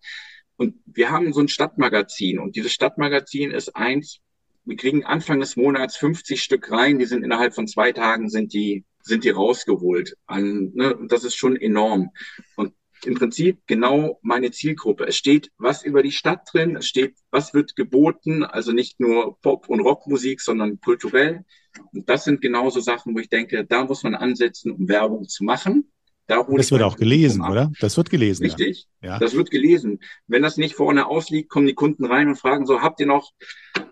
Und 0.57 0.77
wir 0.87 1.11
haben 1.11 1.33
so 1.33 1.41
ein 1.41 1.49
Stadtmagazin 1.49 2.39
und 2.39 2.57
dieses 2.57 2.73
Stadtmagazin 2.73 3.51
ist 3.51 3.75
eins, 3.75 4.21
wir 4.65 4.77
kriegen 4.77 5.05
Anfang 5.05 5.41
des 5.41 5.57
Monats 5.57 5.97
50 5.97 6.43
Stück 6.43 6.71
rein, 6.71 6.99
die 6.99 7.05
sind 7.05 7.25
innerhalb 7.25 7.55
von 7.55 7.67
zwei 7.67 7.93
Tagen 7.93 8.31
sind 8.31 8.53
die, 8.55 8.85
sind 9.03 9.25
die 9.25 9.31
rausgeholt. 9.31 10.17
An, 10.27 10.71
ne, 10.75 10.97
das 11.09 11.25
ist 11.25 11.35
schon 11.35 11.57
enorm. 11.57 12.11
Und 12.57 12.73
im 13.07 13.15
Prinzip 13.15 13.61
genau 13.67 14.19
meine 14.23 14.51
Zielgruppe. 14.51 15.07
Es 15.07 15.17
steht 15.17 15.51
was 15.59 15.85
über 15.85 16.03
die 16.03 16.13
Stadt 16.13 16.49
drin, 16.53 16.77
es 16.77 16.87
steht, 16.87 17.17
was 17.31 17.55
wird 17.55 17.77
geboten, 17.77 18.45
also 18.45 18.73
nicht 18.73 19.01
nur 19.01 19.39
Pop- 19.41 19.69
und 19.69 19.81
Rockmusik, 19.81 20.41
sondern 20.41 20.81
kulturell. 20.81 21.45
Und 21.93 22.09
das 22.09 22.25
sind 22.25 22.41
genauso 22.41 22.81
Sachen, 22.81 23.15
wo 23.15 23.19
ich 23.19 23.29
denke, 23.29 23.65
da 23.65 23.85
muss 23.85 24.03
man 24.03 24.15
ansetzen, 24.15 24.73
um 24.73 24.89
Werbung 24.89 25.29
zu 25.29 25.45
machen. 25.45 25.93
Da 26.27 26.43
das 26.57 26.71
wird 26.71 26.83
auch 26.83 26.97
gelesen, 26.97 27.43
oder? 27.43 27.71
Das 27.81 27.99
wird 27.99 28.09
gelesen. 28.09 28.45
Richtig. 28.45 28.87
Ja. 29.03 29.19
Das 29.19 29.35
wird 29.35 29.51
gelesen. 29.51 30.01
Wenn 30.27 30.43
das 30.43 30.57
nicht 30.57 30.75
vorne 30.75 31.07
ausliegt, 31.07 31.51
kommen 31.51 31.67
die 31.67 31.75
Kunden 31.75 32.07
rein 32.07 32.29
und 32.29 32.37
fragen 32.37 32.65
so, 32.65 32.81
habt 32.81 32.99
ihr 33.01 33.07
noch 33.07 33.33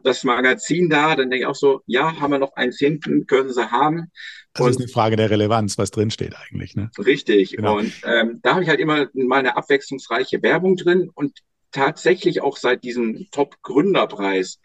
das 0.02 0.24
Magazin 0.24 0.88
da? 0.88 1.14
Dann 1.14 1.28
denke 1.28 1.44
ich 1.44 1.46
auch 1.46 1.54
so, 1.54 1.82
ja, 1.86 2.18
haben 2.20 2.30
wir 2.30 2.38
noch 2.38 2.54
eins 2.54 2.78
hinten, 2.78 3.26
können 3.26 3.52
sie 3.52 3.70
haben. 3.70 4.10
Das 4.54 4.64
und, 4.64 4.70
ist 4.70 4.78
eine 4.78 4.88
Frage 4.88 5.16
der 5.16 5.30
Relevanz, 5.30 5.76
was 5.76 5.90
drinsteht 5.90 6.34
eigentlich. 6.34 6.74
Ne? 6.74 6.90
Richtig. 6.98 7.56
Genau. 7.56 7.78
Und 7.78 7.92
ähm, 8.06 8.40
da 8.42 8.54
habe 8.54 8.62
ich 8.62 8.68
halt 8.70 8.80
immer 8.80 9.08
mal 9.12 9.40
eine 9.40 9.56
abwechslungsreiche 9.56 10.42
Werbung 10.42 10.76
drin 10.76 11.10
und 11.12 11.40
tatsächlich 11.70 12.40
auch 12.40 12.56
seit 12.56 12.82
diesem 12.82 13.26
Top-Gründerpreis. 13.30 14.58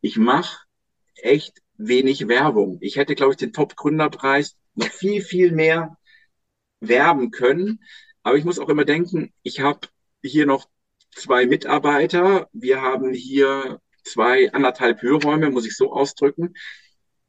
Ich 0.00 0.16
mache 0.16 0.56
echt 1.16 1.58
wenig 1.76 2.28
Werbung. 2.28 2.78
Ich 2.80 2.96
hätte, 2.96 3.14
glaube 3.14 3.32
ich, 3.32 3.38
den 3.38 3.52
Top-Gründerpreis 3.52 4.56
noch 4.74 4.88
viel, 4.88 5.22
viel 5.22 5.52
mehr 5.52 5.96
werben 6.80 7.30
können. 7.30 7.80
Aber 8.22 8.36
ich 8.36 8.44
muss 8.44 8.58
auch 8.58 8.68
immer 8.68 8.84
denken, 8.84 9.32
ich 9.42 9.60
habe 9.60 9.88
hier 10.22 10.46
noch 10.46 10.68
zwei 11.14 11.46
Mitarbeiter. 11.46 12.48
Wir 12.52 12.82
haben 12.82 13.12
hier 13.12 13.80
zwei, 14.04 14.52
anderthalb 14.52 15.02
Hörräume, 15.02 15.50
muss 15.50 15.66
ich 15.66 15.76
so 15.76 15.92
ausdrücken. 15.92 16.54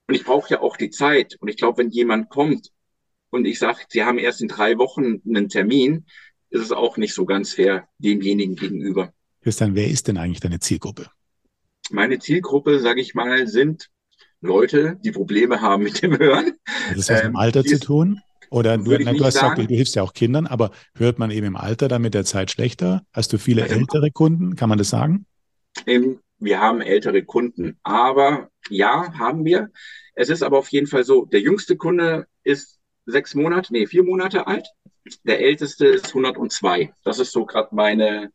Und 0.08 0.16
ich 0.16 0.24
brauche 0.24 0.50
ja 0.50 0.62
auch 0.62 0.78
die 0.78 0.90
Zeit. 0.90 1.38
Und 1.40 1.48
ich 1.48 1.58
glaube, 1.58 1.80
wenn 1.80 1.90
jemand 1.90 2.30
kommt 2.30 2.72
und 3.30 3.46
ich 3.46 3.60
sage, 3.60 3.80
Sie 3.90 4.04
haben 4.04 4.18
erst 4.18 4.42
in 4.42 4.48
drei 4.48 4.78
Wochen 4.78 5.22
einen 5.26 5.50
Termin, 5.50 6.06
ist 6.50 6.62
es 6.62 6.72
auch 6.72 6.98
nicht 6.98 7.14
so 7.14 7.26
ganz 7.26 7.54
fair 7.54 7.88
demjenigen 7.98 8.56
gegenüber. 8.56 9.14
Christian, 9.42 9.74
wer 9.74 9.88
ist 9.88 10.08
denn 10.08 10.18
eigentlich 10.18 10.42
deine 10.42 10.60
Zielgruppe? 10.60 11.10
Meine 11.90 12.20
Zielgruppe, 12.20 12.80
sage 12.80 13.02
ich 13.02 13.16
mal, 13.16 13.48
sind 13.48 13.90
Leute, 14.42 14.98
die 15.04 15.12
Probleme 15.12 15.62
haben 15.62 15.84
mit 15.84 16.02
dem 16.02 16.18
Hören. 16.18 16.54
Hat 16.66 16.98
das 16.98 17.10
was 17.10 17.10
ähm, 17.10 17.16
mit 17.16 17.24
dem 17.26 17.36
Alter 17.38 17.64
zu 17.64 17.80
tun? 17.80 18.22
Oder 18.52 18.78
du, 18.78 18.92
nein, 18.92 19.16
du 19.16 19.24
hast 19.24 19.36
gesagt, 19.36 19.58
du 19.58 19.64
hilfst 19.64 19.96
ja 19.96 20.04
auch 20.04 20.14
Kindern, 20.14 20.46
aber 20.46 20.72
hört 20.96 21.20
man 21.20 21.32
eben 21.32 21.48
im 21.48 21.56
Alter 21.56 21.88
dann 21.88 22.02
mit 22.02 22.14
der 22.14 22.26
Zeit 22.26 22.52
schlechter? 22.52 23.02
Hast 23.14 23.32
du 23.32 23.38
viele 23.38 23.64
also, 23.64 23.76
ältere 23.76 24.12
Kunden? 24.12 24.58
Kann 24.58 24.68
man 24.68 24.78
das 24.78 24.90
sagen? 24.90 25.26
Wir 25.86 26.60
haben 26.60 26.82
ältere 26.82 27.24
Kunden, 27.24 27.78
aber 27.82 28.50
ja, 28.70 29.14
haben 29.18 29.46
wir. 29.46 29.70
Es 30.16 30.30
ist 30.30 30.44
aber 30.44 30.58
auf 30.58 30.68
jeden 30.68 30.88
Fall 30.88 31.06
so, 31.06 31.26
der 31.26 31.40
jüngste 31.40 31.78
Kunde 31.78 32.28
ist 32.44 32.80
sechs 33.06 33.36
Monate, 33.36 33.72
nee, 33.72 33.88
vier 33.88 34.04
Monate 34.04 34.48
alt. 34.48 34.68
Der 35.24 35.40
älteste 35.40 35.88
ist 35.88 36.10
102. 36.10 36.94
Das 37.06 37.20
ist 37.20 37.32
so 37.32 37.46
gerade 37.46 37.74
meine, 37.74 38.32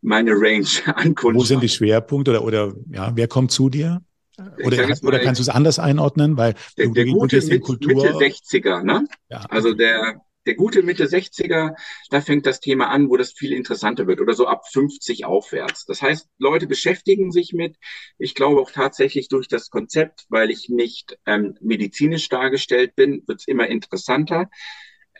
meine 0.00 0.32
Range 0.32 0.66
an 0.86 1.14
Kunden. 1.14 1.38
Wo 1.38 1.44
sind 1.44 1.62
die 1.62 1.68
Schwerpunkte 1.68 2.30
oder, 2.30 2.44
oder 2.44 2.74
ja, 2.90 3.12
wer 3.14 3.28
kommt 3.28 3.52
zu 3.52 3.68
dir? 3.68 4.00
Oder, 4.38 4.88
mal, 4.88 4.98
oder 5.02 5.18
kannst 5.20 5.38
du 5.38 5.42
es 5.42 5.48
anders 5.48 5.78
einordnen? 5.78 6.36
Weil 6.36 6.54
der, 6.76 6.88
der 6.88 7.06
gute 7.06 7.40
mit, 7.46 7.62
Kultur... 7.62 7.94
Mitte 7.94 8.14
60er, 8.14 8.82
ne? 8.82 9.06
Ja, 9.28 9.46
also 9.48 9.72
der, 9.74 10.20
der 10.46 10.54
gute 10.54 10.82
Mitte 10.82 11.06
60er, 11.06 11.74
da 12.10 12.20
fängt 12.20 12.46
das 12.46 12.60
Thema 12.60 12.88
an, 12.88 13.08
wo 13.08 13.16
das 13.16 13.32
viel 13.32 13.52
interessanter 13.52 14.06
wird 14.06 14.20
oder 14.20 14.34
so 14.34 14.46
ab 14.46 14.64
50 14.70 15.24
aufwärts. 15.24 15.86
Das 15.86 16.02
heißt, 16.02 16.28
Leute 16.38 16.66
beschäftigen 16.66 17.32
sich 17.32 17.52
mit, 17.52 17.76
ich 18.18 18.34
glaube 18.34 18.60
auch 18.60 18.70
tatsächlich 18.70 19.28
durch 19.28 19.48
das 19.48 19.70
Konzept, 19.70 20.26
weil 20.28 20.50
ich 20.50 20.68
nicht 20.68 21.18
ähm, 21.26 21.56
medizinisch 21.60 22.28
dargestellt 22.28 22.94
bin, 22.96 23.22
wird 23.26 23.40
es 23.40 23.48
immer 23.48 23.68
interessanter. 23.68 24.50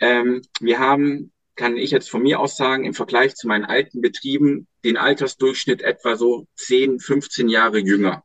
Ähm, 0.00 0.42
wir 0.60 0.78
haben, 0.80 1.32
kann 1.54 1.76
ich 1.76 1.92
jetzt 1.92 2.10
von 2.10 2.22
mir 2.22 2.40
aus 2.40 2.56
sagen, 2.56 2.84
im 2.84 2.94
Vergleich 2.94 3.36
zu 3.36 3.46
meinen 3.46 3.64
alten 3.64 4.00
Betrieben 4.00 4.66
den 4.84 4.96
Altersdurchschnitt 4.96 5.82
etwa 5.82 6.16
so 6.16 6.46
10, 6.56 6.98
15 6.98 7.48
Jahre 7.48 7.78
jünger 7.78 8.24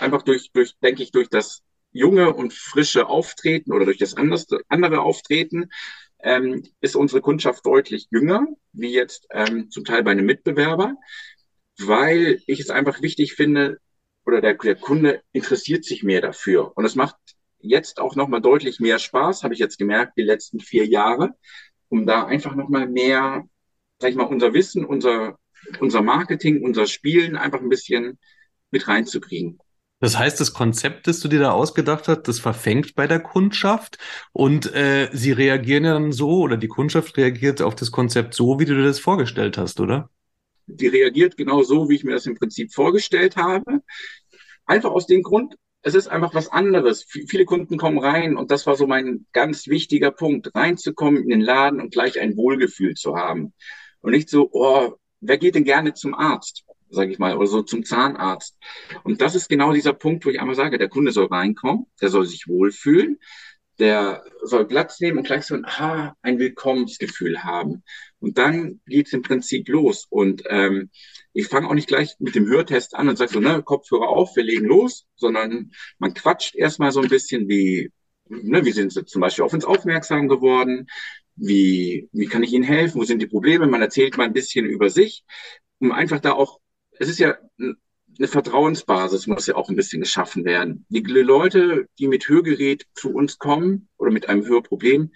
einfach 0.00 0.22
durch, 0.22 0.50
durch, 0.52 0.74
denke 0.82 1.02
ich, 1.02 1.12
durch 1.12 1.28
das 1.28 1.62
junge 1.92 2.34
und 2.34 2.52
frische 2.52 3.06
Auftreten 3.08 3.72
oder 3.72 3.84
durch 3.84 3.98
das 3.98 4.14
andere 4.16 5.00
Auftreten 5.00 5.70
ähm, 6.20 6.64
ist 6.80 6.96
unsere 6.96 7.20
Kundschaft 7.20 7.64
deutlich 7.64 8.08
jünger, 8.10 8.46
wie 8.72 8.92
jetzt 8.92 9.26
ähm, 9.30 9.70
zum 9.70 9.84
Teil 9.84 10.02
bei 10.02 10.10
einem 10.10 10.26
Mitbewerber, 10.26 10.96
weil 11.78 12.40
ich 12.46 12.60
es 12.60 12.70
einfach 12.70 13.02
wichtig 13.02 13.34
finde, 13.34 13.78
oder 14.24 14.40
der, 14.40 14.54
der 14.54 14.74
Kunde 14.74 15.22
interessiert 15.32 15.84
sich 15.84 16.02
mehr 16.02 16.20
dafür. 16.20 16.76
Und 16.76 16.84
es 16.84 16.96
macht 16.96 17.16
jetzt 17.58 18.00
auch 18.00 18.16
nochmal 18.16 18.40
deutlich 18.40 18.80
mehr 18.80 18.98
Spaß, 18.98 19.44
habe 19.44 19.54
ich 19.54 19.60
jetzt 19.60 19.78
gemerkt, 19.78 20.14
die 20.18 20.22
letzten 20.22 20.60
vier 20.60 20.86
Jahre, 20.86 21.34
um 21.88 22.06
da 22.06 22.24
einfach 22.24 22.54
nochmal 22.56 22.88
mehr 22.88 23.44
sag 23.98 24.10
ich 24.10 24.16
mal, 24.16 24.24
unser 24.24 24.52
Wissen, 24.52 24.84
unser, 24.84 25.38
unser 25.80 26.02
Marketing, 26.02 26.62
unser 26.62 26.86
Spielen 26.86 27.36
einfach 27.36 27.60
ein 27.60 27.68
bisschen 27.68 28.18
mit 28.70 28.88
reinzukriegen. 28.88 29.58
Das 29.98 30.18
heißt, 30.18 30.38
das 30.40 30.52
Konzept, 30.52 31.06
das 31.06 31.20
du 31.20 31.28
dir 31.28 31.40
da 31.40 31.52
ausgedacht 31.52 32.06
hast, 32.06 32.22
das 32.28 32.38
verfängt 32.38 32.94
bei 32.94 33.06
der 33.06 33.20
Kundschaft 33.20 33.98
und 34.32 34.74
äh, 34.74 35.08
sie 35.12 35.32
reagieren 35.32 35.84
ja 35.84 35.94
dann 35.94 36.12
so 36.12 36.40
oder 36.40 36.58
die 36.58 36.68
Kundschaft 36.68 37.16
reagiert 37.16 37.62
auf 37.62 37.74
das 37.74 37.90
Konzept 37.90 38.34
so, 38.34 38.60
wie 38.60 38.66
du 38.66 38.74
dir 38.74 38.84
das 38.84 39.00
vorgestellt 39.00 39.56
hast, 39.56 39.80
oder? 39.80 40.10
Die 40.66 40.88
reagiert 40.88 41.38
genau 41.38 41.62
so, 41.62 41.88
wie 41.88 41.94
ich 41.94 42.04
mir 42.04 42.12
das 42.12 42.26
im 42.26 42.34
Prinzip 42.34 42.74
vorgestellt 42.74 43.36
habe. 43.36 43.80
Einfach 44.66 44.90
aus 44.90 45.06
dem 45.06 45.22
Grund, 45.22 45.54
es 45.80 45.94
ist 45.94 46.08
einfach 46.08 46.34
was 46.34 46.48
anderes. 46.48 47.04
Viele 47.04 47.46
Kunden 47.46 47.78
kommen 47.78 47.98
rein 47.98 48.36
und 48.36 48.50
das 48.50 48.66
war 48.66 48.76
so 48.76 48.86
mein 48.86 49.24
ganz 49.32 49.66
wichtiger 49.66 50.10
Punkt, 50.10 50.54
reinzukommen 50.54 51.22
in 51.22 51.30
den 51.30 51.40
Laden 51.40 51.80
und 51.80 51.92
gleich 51.92 52.20
ein 52.20 52.36
Wohlgefühl 52.36 52.94
zu 52.94 53.16
haben. 53.16 53.54
Und 54.00 54.10
nicht 54.10 54.28
so, 54.28 54.50
oh, 54.52 54.96
wer 55.20 55.38
geht 55.38 55.54
denn 55.54 55.64
gerne 55.64 55.94
zum 55.94 56.14
Arzt? 56.14 56.65
Sage 56.90 57.12
ich 57.12 57.18
mal, 57.18 57.36
oder 57.36 57.46
so 57.46 57.62
zum 57.62 57.84
Zahnarzt. 57.84 58.56
Und 59.04 59.20
das 59.20 59.34
ist 59.34 59.48
genau 59.48 59.72
dieser 59.72 59.92
Punkt, 59.92 60.24
wo 60.24 60.30
ich 60.30 60.40
einmal 60.40 60.54
sage, 60.54 60.78
der 60.78 60.88
Kunde 60.88 61.12
soll 61.12 61.26
reinkommen, 61.26 61.86
der 62.00 62.08
soll 62.10 62.26
sich 62.26 62.48
wohlfühlen, 62.48 63.18
der 63.78 64.24
soll 64.42 64.66
Platz 64.66 65.00
nehmen 65.00 65.18
und 65.18 65.26
gleich 65.26 65.44
so 65.44 65.54
ein, 65.54 65.64
ah, 65.66 66.14
ein 66.22 66.38
Willkommensgefühl 66.38 67.44
haben. 67.44 67.82
Und 68.18 68.38
dann 68.38 68.80
geht's 68.86 69.12
im 69.12 69.22
Prinzip 69.22 69.68
los. 69.68 70.06
Und 70.08 70.42
ähm, 70.48 70.90
ich 71.32 71.48
fange 71.48 71.68
auch 71.68 71.74
nicht 71.74 71.88
gleich 71.88 72.14
mit 72.18 72.34
dem 72.34 72.46
Hörtest 72.46 72.94
an 72.94 73.08
und 73.08 73.16
sage 73.16 73.32
so, 73.32 73.40
ne, 73.40 73.62
Kopfhörer 73.62 74.08
auf, 74.08 74.34
wir 74.36 74.44
legen 74.44 74.66
los, 74.66 75.06
sondern 75.16 75.72
man 75.98 76.14
quatscht 76.14 76.54
erstmal 76.54 76.92
so 76.92 77.02
ein 77.02 77.08
bisschen, 77.08 77.48
wie, 77.48 77.90
ne, 78.28 78.64
wie 78.64 78.72
sind 78.72 78.92
sie 78.92 79.04
zum 79.04 79.20
Beispiel 79.20 79.44
auf 79.44 79.52
uns 79.52 79.64
aufmerksam 79.64 80.28
geworden, 80.28 80.86
wie, 81.36 82.08
wie 82.12 82.26
kann 82.26 82.42
ich 82.42 82.52
Ihnen 82.52 82.64
helfen, 82.64 82.98
wo 82.98 83.04
sind 83.04 83.20
die 83.20 83.26
Probleme, 83.26 83.66
man 83.66 83.82
erzählt 83.82 84.16
mal 84.16 84.24
ein 84.24 84.32
bisschen 84.32 84.64
über 84.64 84.88
sich, 84.88 85.24
um 85.78 85.92
einfach 85.92 86.20
da 86.20 86.32
auch 86.32 86.60
es 86.98 87.08
ist 87.08 87.18
ja 87.18 87.36
eine 88.18 88.28
Vertrauensbasis 88.28 89.26
muss 89.26 89.46
ja 89.46 89.56
auch 89.56 89.68
ein 89.68 89.76
bisschen 89.76 90.00
geschaffen 90.00 90.44
werden. 90.44 90.86
Die 90.88 91.00
Leute, 91.00 91.86
die 91.98 92.08
mit 92.08 92.28
Hörgerät 92.28 92.86
zu 92.94 93.10
uns 93.12 93.38
kommen 93.38 93.88
oder 93.98 94.10
mit 94.10 94.28
einem 94.28 94.46
Hörproblem, 94.46 95.12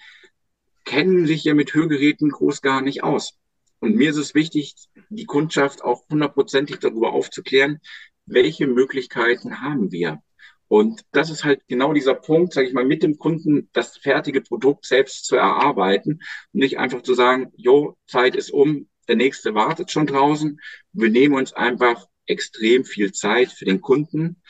kennen 0.85 1.27
sich 1.27 1.45
ja 1.45 1.55
mit 1.55 1.73
Hörgeräten 1.73 2.31
groß 2.31 2.63
gar 2.63 2.83
nicht 2.83 3.03
aus. 3.03 3.39
Und 3.79 3.97
mir 3.97 4.11
ist 4.11 4.17
es 4.17 4.35
wichtig, 4.35 4.75
die 5.09 5.25
Kundschaft 5.25 5.83
auch 5.83 6.03
hundertprozentig 6.11 6.79
darüber 6.79 7.13
aufzuklären, 7.13 7.81
welche 8.27 8.67
Möglichkeiten 8.67 9.63
haben 9.63 9.91
wir. 9.93 10.23
Und 10.69 11.03
das 11.11 11.31
ist 11.31 11.43
halt 11.43 11.63
genau 11.67 11.93
dieser 11.93 12.15
Punkt, 12.15 12.53
sage 12.53 12.69
ich 12.69 12.75
mal, 12.75 12.85
mit 12.85 13.03
dem 13.03 13.19
Kunden 13.19 13.69
das 13.73 13.97
fertige 13.97 14.41
Produkt 14.41 14.87
selbst 14.87 15.25
zu 15.25 15.37
erarbeiten 15.37 16.21
und 16.53 16.61
nicht 16.61 16.79
einfach 16.79 17.03
zu 17.03 17.15
sagen, 17.15 17.51
jo, 17.57 17.97
Zeit 18.07 18.37
ist 18.37 18.53
um, 18.53 18.89
der 19.11 19.17
nächste 19.17 19.57
wartet 19.57 19.91
schon 19.91 20.07
draußen. 20.07 20.61
Wir 20.93 21.11
nehmen 21.11 21.35
uns 21.35 21.53
einfach 21.53 22.07
extrem 22.27 22.85
viel 22.85 23.11
Zeit 23.11 23.51
für 23.51 23.65
den 23.65 23.81
Kunden, 23.81 24.41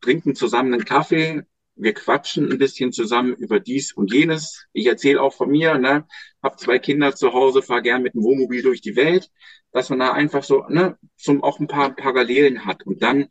trinken 0.00 0.36
zusammen 0.36 0.72
einen 0.72 0.84
Kaffee, 0.84 1.42
wir 1.74 1.94
quatschen 1.94 2.52
ein 2.52 2.58
bisschen 2.58 2.92
zusammen 2.92 3.34
über 3.34 3.58
dies 3.58 3.92
und 3.92 4.12
jenes. 4.12 4.66
Ich 4.72 4.86
erzähle 4.86 5.20
auch 5.20 5.34
von 5.34 5.50
mir, 5.50 5.78
ne, 5.78 6.06
habe 6.44 6.56
zwei 6.58 6.78
Kinder 6.78 7.16
zu 7.16 7.32
Hause, 7.32 7.60
fahre 7.60 7.82
gern 7.82 8.02
mit 8.02 8.14
dem 8.14 8.22
Wohnmobil 8.22 8.62
durch 8.62 8.80
die 8.80 8.94
Welt, 8.94 9.32
dass 9.72 9.90
man 9.90 9.98
da 9.98 10.12
einfach 10.12 10.44
so, 10.44 10.64
ne, 10.68 10.96
zum 11.16 11.42
auch 11.42 11.58
ein 11.58 11.66
paar 11.66 11.96
Parallelen 11.96 12.66
hat. 12.66 12.86
Und 12.86 13.02
dann 13.02 13.26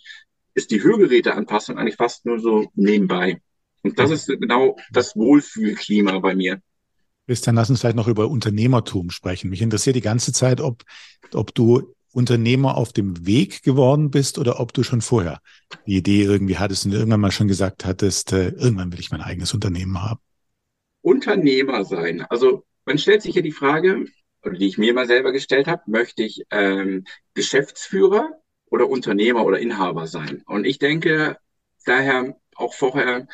ist 0.53 0.71
die 0.71 0.83
Hörgeräteanpassung 0.83 1.77
eigentlich 1.77 1.95
fast 1.95 2.25
nur 2.25 2.39
so 2.39 2.69
nebenbei. 2.75 3.41
Und 3.83 3.99
das 3.99 4.11
ist 4.11 4.27
genau 4.27 4.75
das 4.91 5.15
Wohlfühlklima 5.15 6.19
bei 6.19 6.35
mir. 6.35 6.61
Christian, 7.27 7.55
lass 7.55 7.69
uns 7.69 7.81
vielleicht 7.81 7.97
noch 7.97 8.07
über 8.07 8.29
Unternehmertum 8.29 9.11
sprechen. 9.11 9.49
Mich 9.49 9.61
interessiert 9.61 9.95
die 9.95 10.01
ganze 10.01 10.31
Zeit, 10.31 10.61
ob, 10.61 10.83
ob 11.33 11.53
du 11.53 11.93
Unternehmer 12.13 12.77
auf 12.77 12.93
dem 12.93 13.27
Weg 13.27 13.61
geworden 13.63 14.09
bist 14.09 14.39
oder 14.39 14.59
ob 14.59 14.73
du 14.73 14.81
schon 14.81 15.01
vorher 15.01 15.39
die 15.85 15.97
Idee 15.97 16.23
irgendwie 16.23 16.57
hattest 16.57 16.85
und 16.85 16.93
irgendwann 16.93 17.19
mal 17.19 17.31
schon 17.31 17.47
gesagt 17.47 17.85
hattest, 17.85 18.31
äh, 18.31 18.49
irgendwann 18.49 18.91
will 18.91 18.99
ich 18.99 19.11
mein 19.11 19.21
eigenes 19.21 19.53
Unternehmen 19.53 20.01
haben. 20.01 20.19
Unternehmer 21.01 21.85
sein. 21.85 22.21
Also 22.21 22.65
man 22.85 22.97
stellt 22.97 23.21
sich 23.21 23.35
ja 23.35 23.41
die 23.41 23.51
Frage, 23.51 24.05
oder 24.43 24.57
die 24.57 24.67
ich 24.67 24.77
mir 24.77 24.93
mal 24.93 25.05
selber 25.05 25.31
gestellt 25.31 25.67
habe, 25.67 25.83
möchte 25.87 26.23
ich 26.23 26.43
ähm, 26.51 27.03
Geschäftsführer 27.33 28.41
oder 28.69 28.89
Unternehmer 28.89 29.45
oder 29.45 29.59
Inhaber 29.59 30.07
sein? 30.07 30.43
Und 30.45 30.65
ich 30.65 30.79
denke 30.79 31.37
daher 31.85 32.35
auch 32.55 32.73
vorher 32.73 33.27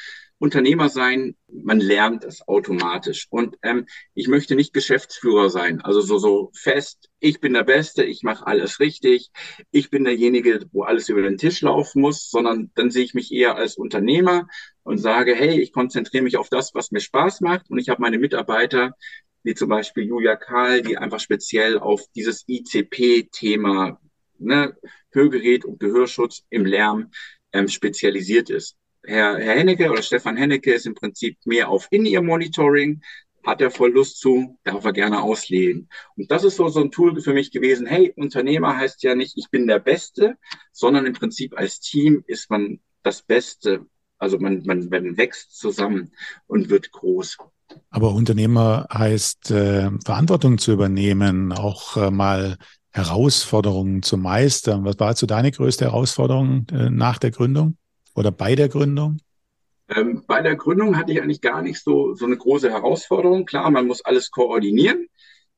Unternehmer 0.43 0.89
sein, 0.89 1.37
man 1.47 1.79
lernt 1.79 2.25
es 2.25 2.45
automatisch. 2.45 3.27
Und 3.29 3.55
ähm, 3.63 3.85
ich 4.13 4.27
möchte 4.27 4.55
nicht 4.55 4.73
Geschäftsführer 4.73 5.49
sein, 5.49 5.79
also 5.79 6.01
so, 6.01 6.17
so 6.17 6.51
fest, 6.53 7.09
ich 7.21 7.39
bin 7.39 7.53
der 7.53 7.63
Beste, 7.63 8.03
ich 8.03 8.23
mache 8.23 8.45
alles 8.45 8.81
richtig, 8.81 9.31
ich 9.71 9.89
bin 9.89 10.03
derjenige, 10.03 10.65
wo 10.73 10.83
alles 10.83 11.07
über 11.07 11.21
den 11.21 11.37
Tisch 11.37 11.61
laufen 11.61 12.01
muss, 12.01 12.29
sondern 12.29 12.71
dann 12.75 12.91
sehe 12.91 13.05
ich 13.05 13.13
mich 13.13 13.31
eher 13.31 13.55
als 13.55 13.77
Unternehmer 13.77 14.49
und 14.83 14.97
sage, 14.97 15.33
hey, 15.33 15.61
ich 15.61 15.71
konzentriere 15.71 16.25
mich 16.25 16.35
auf 16.35 16.49
das, 16.49 16.75
was 16.75 16.91
mir 16.91 16.99
Spaß 16.99 17.39
macht 17.39 17.69
und 17.69 17.79
ich 17.79 17.87
habe 17.87 18.01
meine 18.01 18.19
Mitarbeiter, 18.19 18.97
wie 19.43 19.55
zum 19.55 19.69
Beispiel 19.69 20.03
Julia 20.03 20.35
Karl, 20.35 20.81
die 20.81 20.97
einfach 20.97 21.21
speziell 21.21 21.79
auf 21.79 22.01
dieses 22.17 22.43
ICP-Thema, 22.49 23.97
ne, 24.39 24.75
Hörgerät 25.09 25.63
und 25.63 25.79
Gehörschutz 25.79 26.43
im 26.49 26.65
Lärm 26.65 27.11
ähm, 27.53 27.69
spezialisiert 27.69 28.49
ist. 28.49 28.75
Herr, 29.05 29.37
Herr 29.37 29.55
Hennecke 29.55 29.91
oder 29.91 30.01
Stefan 30.01 30.37
Hennecke 30.37 30.73
ist 30.73 30.85
im 30.85 30.95
Prinzip 30.95 31.37
mehr 31.45 31.69
auf 31.69 31.87
In-Ear-Monitoring, 31.91 33.01
hat 33.45 33.61
er 33.61 33.71
voll 33.71 33.91
Lust 33.91 34.19
zu, 34.19 34.57
darf 34.63 34.85
er 34.85 34.93
gerne 34.93 35.21
auslehnen. 35.21 35.89
Und 36.15 36.31
das 36.31 36.43
ist 36.43 36.55
so, 36.55 36.69
so 36.69 36.79
ein 36.79 36.91
Tool 36.91 37.19
für 37.21 37.33
mich 37.33 37.51
gewesen. 37.51 37.85
Hey, 37.85 38.13
Unternehmer 38.15 38.77
heißt 38.77 39.03
ja 39.03 39.15
nicht, 39.15 39.37
ich 39.37 39.49
bin 39.49 39.67
der 39.67 39.79
Beste, 39.79 40.37
sondern 40.71 41.05
im 41.05 41.13
Prinzip 41.13 41.57
als 41.57 41.79
Team 41.81 42.23
ist 42.27 42.49
man 42.49 42.79
das 43.03 43.21
Beste. 43.21 43.85
Also 44.17 44.39
man, 44.39 44.63
man, 44.65 44.87
man 44.87 45.17
wächst 45.17 45.57
zusammen 45.57 46.13
und 46.47 46.69
wird 46.69 46.91
groß. 46.91 47.37
Aber 47.89 48.13
Unternehmer 48.13 48.87
heißt, 48.93 49.51
äh, 49.51 49.89
Verantwortung 50.05 50.57
zu 50.57 50.71
übernehmen, 50.71 51.51
auch 51.51 51.97
äh, 51.97 52.11
mal 52.11 52.57
Herausforderungen 52.91 54.03
zu 54.03 54.17
meistern. 54.17 54.85
Was 54.85 54.99
war 54.99 55.15
so 55.15 55.25
deine 55.25 55.51
größte 55.51 55.85
Herausforderung 55.85 56.67
äh, 56.71 56.89
nach 56.89 57.17
der 57.17 57.31
Gründung? 57.31 57.77
Oder 58.15 58.31
bei 58.31 58.55
der 58.55 58.69
Gründung? 58.69 59.17
Ähm, 59.89 60.23
bei 60.27 60.41
der 60.41 60.55
Gründung 60.55 60.97
hatte 60.97 61.11
ich 61.11 61.21
eigentlich 61.21 61.41
gar 61.41 61.61
nicht 61.61 61.81
so, 61.83 62.13
so 62.13 62.25
eine 62.25 62.37
große 62.37 62.69
Herausforderung. 62.69 63.45
Klar, 63.45 63.69
man 63.71 63.87
muss 63.87 64.03
alles 64.05 64.31
koordinieren. 64.31 65.07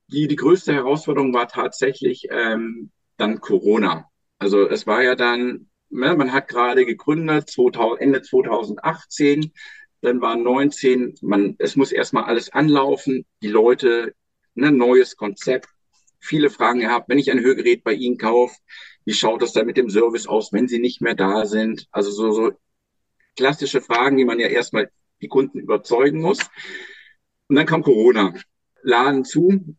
Die, 0.08 0.28
die 0.28 0.36
größte 0.36 0.74
Herausforderung 0.74 1.34
war 1.34 1.48
tatsächlich 1.48 2.28
ähm, 2.30 2.92
dann 3.18 3.40
Corona. 3.40 4.10
Also 4.40 4.68
es 4.68 4.86
war 4.88 5.04
ja 5.04 5.16
dann, 5.16 5.70
ne, 5.90 6.16
man 6.16 6.32
hat 6.32 6.48
gerade 6.48 6.86
gegründet, 6.86 7.50
2000, 7.50 8.02
Ende 8.02 8.22
2018, 8.22 9.52
dann 10.02 10.22
war 10.22 10.36
19, 10.36 11.16
man, 11.22 11.56
es 11.58 11.76
muss 11.76 11.92
erstmal 11.92 12.26
alles 12.26 12.52
anlaufen, 12.52 13.26
die 13.42 13.48
Leute, 13.48 14.14
ne, 14.54 14.72
neues 14.72 15.16
Konzept, 15.16 15.70
viele 16.26 16.50
Fragen 16.50 16.80
gehabt, 16.82 17.10
wenn 17.10 17.20
ich 17.20 17.32
ein 17.32 17.40
Hörgerät 17.40 17.84
bei 17.84 17.94
Ihnen 17.94 18.18
kaufe, 18.18 18.56
wie 19.06 19.14
schaut 19.14 19.42
das 19.42 19.54
dann 19.54 19.68
mit 19.68 19.78
dem 19.78 19.90
Service 19.90 20.28
aus, 20.28 20.52
wenn 20.52 20.68
sie 20.68 20.80
nicht 20.80 21.02
mehr 21.02 21.16
da 21.16 21.46
sind? 21.46 21.88
Also 21.92 22.12
so, 22.12 22.32
so 22.32 22.52
klassische 23.36 23.82
Fragen, 23.82 24.18
die 24.18 24.26
man 24.26 24.40
ja 24.40 24.48
erstmal 24.48 24.90
die 25.22 25.28
Kunden 25.28 25.60
überzeugen 25.60 26.22
muss. 26.22 26.40
Und 27.48 27.56
dann 27.56 27.66
kam 27.66 27.84
Corona. 27.84 28.34
Laden 28.82 29.26
zu, 29.26 29.76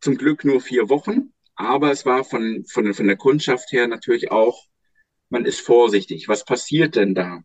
zum 0.00 0.16
Glück 0.16 0.44
nur 0.44 0.60
vier 0.60 0.88
Wochen, 0.88 1.32
aber 1.54 1.90
es 1.90 2.06
war 2.06 2.24
von, 2.24 2.64
von, 2.66 2.94
von 2.94 3.06
der 3.06 3.16
Kundschaft 3.16 3.70
her 3.72 3.86
natürlich 3.86 4.30
auch, 4.30 4.64
man 5.28 5.44
ist 5.44 5.60
vorsichtig. 5.60 6.26
Was 6.28 6.44
passiert 6.44 6.96
denn 6.96 7.14
da? 7.14 7.40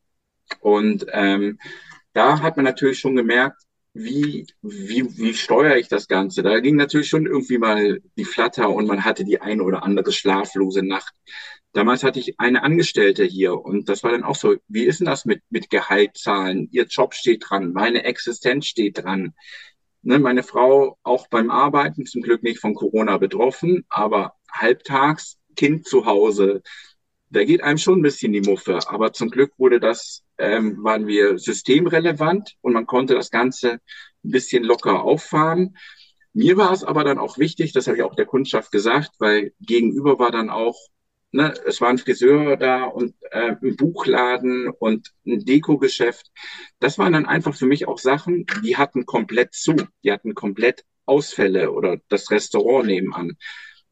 Und 0.61 1.05
ähm, 1.11 1.59
da 2.13 2.41
hat 2.41 2.55
man 2.55 2.63
natürlich 2.63 2.99
schon 2.99 3.15
gemerkt, 3.15 3.61
wie, 3.95 4.45
wie, 4.61 5.17
wie 5.17 5.33
steuere 5.33 5.77
ich 5.77 5.87
das 5.87 6.09
Ganze? 6.09 6.43
Da 6.43 6.59
ging 6.59 6.75
natürlich 6.75 7.07
schon 7.07 7.25
irgendwie 7.25 7.57
mal 7.57 8.01
die 8.17 8.25
Flatter 8.25 8.69
und 8.69 8.87
man 8.87 9.05
hatte 9.05 9.23
die 9.23 9.39
eine 9.39 9.63
oder 9.63 9.83
andere 9.83 10.11
schlaflose 10.11 10.83
Nacht. 10.83 11.13
Damals 11.71 12.03
hatte 12.03 12.19
ich 12.19 12.37
eine 12.37 12.63
Angestellte 12.63 13.23
hier 13.23 13.57
und 13.57 13.87
das 13.87 14.03
war 14.03 14.11
dann 14.11 14.25
auch 14.25 14.35
so, 14.35 14.55
wie 14.67 14.83
ist 14.83 14.99
denn 14.99 15.07
das 15.07 15.23
mit, 15.23 15.41
mit 15.49 15.69
Gehaltszahlen? 15.69 16.67
Ihr 16.71 16.85
Job 16.87 17.13
steht 17.13 17.45
dran, 17.47 17.71
meine 17.71 18.03
Existenz 18.03 18.65
steht 18.65 19.01
dran. 19.01 19.33
Ne, 20.01 20.19
meine 20.19 20.43
Frau 20.43 20.97
auch 21.03 21.27
beim 21.29 21.49
Arbeiten, 21.49 22.05
zum 22.05 22.21
Glück 22.21 22.43
nicht 22.43 22.59
von 22.59 22.75
Corona 22.75 23.17
betroffen, 23.17 23.85
aber 23.87 24.35
halbtags, 24.51 25.37
Kind 25.55 25.87
zu 25.87 26.05
Hause, 26.05 26.61
da 27.35 27.43
geht 27.43 27.61
einem 27.61 27.77
schon 27.77 27.99
ein 27.99 28.01
bisschen 28.01 28.31
die 28.31 28.41
Muffe. 28.41 28.79
Aber 28.87 29.11
zum 29.13 29.29
Glück 29.29 29.51
wurde 29.57 29.79
das, 29.79 30.23
ähm, 30.37 30.83
waren 30.83 31.05
wir 31.05 31.37
systemrelevant 31.37 32.55
und 32.61 32.73
man 32.73 32.85
konnte 32.85 33.13
das 33.13 33.29
Ganze 33.29 33.73
ein 33.73 34.31
bisschen 34.31 34.63
locker 34.63 35.03
auffahren. 35.03 35.77
Mir 36.33 36.57
war 36.57 36.71
es 36.71 36.83
aber 36.83 37.03
dann 37.03 37.17
auch 37.17 37.37
wichtig, 37.37 37.73
das 37.73 37.87
habe 37.87 37.97
ich 37.97 38.03
auch 38.03 38.15
der 38.15 38.25
Kundschaft 38.25 38.71
gesagt, 38.71 39.11
weil 39.19 39.53
gegenüber 39.59 40.17
war 40.19 40.31
dann 40.31 40.49
auch 40.49 40.75
ne, 41.31 41.53
es 41.65 41.81
war 41.81 41.89
ein 41.89 41.97
Friseur 41.97 42.57
da 42.57 42.85
und 42.85 43.13
äh, 43.31 43.55
ein 43.61 43.75
Buchladen 43.75 44.69
und 44.69 45.13
ein 45.25 45.43
Dekogeschäft. 45.45 46.31
Das 46.79 46.97
waren 46.97 47.13
dann 47.13 47.25
einfach 47.25 47.55
für 47.55 47.65
mich 47.65 47.87
auch 47.87 47.99
Sachen, 47.99 48.45
die 48.63 48.77
hatten 48.77 49.05
komplett 49.05 49.53
zu. 49.53 49.75
Die 50.03 50.11
hatten 50.11 50.33
komplett 50.33 50.85
Ausfälle 51.05 51.71
oder 51.71 51.97
das 52.09 52.31
Restaurant 52.31 52.87
nebenan. 52.87 53.37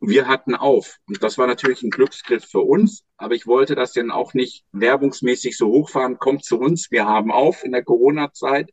Wir 0.05 0.27
hatten 0.27 0.53
auf. 0.53 0.97
Und 1.07 1.23
das 1.23 1.37
war 1.37 1.47
natürlich 1.47 1.81
ein 1.81 1.89
Glücksgriff 1.89 2.43
für 2.43 2.59
uns. 2.59 3.05
Aber 3.15 3.35
ich 3.35 3.47
wollte 3.47 3.73
das 3.73 3.93
dann 3.93 4.11
auch 4.11 4.33
nicht 4.33 4.65
werbungsmäßig 4.73 5.55
so 5.55 5.67
hochfahren. 5.67 6.17
Kommt 6.17 6.43
zu 6.43 6.59
uns, 6.59 6.91
wir 6.91 7.05
haben 7.05 7.31
auf 7.31 7.63
in 7.63 7.71
der 7.71 7.85
Corona-Zeit. 7.85 8.69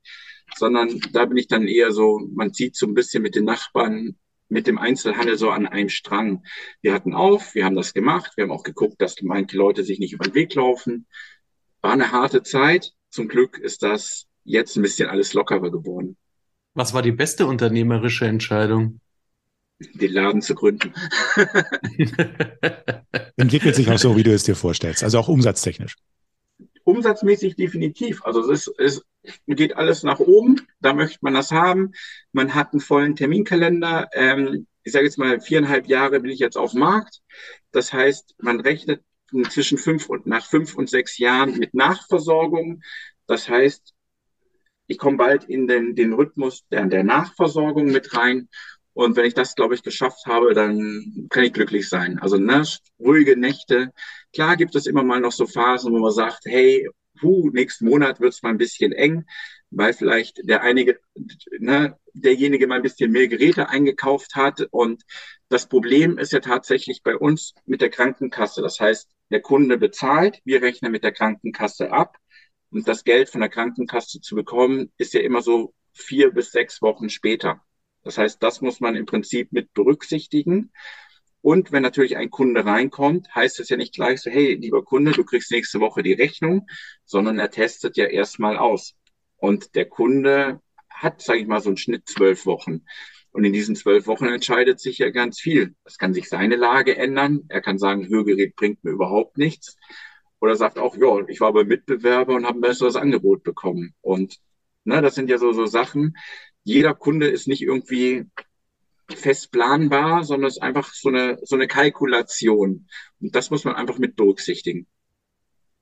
Sondern 0.56 1.00
da 1.12 1.26
bin 1.26 1.36
ich 1.36 1.46
dann 1.46 1.68
eher 1.68 1.92
so, 1.92 2.20
man 2.34 2.52
zieht 2.52 2.74
so 2.74 2.86
ein 2.86 2.94
bisschen 2.94 3.22
mit 3.22 3.36
den 3.36 3.44
Nachbarn 3.44 4.16
mit 4.48 4.66
dem 4.66 4.78
Einzelhandel 4.78 5.38
so 5.38 5.50
an 5.50 5.68
einem 5.68 5.88
Strang. 5.88 6.42
Wir 6.82 6.92
hatten 6.92 7.14
auf, 7.14 7.54
wir 7.54 7.64
haben 7.64 7.76
das 7.76 7.94
gemacht, 7.94 8.32
wir 8.34 8.42
haben 8.42 8.50
auch 8.50 8.64
geguckt, 8.64 9.00
dass 9.00 9.14
manche 9.22 9.56
Leute 9.56 9.84
sich 9.84 10.00
nicht 10.00 10.12
über 10.12 10.24
den 10.24 10.34
Weg 10.34 10.52
laufen. 10.56 11.06
War 11.80 11.92
eine 11.92 12.10
harte 12.10 12.42
Zeit. 12.42 12.90
Zum 13.10 13.28
Glück 13.28 13.58
ist 13.58 13.84
das 13.84 14.26
jetzt 14.42 14.74
ein 14.76 14.82
bisschen 14.82 15.08
alles 15.08 15.34
lockerer 15.34 15.70
geworden. 15.70 16.16
Was 16.74 16.92
war 16.92 17.02
die 17.02 17.12
beste 17.12 17.46
unternehmerische 17.46 18.26
Entscheidung? 18.26 19.00
Den 19.94 20.12
Laden 20.12 20.42
zu 20.42 20.54
gründen. 20.54 20.92
Entwickelt 23.36 23.74
sich 23.74 23.90
auch 23.90 23.98
so, 23.98 24.16
wie 24.16 24.22
du 24.22 24.32
es 24.32 24.42
dir 24.42 24.54
vorstellst, 24.54 25.02
also 25.02 25.18
auch 25.18 25.28
umsatztechnisch. 25.28 25.96
Umsatzmäßig 26.84 27.56
definitiv. 27.56 28.24
Also 28.24 28.50
es, 28.50 28.66
ist, 28.66 29.02
es 29.22 29.40
geht 29.46 29.76
alles 29.76 30.02
nach 30.02 30.18
oben, 30.18 30.60
da 30.80 30.92
möchte 30.92 31.18
man 31.22 31.34
das 31.34 31.50
haben. 31.50 31.92
Man 32.32 32.54
hat 32.54 32.72
einen 32.72 32.80
vollen 32.80 33.16
Terminkalender. 33.16 34.08
Ähm, 34.12 34.66
ich 34.82 34.92
sage 34.92 35.06
jetzt 35.06 35.18
mal, 35.18 35.40
viereinhalb 35.40 35.88
Jahre 35.88 36.20
bin 36.20 36.30
ich 36.30 36.40
jetzt 36.40 36.56
auf 36.56 36.72
dem 36.72 36.80
Markt. 36.80 37.20
Das 37.70 37.92
heißt, 37.92 38.34
man 38.38 38.60
rechnet 38.60 39.02
zwischen 39.50 39.78
fünf 39.78 40.08
und 40.08 40.26
nach 40.26 40.44
fünf 40.44 40.74
und 40.74 40.90
sechs 40.90 41.18
Jahren 41.18 41.58
mit 41.58 41.74
Nachversorgung. 41.74 42.82
Das 43.26 43.48
heißt, 43.48 43.94
ich 44.88 44.98
komme 44.98 45.16
bald 45.16 45.44
in 45.44 45.68
den, 45.68 45.94
den 45.94 46.12
Rhythmus 46.12 46.66
der, 46.68 46.84
der 46.86 47.04
Nachversorgung 47.04 47.86
mit 47.86 48.16
rein. 48.16 48.48
Und 48.92 49.16
wenn 49.16 49.26
ich 49.26 49.34
das, 49.34 49.54
glaube 49.54 49.74
ich, 49.74 49.82
geschafft 49.82 50.26
habe, 50.26 50.52
dann 50.54 51.26
kann 51.30 51.44
ich 51.44 51.52
glücklich 51.52 51.88
sein. 51.88 52.18
Also 52.18 52.36
ne, 52.36 52.64
ruhige 52.98 53.36
Nächte. 53.36 53.92
Klar 54.32 54.56
gibt 54.56 54.74
es 54.74 54.86
immer 54.86 55.02
mal 55.02 55.20
noch 55.20 55.32
so 55.32 55.46
Phasen, 55.46 55.92
wo 55.92 55.98
man 55.98 56.12
sagt, 56.12 56.44
hey, 56.44 56.88
puh, 57.20 57.50
nächsten 57.50 57.86
Monat 57.86 58.20
wird 58.20 58.32
es 58.32 58.42
mal 58.42 58.50
ein 58.50 58.58
bisschen 58.58 58.92
eng, 58.92 59.24
weil 59.70 59.92
vielleicht 59.92 60.40
der 60.48 60.62
einige, 60.62 60.98
ne, 61.58 61.96
derjenige 62.14 62.66
mal 62.66 62.76
ein 62.76 62.82
bisschen 62.82 63.12
mehr 63.12 63.28
Geräte 63.28 63.68
eingekauft 63.68 64.34
hat. 64.34 64.66
Und 64.70 65.02
das 65.48 65.68
Problem 65.68 66.18
ist 66.18 66.32
ja 66.32 66.40
tatsächlich 66.40 67.02
bei 67.02 67.16
uns 67.16 67.54
mit 67.66 67.80
der 67.80 67.90
Krankenkasse. 67.90 68.62
Das 68.62 68.80
heißt, 68.80 69.08
der 69.30 69.40
Kunde 69.40 69.78
bezahlt, 69.78 70.40
wir 70.44 70.62
rechnen 70.62 70.92
mit 70.92 71.04
der 71.04 71.12
Krankenkasse 71.12 71.92
ab. 71.92 72.16
Und 72.70 72.86
das 72.88 73.04
Geld 73.04 73.30
von 73.30 73.40
der 73.40 73.50
Krankenkasse 73.50 74.20
zu 74.20 74.34
bekommen, 74.34 74.92
ist 74.96 75.14
ja 75.14 75.20
immer 75.20 75.42
so 75.42 75.74
vier 75.92 76.30
bis 76.32 76.52
sechs 76.52 76.80
Wochen 76.82 77.08
später. 77.08 77.60
Das 78.02 78.18
heißt, 78.18 78.42
das 78.42 78.60
muss 78.60 78.80
man 78.80 78.96
im 78.96 79.06
Prinzip 79.06 79.52
mit 79.52 79.72
berücksichtigen. 79.74 80.72
Und 81.42 81.72
wenn 81.72 81.82
natürlich 81.82 82.16
ein 82.16 82.30
Kunde 82.30 82.64
reinkommt, 82.64 83.34
heißt 83.34 83.60
es 83.60 83.68
ja 83.68 83.76
nicht 83.76 83.94
gleich 83.94 84.20
so, 84.20 84.30
hey, 84.30 84.54
lieber 84.54 84.84
Kunde, 84.84 85.12
du 85.12 85.24
kriegst 85.24 85.50
nächste 85.50 85.80
Woche 85.80 86.02
die 86.02 86.12
Rechnung, 86.12 86.66
sondern 87.04 87.38
er 87.38 87.50
testet 87.50 87.96
ja 87.96 88.06
erstmal 88.06 88.56
aus. 88.56 88.94
Und 89.36 89.74
der 89.74 89.86
Kunde 89.86 90.60
hat, 90.90 91.22
sage 91.22 91.40
ich 91.40 91.46
mal, 91.46 91.60
so 91.60 91.70
einen 91.70 91.78
Schnitt 91.78 92.08
zwölf 92.08 92.44
Wochen. 92.44 92.82
Und 93.32 93.44
in 93.44 93.52
diesen 93.52 93.76
zwölf 93.76 94.06
Wochen 94.06 94.26
entscheidet 94.26 94.80
sich 94.80 94.98
ja 94.98 95.10
ganz 95.10 95.40
viel. 95.40 95.74
Es 95.84 95.98
kann 95.98 96.12
sich 96.12 96.28
seine 96.28 96.56
Lage 96.56 96.96
ändern. 96.96 97.44
Er 97.48 97.62
kann 97.62 97.78
sagen, 97.78 98.08
Hörgerät 98.08 98.56
bringt 98.56 98.84
mir 98.84 98.90
überhaupt 98.90 99.38
nichts. 99.38 99.76
Oder 100.40 100.56
sagt 100.56 100.78
auch, 100.78 100.96
ja, 100.96 101.26
ich 101.28 101.40
war 101.40 101.52
bei 101.52 101.64
Mitbewerber 101.64 102.34
und 102.34 102.44
habe 102.44 102.58
ein 102.58 102.62
besseres 102.62 102.96
Angebot 102.96 103.42
bekommen. 103.44 103.94
Und 104.00 104.36
ne, 104.84 105.00
das 105.00 105.14
sind 105.14 105.30
ja 105.30 105.38
so, 105.38 105.52
so 105.52 105.66
Sachen. 105.66 106.16
Jeder 106.64 106.94
Kunde 106.94 107.28
ist 107.28 107.48
nicht 107.48 107.62
irgendwie 107.62 108.26
fest 109.08 109.50
planbar, 109.50 110.24
sondern 110.24 110.48
es 110.48 110.56
ist 110.56 110.62
einfach 110.62 110.92
so 110.92 111.08
eine, 111.08 111.38
so 111.42 111.56
eine 111.56 111.66
Kalkulation. 111.66 112.86
Und 113.20 113.34
das 113.34 113.50
muss 113.50 113.64
man 113.64 113.74
einfach 113.74 113.98
mit 113.98 114.16
berücksichtigen. 114.16 114.86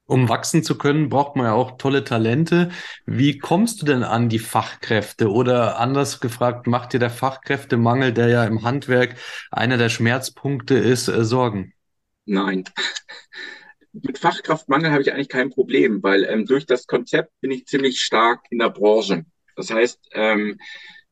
Um 0.07 0.31
wachsen 0.31 0.63
zu 0.63 0.79
können, 0.79 1.11
braucht 1.11 1.37
man 1.37 1.45
ja 1.45 1.53
auch 1.53 1.77
tolle 1.77 2.03
Talente. 2.03 2.71
Wie 3.05 3.37
kommst 3.37 3.83
du 3.83 3.87
denn 3.87 4.03
an 4.03 4.31
die 4.31 4.39
Fachkräfte? 4.39 5.31
Oder 5.31 5.79
anders 5.79 6.21
gefragt, 6.21 6.67
macht 6.67 6.95
dir 6.95 6.99
der 6.99 7.11
Fachkräftemangel, 7.11 8.15
der 8.15 8.29
ja 8.29 8.45
im 8.45 8.63
Handwerk 8.63 9.17
einer 9.51 9.77
der 9.77 9.91
Schmerzpunkte 9.91 10.79
ist, 10.79 11.09
äh, 11.09 11.25
Sorgen? 11.27 11.75
Nein. 12.25 12.65
Mit 13.93 14.19
Fachkraftmangel 14.19 14.93
habe 14.93 15.03
ich 15.03 15.13
eigentlich 15.13 15.29
kein 15.29 15.51
Problem, 15.51 16.03
weil 16.03 16.25
ähm, 16.25 16.47
durch 16.47 16.65
das 16.65 16.87
Konzept 16.87 17.33
bin 17.43 17.51
ich 17.51 17.67
ziemlich 17.67 18.01
stark 18.01 18.47
in 18.49 18.59
der 18.59 18.71
Branche. 18.71 19.27
Das 19.59 19.71
heißt, 19.71 20.11
ähm, 20.13 20.59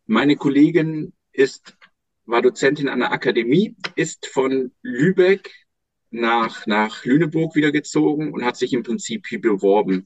meine 0.07 0.37
Kollegin 0.37 1.13
ist 1.33 1.77
war 2.27 2.43
Dozentin 2.43 2.89
an 2.89 3.01
der 3.01 3.13
Akademie, 3.13 3.77
ist 3.95 4.27
von 4.27 4.73
Lübeck 4.83 5.53
nach, 6.11 6.67
nach 6.67 7.05
Lüneburg 7.05 7.55
wieder 7.55 7.73
gezogen 7.73 8.33
und 8.33 8.45
hat 8.45 8.57
sich 8.57 8.73
im 8.73 8.83
Prinzip 8.83 9.27
hier 9.29 9.41
beworben. 9.41 10.05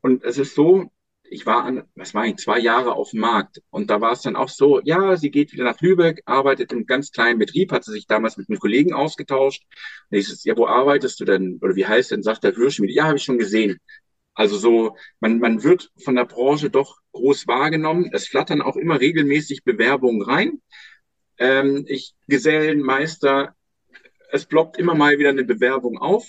Und 0.00 0.24
es 0.24 0.38
ist 0.38 0.54
so, 0.54 0.90
ich 1.30 1.44
war 1.44 1.64
an, 1.64 1.82
was 1.94 2.14
war 2.14 2.26
ich, 2.26 2.36
zwei 2.36 2.58
Jahre 2.58 2.94
auf 2.94 3.10
dem 3.10 3.20
Markt. 3.20 3.60
Und 3.70 3.90
da 3.90 4.00
war 4.00 4.12
es 4.12 4.22
dann 4.22 4.36
auch 4.36 4.48
so, 4.48 4.80
ja, 4.82 5.16
sie 5.16 5.30
geht 5.30 5.52
wieder 5.52 5.64
nach 5.64 5.80
Lübeck, 5.80 6.22
arbeitet 6.24 6.72
im 6.72 6.86
ganz 6.86 7.10
kleinen 7.10 7.38
Betrieb, 7.38 7.72
hat 7.72 7.84
sie 7.84 7.92
sich 7.92 8.06
damals 8.06 8.36
mit 8.36 8.48
einem 8.48 8.58
Kollegen 8.58 8.94
ausgetauscht. 8.94 9.64
Und 10.10 10.18
ich 10.18 10.28
so, 10.28 10.48
ja, 10.48 10.56
wo 10.56 10.66
arbeitest 10.66 11.20
du 11.20 11.24
denn? 11.24 11.58
Oder 11.60 11.76
wie 11.76 11.86
heißt 11.86 12.12
denn? 12.12 12.22
Sagt 12.22 12.44
der 12.44 12.56
Hörschmied, 12.56 12.90
ja, 12.90 13.04
habe 13.04 13.16
ich 13.16 13.24
schon 13.24 13.38
gesehen. 13.38 13.78
Also 14.38 14.56
so, 14.56 14.96
man, 15.18 15.40
man 15.40 15.64
wird 15.64 15.90
von 16.04 16.14
der 16.14 16.24
Branche 16.24 16.70
doch 16.70 16.98
groß 17.10 17.48
wahrgenommen. 17.48 18.10
Es 18.12 18.28
flattern 18.28 18.62
auch 18.62 18.76
immer 18.76 19.00
regelmäßig 19.00 19.64
Bewerbungen 19.64 20.22
rein. 20.22 20.62
Ähm, 21.38 21.84
ich 21.88 22.14
Gesellenmeister, 22.28 23.56
es 24.30 24.46
ploppt 24.46 24.76
immer 24.78 24.94
mal 24.94 25.18
wieder 25.18 25.30
eine 25.30 25.42
Bewerbung 25.42 25.98
auf. 25.98 26.28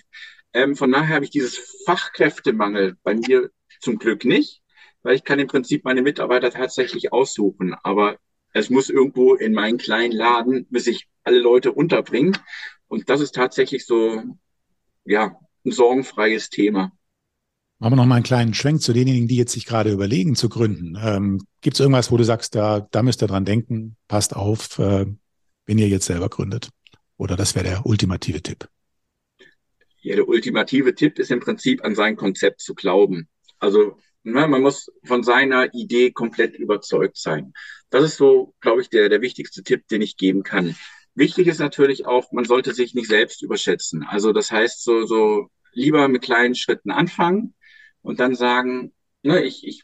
Ähm, 0.54 0.76
von 0.76 0.92
daher 0.92 1.18
habe 1.18 1.26
ich 1.26 1.30
dieses 1.30 1.84
Fachkräftemangel 1.86 2.98
bei 3.04 3.14
mir 3.14 3.52
zum 3.80 4.00
Glück 4.00 4.26
nicht, 4.26 4.64
weil 5.04 5.14
ich 5.16 5.24
kann 5.24 5.38
im 5.38 5.48
Prinzip 5.48 5.86
meine 5.86 6.02
Mitarbeiter 6.02 6.50
tatsächlich 6.50 7.14
aussuchen. 7.14 7.76
Aber 7.84 8.18
es 8.54 8.72
muss 8.72 8.90
irgendwo 8.90 9.36
in 9.36 9.54
meinen 9.54 9.78
kleinen 9.78 10.14
Laden, 10.14 10.66
bis 10.72 10.88
ich 10.88 11.08
alle 11.24 11.38
Leute 11.38 11.74
unterbringen. 11.74 12.36
Und 12.88 13.12
das 13.12 13.22
ist 13.22 13.36
tatsächlich 13.36 13.86
so, 13.86 14.24
ja, 15.06 15.40
ein 15.64 15.72
sorgenfreies 15.72 16.50
Thema. 16.50 16.92
Machen 17.82 17.94
wir 17.94 17.96
noch 17.96 18.06
mal 18.06 18.16
einen 18.16 18.26
kleinen 18.26 18.54
Schwenk 18.54 18.82
zu 18.82 18.92
denjenigen, 18.92 19.30
die 19.30 19.38
jetzt 19.38 19.54
sich 19.54 19.66
gerade 19.66 19.90
überlegen 19.90 20.36
zu 20.36 20.50
gründen. 20.50 20.98
Ähm, 21.02 21.48
Gibt 21.62 21.76
es 21.76 21.80
irgendwas, 21.80 22.12
wo 22.12 22.18
du 22.18 22.26
sagst, 22.26 22.54
da, 22.54 22.82
da 22.92 23.02
müsst 23.04 23.24
ihr 23.24 23.30
dran 23.30 23.46
denken, 23.46 23.96
passt 24.10 24.36
auf, 24.36 24.78
äh, 24.80 25.06
wenn 25.66 25.78
ihr 25.78 25.88
jetzt 25.88 26.06
selber 26.06 26.28
gründet? 26.28 26.72
Oder 27.16 27.38
das 27.38 27.56
wäre 27.56 27.66
der 27.66 27.86
ultimative 27.86 28.42
Tipp? 28.42 28.68
Ja, 30.02 30.18
der 30.18 30.28
ultimative 30.28 30.94
Tipp 30.94 31.20
ist 31.20 31.32
im 31.32 31.40
Prinzip 31.40 31.86
an 31.86 31.96
sein 31.96 32.18
Konzept 32.18 32.60
zu 32.60 32.76
glauben. 32.76 33.30
Also 33.60 33.98
ne, 34.24 34.46
man 34.46 34.62
muss 34.62 34.92
von 35.06 35.24
seiner 35.24 35.74
Idee 35.74 36.12
komplett 36.12 36.56
überzeugt 36.56 37.18
sein. 37.18 37.54
Das 37.90 38.04
ist 38.04 38.18
so, 38.18 38.56
glaube 38.60 38.82
ich, 38.82 38.90
der, 38.90 39.08
der 39.08 39.22
wichtigste 39.22 39.64
Tipp, 39.64 39.88
den 39.88 40.02
ich 40.02 40.18
geben 40.18 40.44
kann. 40.44 40.76
Wichtig 41.16 41.48
ist 41.48 41.60
natürlich 41.60 42.06
auch, 42.06 42.34
man 42.34 42.44
sollte 42.44 42.74
sich 42.74 42.94
nicht 42.94 43.08
selbst 43.08 43.42
überschätzen. 43.42 44.04
Also 44.04 44.34
das 44.34 44.52
heißt, 44.52 44.84
so, 44.84 45.06
so 45.06 45.48
lieber 45.72 46.10
mit 46.10 46.24
kleinen 46.24 46.56
Schritten 46.56 46.92
anfangen 46.92 47.54
und 48.02 48.20
dann 48.20 48.36
sagen, 48.36 48.94
ne, 49.24 49.44
ich, 49.44 49.66
ich 49.66 49.84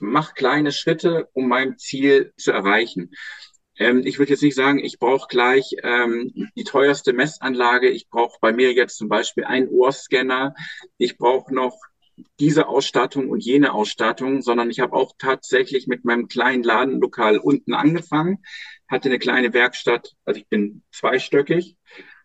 mache 0.00 0.34
kleine 0.34 0.72
Schritte, 0.72 1.28
um 1.32 1.48
mein 1.48 1.78
Ziel 1.78 2.32
zu 2.36 2.52
erreichen. 2.52 3.10
Ähm, 3.78 4.02
ich 4.04 4.18
würde 4.18 4.32
jetzt 4.32 4.42
nicht 4.42 4.54
sagen, 4.54 4.78
ich 4.78 4.98
brauche 4.98 5.28
gleich 5.28 5.76
ähm, 5.82 6.50
die 6.56 6.64
teuerste 6.64 7.12
Messanlage. 7.12 7.90
Ich 7.90 8.08
brauche 8.08 8.38
bei 8.40 8.52
mir 8.52 8.72
jetzt 8.72 8.96
zum 8.96 9.08
Beispiel 9.08 9.44
einen 9.44 9.68
Ohrscanner. 9.68 10.54
Ich 10.98 11.18
brauche 11.18 11.54
noch 11.54 11.78
diese 12.40 12.68
Ausstattung 12.68 13.28
und 13.28 13.44
jene 13.44 13.74
Ausstattung, 13.74 14.40
sondern 14.40 14.70
ich 14.70 14.80
habe 14.80 14.94
auch 14.94 15.12
tatsächlich 15.18 15.86
mit 15.86 16.04
meinem 16.04 16.28
kleinen 16.28 16.62
Ladenlokal 16.62 17.38
unten 17.38 17.74
angefangen, 17.74 18.42
hatte 18.88 19.08
eine 19.08 19.18
kleine 19.18 19.52
Werkstatt, 19.52 20.14
also 20.24 20.40
ich 20.40 20.48
bin 20.48 20.82
zweistöckig 20.92 21.76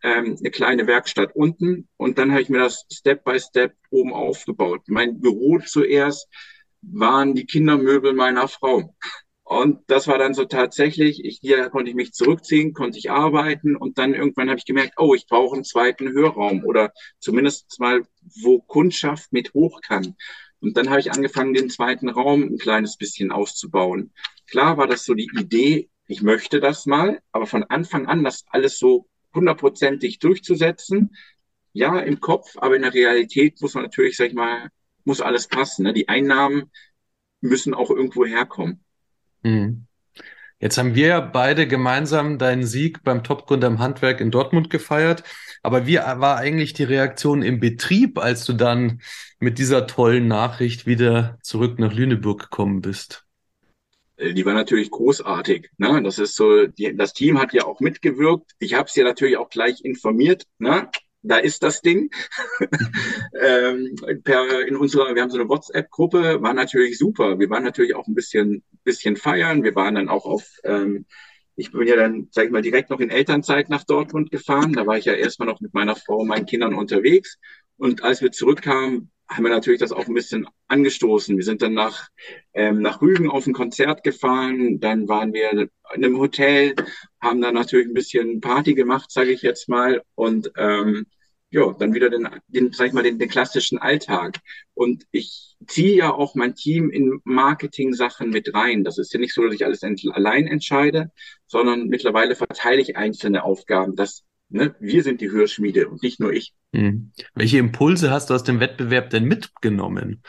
ähm, 0.04 0.38
eine 0.40 0.52
kleine 0.52 0.88
Werkstatt 0.88 1.36
unten 1.36 1.88
und 1.98 2.18
dann 2.18 2.32
habe 2.32 2.42
ich 2.42 2.50
mir 2.50 2.60
das 2.60 2.86
Step 2.92 3.24
by 3.24 3.40
Step 3.40 3.74
oben 3.90 4.14
aufgebaut. 4.14 4.82
Mein 4.88 5.20
Büro 5.20 5.60
zuerst 5.60 6.28
waren 6.82 7.36
die 7.36 7.46
Kindermöbel 7.46 8.14
meiner 8.14 8.48
Frau. 8.48 8.96
Und 9.44 9.82
das 9.88 10.08
war 10.08 10.18
dann 10.18 10.34
so 10.34 10.46
tatsächlich, 10.46 11.26
ich, 11.26 11.40
hier 11.42 11.70
konnte 11.70 11.90
ich 11.90 11.96
mich 11.96 12.14
zurückziehen, 12.14 12.74
konnte 12.74 12.98
ich 12.98 13.12
arbeiten 13.12 13.76
und 13.76 13.98
dann 13.98 14.14
irgendwann 14.14 14.48
habe 14.50 14.58
ich 14.58 14.66
gemerkt, 14.66 14.94
oh, 14.98 15.14
ich 15.14 15.28
brauche 15.28 15.56
einen 15.56 15.66
zweiten 15.66 16.10
Hörraum 16.14 16.64
oder 16.64 16.94
zumindest 17.20 17.78
mal, 17.80 18.02
wo 18.42 18.60
Kundschaft 18.60 19.34
mit 19.34 19.54
hoch 19.54 19.82
kann. 19.82 20.16
Und 20.62 20.78
dann 20.78 20.90
habe 20.90 21.02
ich 21.02 21.12
angefangen, 21.12 21.54
den 21.54 21.70
zweiten 21.70 22.08
Raum 22.08 22.44
ein 22.44 22.58
kleines 22.60 22.96
bisschen 22.96 23.32
auszubauen. 23.32 24.14
Klar 24.50 24.78
war 24.78 24.88
das 24.88 25.04
so 25.04 25.16
die 25.16 25.30
Idee, 25.38 25.90
ich 26.08 26.22
möchte 26.22 26.62
das 26.62 26.86
mal, 26.86 27.20
aber 27.34 27.46
von 27.46 27.64
Anfang 27.66 28.08
an 28.08 28.24
das 28.24 28.46
alles 28.50 28.78
so 28.80 29.08
hundertprozentig 29.34 30.20
durchzusetzen, 30.20 31.16
ja, 31.74 32.00
im 32.00 32.20
Kopf, 32.20 32.58
aber 32.58 32.76
in 32.76 32.82
der 32.82 32.94
Realität 32.94 33.62
muss 33.62 33.74
man 33.74 33.84
natürlich, 33.84 34.18
sag 34.18 34.28
ich 34.28 34.34
mal, 34.34 34.70
muss 35.06 35.22
alles 35.22 35.48
passen. 35.48 35.84
Ne? 35.84 35.94
Die 35.94 36.10
Einnahmen 36.10 36.70
müssen 37.40 37.74
auch 37.74 37.90
irgendwo 37.90 38.26
herkommen. 38.26 38.84
Mhm. 39.44 39.86
Jetzt 40.60 40.78
haben 40.78 40.94
wir 40.94 41.08
ja 41.08 41.20
beide 41.22 41.68
gemeinsam 41.68 42.38
deinen 42.38 42.66
Sieg 42.66 43.04
beim 43.04 43.24
Topgründer 43.24 43.68
im 43.68 43.80
Handwerk 43.80 44.22
in 44.22 44.30
Dortmund 44.30 44.70
gefeiert. 44.70 45.24
Aber 45.64 45.88
wie 45.88 45.98
war 45.98 46.38
eigentlich 46.38 46.74
die 46.74 46.84
Reaktion 46.84 47.42
im 47.42 47.60
Betrieb, 47.60 48.20
als 48.20 48.46
du 48.46 48.54
dann 48.54 49.02
mit 49.40 49.58
dieser 49.58 49.88
tollen 49.88 50.28
Nachricht 50.28 50.86
wieder 50.86 51.40
zurück 51.42 51.80
nach 51.80 51.94
Lüneburg 51.94 52.42
gekommen 52.42 52.82
bist? 52.82 53.26
Äh, 54.22 54.34
die 54.34 54.46
war 54.46 54.54
natürlich 54.54 54.92
großartig. 54.92 55.70
Ne? 55.78 56.02
Das 56.04 56.20
ist 56.20 56.36
so, 56.36 56.68
die, 56.68 56.96
das 56.96 57.14
Team 57.14 57.40
hat 57.40 57.54
ja 57.54 57.66
auch 57.66 57.80
mitgewirkt. 57.80 58.52
Ich 58.60 58.74
habe 58.76 58.86
es 58.86 58.96
ja 58.96 59.04
natürlich 59.04 59.38
auch 59.38 59.50
gleich 59.50 59.84
informiert. 59.84 60.46
Ne? 60.60 60.90
da 61.24 61.38
ist 61.38 61.64
das 61.64 61.82
Ding. 61.82 62.10
ähm, 63.42 63.96
per, 64.24 64.68
in 64.68 64.76
unserer, 64.76 65.14
wir 65.14 65.22
haben 65.22 65.30
so 65.30 65.40
eine 65.40 65.50
WhatsApp-Gruppe, 65.50 66.42
war 66.42 66.54
natürlich 66.54 66.98
super. 66.98 67.40
Wir 67.40 67.50
waren 67.50 67.64
natürlich 67.64 67.96
auch 67.96 68.08
ein 68.08 68.16
bisschen, 68.16 68.64
bisschen 68.84 69.16
feiern. 69.16 69.64
Wir 69.64 69.76
waren 69.76 69.96
dann 69.96 70.10
auch 70.10 70.26
auf, 70.26 70.48
ähm, 70.64 71.06
ich 71.56 71.72
bin 71.72 71.88
ja 71.88 71.96
dann, 71.96 72.28
sag 72.32 72.46
ich 72.46 72.52
mal, 72.52 72.62
direkt 72.62 72.90
noch 72.90 73.00
in 73.00 73.12
Elternzeit 73.12 73.70
nach 73.70 73.84
Dortmund 73.84 74.32
gefahren. 74.32 74.74
Da 74.74 74.88
war 74.88 74.98
ich 74.98 75.06
ja 75.06 75.14
erstmal 75.14 75.48
noch 75.48 75.62
mit 75.62 75.74
meiner 75.74 75.96
Frau 75.96 76.18
und 76.18 76.28
meinen 76.28 76.46
Kindern 76.46 76.74
unterwegs. 76.74 77.38
Und 77.78 78.04
als 78.04 78.22
wir 78.22 78.32
zurückkamen, 78.32 79.12
haben 79.32 79.44
wir 79.44 79.50
natürlich 79.50 79.80
das 79.80 79.94
auch 79.94 80.08
ein 80.08 80.14
bisschen 80.14 80.46
angestoßen. 80.68 81.38
Wir 81.38 81.44
sind 81.44 81.62
dann 81.62 81.74
nach, 81.74 82.10
ähm, 82.54 82.82
nach 82.82 83.02
Rügen 83.02 83.30
auf 83.30 83.48
ein 83.48 83.54
Konzert 83.54 84.04
gefahren, 84.04 84.80
dann 84.80 85.08
waren 85.08 85.34
wir 85.34 85.52
in 85.52 85.70
einem 85.90 86.20
Hotel, 86.20 86.76
haben 87.22 87.42
dann 87.42 87.54
natürlich 87.54 87.88
ein 87.88 87.94
bisschen 87.94 88.42
Party 88.42 88.74
gemacht, 88.74 89.10
sage 89.10 89.32
ich 89.32 89.42
jetzt 89.42 89.70
mal, 89.70 90.02
und 90.16 90.52
ähm, 90.58 91.06
ja, 91.50 91.74
dann 91.74 91.94
wieder 91.94 92.10
den, 92.10 92.30
den 92.48 92.72
sag 92.72 92.88
ich 92.88 92.94
mal, 92.94 93.04
den, 93.04 93.20
den 93.20 93.30
klassischen 93.30 93.78
Alltag. 93.78 94.40
Und 94.74 95.06
ich 95.12 95.58
ziehe 95.68 95.96
ja 95.96 96.14
auch 96.14 96.34
mein 96.36 96.56
Team 96.56 96.90
in 96.90 97.20
Marketing-Sachen 97.26 98.30
mit 98.30 98.54
rein. 98.54 98.84
Das 98.86 98.98
ist 98.98 99.14
ja 99.14 99.20
nicht 99.20 99.34
so, 99.34 99.44
dass 99.44 99.54
ich 99.54 99.66
alles 99.66 99.84
allein 99.84 100.48
entscheide, 100.48 101.12
sondern 101.48 101.88
mittlerweile 101.88 102.36
verteile 102.36 102.82
ich 102.82 102.96
einzelne 102.96 103.44
Aufgaben, 103.44 103.98
dass 103.98 104.24
Ne? 104.52 104.76
Wir 104.80 105.02
sind 105.04 105.22
die 105.22 105.32
Hörschmiede 105.32 105.88
und 105.88 106.04
nicht 106.04 106.20
nur 106.20 106.34
ich. 106.34 106.54
Hm. 106.74 107.12
Welche 107.34 107.58
Impulse 107.58 108.12
hast 108.12 108.30
du 108.30 108.34
aus 108.34 108.44
dem 108.44 108.60
Wettbewerb 108.60 109.10
denn 109.10 109.26
mitgenommen 109.26 110.24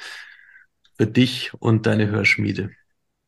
für 0.97 1.07
dich 1.07 1.53
und 1.59 1.87
deine 1.87 2.09
Hörschmiede? 2.09 2.71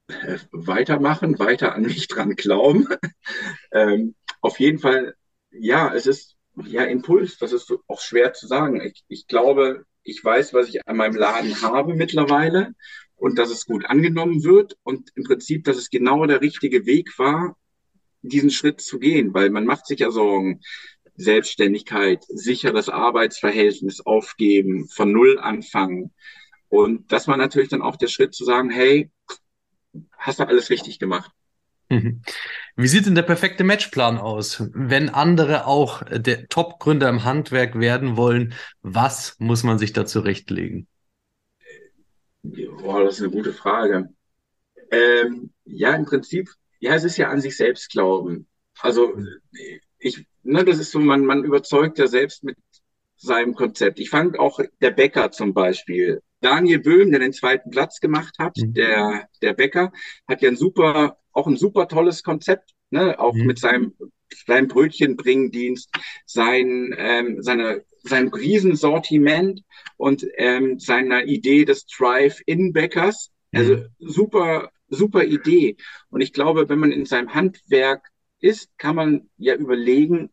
Äh, 0.08 0.38
weitermachen, 0.52 1.38
weiter 1.38 1.74
an 1.74 1.82
mich 1.82 2.06
dran 2.06 2.36
glauben. 2.36 2.86
ähm, 3.72 4.14
auf 4.40 4.60
jeden 4.60 4.78
Fall, 4.78 5.14
ja, 5.50 5.92
es 5.92 6.06
ist 6.06 6.36
ja 6.64 6.84
Impuls, 6.84 7.38
das 7.38 7.52
ist 7.52 7.72
auch 7.88 8.00
schwer 8.00 8.32
zu 8.32 8.46
sagen. 8.46 8.80
Ich, 8.80 9.04
ich 9.08 9.26
glaube, 9.26 9.84
ich 10.04 10.22
weiß, 10.22 10.54
was 10.54 10.68
ich 10.68 10.86
an 10.86 10.96
meinem 10.96 11.16
Laden 11.16 11.60
habe 11.62 11.94
mittlerweile 11.94 12.74
und 13.16 13.38
dass 13.38 13.50
es 13.50 13.66
gut 13.66 13.86
angenommen 13.86 14.44
wird 14.44 14.76
und 14.84 15.10
im 15.16 15.24
Prinzip, 15.24 15.64
dass 15.64 15.76
es 15.76 15.90
genau 15.90 16.24
der 16.26 16.40
richtige 16.40 16.86
Weg 16.86 17.18
war, 17.18 17.56
diesen 18.24 18.50
Schritt 18.50 18.80
zu 18.80 18.98
gehen, 18.98 19.34
weil 19.34 19.50
man 19.50 19.64
macht 19.64 19.86
sich 19.86 20.00
ja 20.00 20.10
Sorgen. 20.10 20.60
Selbstständigkeit, 21.16 22.24
sicheres 22.28 22.88
Arbeitsverhältnis 22.88 24.00
aufgeben, 24.00 24.88
von 24.88 25.12
Null 25.12 25.38
anfangen. 25.38 26.12
Und 26.68 27.12
das 27.12 27.28
war 27.28 27.36
natürlich 27.36 27.68
dann 27.68 27.82
auch 27.82 27.96
der 27.96 28.08
Schritt 28.08 28.34
zu 28.34 28.44
sagen, 28.44 28.70
hey, 28.70 29.10
hast 30.18 30.40
du 30.40 30.48
alles 30.48 30.70
richtig 30.70 30.98
gemacht. 30.98 31.30
Mhm. 31.88 32.22
Wie 32.76 32.88
sieht 32.88 33.06
denn 33.06 33.14
der 33.14 33.22
perfekte 33.22 33.62
Matchplan 33.62 34.18
aus? 34.18 34.64
Wenn 34.74 35.08
andere 35.08 35.66
auch 35.66 36.02
der 36.10 36.48
Top-Gründer 36.48 37.08
im 37.08 37.24
Handwerk 37.24 37.78
werden 37.78 38.16
wollen, 38.16 38.54
was 38.82 39.36
muss 39.38 39.62
man 39.62 39.78
sich 39.78 39.92
da 39.92 40.06
zurechtlegen? 40.06 40.88
Boah, 42.42 43.04
das 43.04 43.14
ist 43.14 43.22
eine 43.22 43.30
gute 43.30 43.52
Frage. 43.52 44.08
Ähm, 44.90 45.52
ja, 45.64 45.94
im 45.94 46.04
Prinzip 46.04 46.50
ja, 46.84 46.94
es 46.94 47.04
ist 47.04 47.16
ja 47.16 47.30
an 47.30 47.40
sich 47.40 47.56
selbst 47.56 47.90
glauben. 47.90 48.46
Also 48.80 49.14
ich, 49.98 50.26
ne, 50.42 50.64
das 50.64 50.78
ist 50.78 50.90
so, 50.90 50.98
man, 50.98 51.24
man 51.24 51.42
überzeugt 51.42 51.98
ja 51.98 52.06
selbst 52.06 52.44
mit 52.44 52.58
seinem 53.16 53.54
Konzept. 53.54 53.98
Ich 54.00 54.10
fand 54.10 54.38
auch 54.38 54.60
der 54.82 54.90
Bäcker 54.90 55.30
zum 55.30 55.54
Beispiel. 55.54 56.20
Daniel 56.42 56.80
Böhm, 56.80 57.10
der 57.10 57.20
den 57.20 57.32
zweiten 57.32 57.70
Platz 57.70 58.00
gemacht 58.00 58.34
hat, 58.38 58.58
mhm. 58.58 58.74
der, 58.74 59.28
der 59.40 59.54
Bäcker, 59.54 59.92
hat 60.28 60.42
ja 60.42 60.50
ein 60.50 60.56
super, 60.56 61.16
auch 61.32 61.46
ein 61.46 61.56
super 61.56 61.88
tolles 61.88 62.22
Konzept, 62.22 62.72
ne, 62.90 63.18
auch 63.18 63.32
mhm. 63.32 63.46
mit 63.46 63.58
seinem, 63.58 63.94
seinem 64.46 64.68
Brötchenbringdienst, 64.68 65.88
sein, 66.26 66.94
ähm, 66.98 67.42
seine, 67.42 67.82
seinem 68.02 68.28
Riesensortiment 68.28 69.62
und 69.96 70.26
ähm, 70.36 70.78
seiner 70.78 71.24
Idee 71.24 71.64
des 71.64 71.86
Drive-In-Bäckers. 71.86 73.30
Also 73.54 73.76
mhm. 73.76 73.86
super 74.00 74.68
super 74.94 75.24
Idee. 75.24 75.76
Und 76.10 76.20
ich 76.20 76.32
glaube, 76.32 76.68
wenn 76.68 76.78
man 76.78 76.92
in 76.92 77.06
seinem 77.06 77.34
Handwerk 77.34 78.10
ist, 78.40 78.76
kann 78.78 78.96
man 78.96 79.30
ja 79.36 79.54
überlegen, 79.54 80.30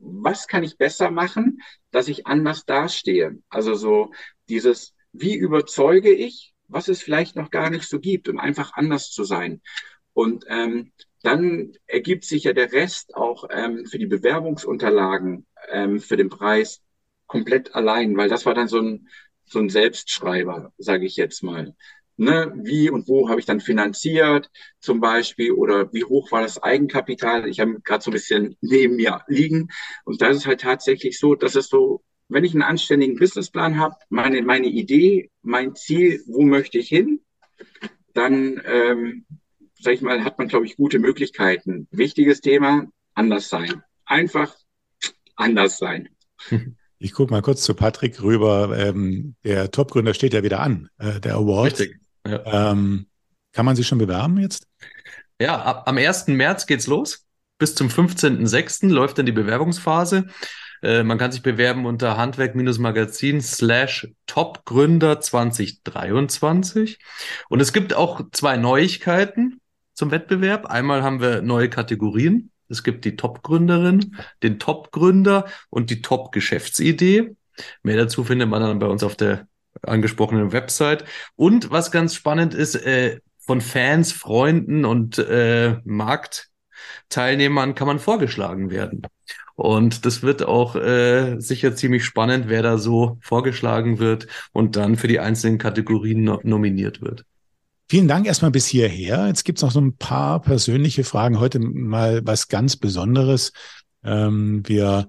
was 0.00 0.48
kann 0.48 0.64
ich 0.64 0.78
besser 0.78 1.10
machen, 1.10 1.60
dass 1.90 2.08
ich 2.08 2.26
anders 2.26 2.64
dastehe. 2.64 3.38
Also 3.48 3.74
so 3.74 4.12
dieses, 4.48 4.94
wie 5.12 5.36
überzeuge 5.36 6.12
ich, 6.12 6.54
was 6.68 6.88
es 6.88 7.02
vielleicht 7.02 7.36
noch 7.36 7.50
gar 7.50 7.70
nicht 7.70 7.88
so 7.88 8.00
gibt, 8.00 8.28
um 8.28 8.38
einfach 8.38 8.72
anders 8.74 9.10
zu 9.10 9.24
sein. 9.24 9.60
Und 10.12 10.44
ähm, 10.48 10.92
dann 11.22 11.72
ergibt 11.86 12.24
sich 12.24 12.44
ja 12.44 12.52
der 12.52 12.72
Rest 12.72 13.14
auch 13.14 13.44
ähm, 13.50 13.86
für 13.86 13.98
die 13.98 14.06
Bewerbungsunterlagen 14.06 15.46
ähm, 15.70 16.00
für 16.00 16.16
den 16.16 16.30
Preis 16.30 16.82
komplett 17.26 17.74
allein, 17.74 18.16
weil 18.16 18.28
das 18.28 18.46
war 18.46 18.54
dann 18.54 18.68
so 18.68 18.80
ein, 18.80 19.08
so 19.44 19.58
ein 19.58 19.68
Selbstschreiber, 19.68 20.72
sage 20.78 21.06
ich 21.06 21.16
jetzt 21.16 21.42
mal 21.42 21.74
ne, 22.16 22.52
wie 22.56 22.90
und 22.90 23.08
wo 23.08 23.28
habe 23.28 23.40
ich 23.40 23.46
dann 23.46 23.60
finanziert 23.60 24.50
zum 24.80 25.00
Beispiel 25.00 25.52
oder 25.52 25.92
wie 25.92 26.04
hoch 26.04 26.30
war 26.32 26.42
das 26.42 26.62
Eigenkapital. 26.62 27.48
Ich 27.48 27.60
habe 27.60 27.80
gerade 27.80 28.02
so 28.02 28.10
ein 28.10 28.14
bisschen 28.14 28.56
neben 28.60 28.96
mir 28.96 29.22
liegen 29.28 29.68
und 30.04 30.20
da 30.20 30.28
ist 30.28 30.38
es 30.38 30.46
halt 30.46 30.60
tatsächlich 30.60 31.18
so, 31.18 31.34
dass 31.34 31.54
es 31.54 31.68
so, 31.68 32.02
wenn 32.28 32.44
ich 32.44 32.52
einen 32.52 32.62
anständigen 32.62 33.16
Businessplan 33.16 33.78
habe, 33.78 33.96
meine, 34.08 34.42
meine 34.42 34.68
Idee, 34.68 35.30
mein 35.42 35.74
Ziel, 35.74 36.22
wo 36.26 36.42
möchte 36.42 36.78
ich 36.78 36.88
hin, 36.88 37.20
dann, 38.14 38.60
ähm, 38.64 39.24
sag 39.78 39.94
ich 39.94 40.02
mal, 40.02 40.24
hat 40.24 40.38
man, 40.38 40.48
glaube 40.48 40.66
ich, 40.66 40.76
gute 40.76 40.98
Möglichkeiten. 40.98 41.88
Wichtiges 41.90 42.40
Thema, 42.40 42.88
anders 43.14 43.48
sein. 43.48 43.82
Einfach 44.04 44.54
anders 45.36 45.78
sein. 45.78 46.08
Ich 47.02 47.14
gucke 47.14 47.32
mal 47.32 47.40
kurz 47.40 47.62
zu 47.62 47.72
Patrick 47.74 48.22
rüber. 48.22 48.76
Ähm, 48.78 49.34
der 49.42 49.70
Topgründer 49.70 50.12
steht 50.12 50.34
ja 50.34 50.42
wieder 50.42 50.60
an, 50.60 50.90
äh, 50.98 51.18
der 51.18 51.34
Award. 51.36 51.80
Richtig. 51.80 51.98
Ja. 52.26 52.72
Ähm, 52.72 53.06
kann 53.52 53.64
man 53.64 53.74
sich 53.74 53.88
schon 53.88 53.96
bewerben 53.96 54.38
jetzt? 54.38 54.66
Ja, 55.40 55.62
ab, 55.62 55.84
am 55.86 55.96
1. 55.96 56.28
März 56.28 56.66
geht's 56.66 56.86
los. 56.86 57.26
Bis 57.58 57.74
zum 57.74 57.88
15.06. 57.88 58.88
läuft 58.88 59.16
dann 59.16 59.24
die 59.24 59.32
Bewerbungsphase. 59.32 60.26
Äh, 60.82 61.02
man 61.02 61.16
kann 61.16 61.32
sich 61.32 61.42
bewerben 61.42 61.86
unter 61.86 62.18
Handwerk-Magazin 62.18 63.40
slash 63.40 64.08
Topgründer 64.26 65.20
2023. 65.20 66.98
Und 67.48 67.60
es 67.60 67.72
gibt 67.72 67.94
auch 67.94 68.20
zwei 68.32 68.58
Neuigkeiten 68.58 69.60
zum 69.94 70.10
Wettbewerb. 70.10 70.66
Einmal 70.66 71.02
haben 71.02 71.22
wir 71.22 71.40
neue 71.40 71.70
Kategorien. 71.70 72.49
Es 72.70 72.82
gibt 72.82 73.04
die 73.04 73.16
Top-Gründerin, 73.16 74.16
den 74.42 74.58
Top-Gründer 74.58 75.46
und 75.70 75.90
die 75.90 76.02
Top-Geschäftsidee. 76.02 77.36
Mehr 77.82 77.96
dazu 77.96 78.24
findet 78.24 78.48
man 78.48 78.62
dann 78.62 78.78
bei 78.78 78.86
uns 78.86 79.02
auf 79.02 79.16
der 79.16 79.46
angesprochenen 79.82 80.52
Website. 80.52 81.04
Und 81.36 81.70
was 81.70 81.90
ganz 81.90 82.14
spannend 82.14 82.54
ist, 82.54 82.74
äh, 82.74 83.20
von 83.38 83.60
Fans, 83.60 84.12
Freunden 84.12 84.84
und 84.84 85.18
äh, 85.18 85.76
Marktteilnehmern 85.84 87.74
kann 87.74 87.86
man 87.86 87.98
vorgeschlagen 87.98 88.70
werden. 88.70 89.02
Und 89.56 90.06
das 90.06 90.22
wird 90.22 90.42
auch 90.42 90.76
äh, 90.76 91.38
sicher 91.38 91.74
ziemlich 91.74 92.04
spannend, 92.04 92.48
wer 92.48 92.62
da 92.62 92.78
so 92.78 93.18
vorgeschlagen 93.20 93.98
wird 93.98 94.26
und 94.52 94.76
dann 94.76 94.96
für 94.96 95.08
die 95.08 95.20
einzelnen 95.20 95.58
Kategorien 95.58 96.22
no 96.24 96.40
nominiert 96.44 97.02
wird. 97.02 97.24
Vielen 97.90 98.06
Dank 98.06 98.24
erstmal 98.24 98.52
bis 98.52 98.68
hierher. 98.68 99.26
Jetzt 99.26 99.44
gibt's 99.44 99.62
noch 99.62 99.72
so 99.72 99.80
ein 99.80 99.96
paar 99.96 100.40
persönliche 100.40 101.02
Fragen. 101.02 101.40
Heute 101.40 101.58
mal 101.58 102.24
was 102.24 102.46
ganz 102.46 102.76
Besonderes. 102.76 103.52
Ähm, 104.04 104.62
wir 104.64 105.08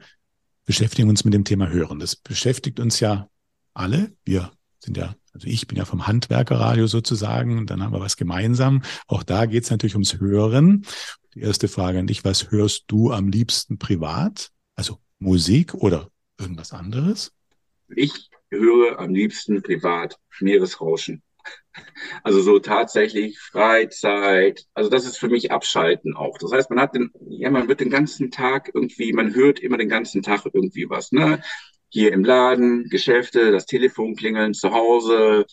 beschäftigen 0.65 1.07
uns 1.07 1.23
mit 1.23 1.35
dem 1.35 1.43
Thema 1.43 1.69
Hören. 1.69 1.99
Das 1.99 2.15
beschäftigt 2.15 2.79
uns 2.79 2.99
ja 2.99 3.29
alle. 3.75 4.13
Wir 4.25 4.51
sind 4.79 4.97
ja, 4.97 5.13
also 5.31 5.45
ich 5.45 5.67
bin 5.67 5.77
ja 5.77 5.85
vom 5.85 6.07
Handwerkerradio 6.07 6.87
sozusagen 6.87 7.59
und 7.59 7.69
dann 7.69 7.83
haben 7.83 7.93
wir 7.93 7.99
was 7.99 8.17
gemeinsam. 8.17 8.81
Auch 9.05 9.21
da 9.21 9.45
geht 9.45 9.63
es 9.63 9.69
natürlich 9.69 9.93
ums 9.93 10.19
Hören. 10.19 10.83
Die 11.35 11.41
erste 11.41 11.67
Frage 11.67 11.99
an 11.99 12.07
dich, 12.07 12.25
was 12.25 12.49
hörst 12.49 12.85
du 12.87 13.11
am 13.11 13.27
liebsten 13.27 13.77
privat? 13.77 14.49
Also 14.75 14.97
Musik 15.19 15.75
oder 15.75 16.09
irgendwas 16.39 16.73
anderes? 16.73 17.31
Ich 17.89 18.31
höre 18.49 18.97
am 18.97 19.13
liebsten 19.13 19.61
privat 19.61 20.17
Meeresrauschen. 20.39 21.21
Also 22.23 22.41
so 22.41 22.59
tatsächlich 22.59 23.39
Freizeit. 23.39 24.65
Also 24.73 24.89
das 24.89 25.05
ist 25.05 25.17
für 25.17 25.29
mich 25.29 25.51
Abschalten 25.51 26.15
auch. 26.15 26.37
Das 26.37 26.51
heißt, 26.51 26.69
man 26.69 26.81
hat 26.81 26.95
den, 26.95 27.11
ja, 27.29 27.49
man 27.49 27.69
wird 27.69 27.79
den 27.79 27.89
ganzen 27.89 28.29
Tag 28.29 28.71
irgendwie, 28.73 29.13
man 29.13 29.33
hört 29.33 29.59
immer 29.59 29.77
den 29.77 29.87
ganzen 29.87 30.21
Tag 30.21 30.41
irgendwie 30.53 30.89
was, 30.89 31.11
ne? 31.13 31.41
hier 31.91 32.13
im 32.13 32.23
Laden, 32.23 32.89
Geschäfte, 32.89 33.51
das 33.51 33.65
Telefon 33.65 34.15
klingeln, 34.15 34.53
zu 34.53 34.71
Hause, 34.71 35.45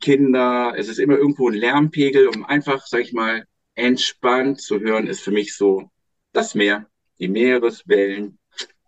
Kinder. 0.00 0.74
Es 0.76 0.88
ist 0.88 0.98
immer 0.98 1.16
irgendwo 1.16 1.48
ein 1.48 1.54
Lärmpegel, 1.54 2.26
um 2.26 2.44
einfach, 2.44 2.84
sag 2.86 3.00
ich 3.00 3.12
mal, 3.12 3.44
entspannt 3.76 4.60
zu 4.60 4.80
hören, 4.80 5.06
ist 5.06 5.22
für 5.22 5.30
mich 5.30 5.56
so 5.56 5.90
das 6.32 6.54
Meer, 6.54 6.88
die 7.20 7.28
Meereswellen. 7.28 8.38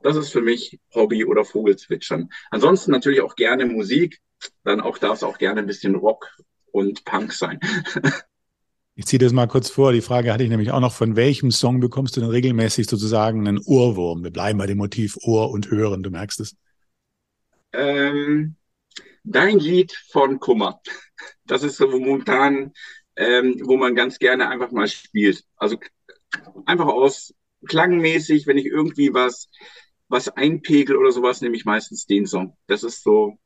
Das 0.03 0.17
ist 0.17 0.31
für 0.31 0.43
mich 0.43 0.81
Hobby 0.95 1.25
oder 1.25 1.45
Vogelzwitschern. 1.45 2.29
Ansonsten 2.51 2.91
natürlich 2.91 3.21
auch 3.21 3.37
gerne 3.37 3.67
Musik. 3.67 4.21
Dann 4.65 4.81
auch 4.81 4.99
darf 4.99 5.17
es 5.17 5.23
auch 5.23 5.39
gerne 5.39 5.61
ein 5.61 5.67
bisschen 5.67 5.95
Rock 5.95 6.37
und 6.73 7.05
Punk 7.05 7.33
sein. 7.33 7.61
Ich 8.99 9.05
ziehe 9.05 9.19
das 9.19 9.35
mal 9.35 9.47
kurz 9.47 9.69
vor. 9.69 9.93
Die 9.93 10.01
Frage 10.01 10.33
hatte 10.33 10.43
ich 10.43 10.49
nämlich 10.49 10.71
auch 10.71 10.81
noch. 10.81 10.95
Von 10.95 11.17
welchem 11.17 11.51
Song 11.51 11.81
bekommst 11.81 12.17
du 12.17 12.23
denn 12.23 12.31
regelmäßig 12.31 12.87
sozusagen 12.87 13.47
einen 13.47 13.59
Ohrwurm? 13.59 14.25
Wir 14.25 14.31
bleiben 14.31 14.59
bei 14.59 14.65
dem 14.65 14.79
Motiv 14.79 15.19
Ohr 15.23 15.51
und 15.51 15.71
Hören. 15.71 16.03
Du 16.03 16.09
merkst 16.09 16.41
es. 16.41 16.57
Ähm, 17.75 18.57
dein 19.23 19.59
Lied 19.59 19.93
von 20.11 20.41
Kummer. 20.41 20.81
Das 21.45 21.63
ist 21.63 21.77
so 21.77 21.89
momentan, 21.89 22.73
ähm, 23.17 23.61
wo 23.65 23.77
man 23.77 23.95
ganz 23.95 24.19
gerne 24.19 24.49
einfach 24.49 24.71
mal 24.71 24.89
spielt. 24.89 25.45
Also 25.57 25.79
einfach 26.65 26.87
aus 26.87 27.35
klangmäßig, 27.67 28.47
wenn 28.47 28.57
ich 28.57 28.65
irgendwie 28.65 29.13
was, 29.13 29.51
was 30.09 30.29
einpegel 30.29 30.97
oder 30.97 31.11
sowas, 31.13 31.41
nehme 31.41 31.57
ich 31.57 31.65
meistens 31.65 32.07
den 32.07 32.27
Song. 32.27 32.57
Das 32.67 32.83
ist 32.83 33.03
so 33.03 33.39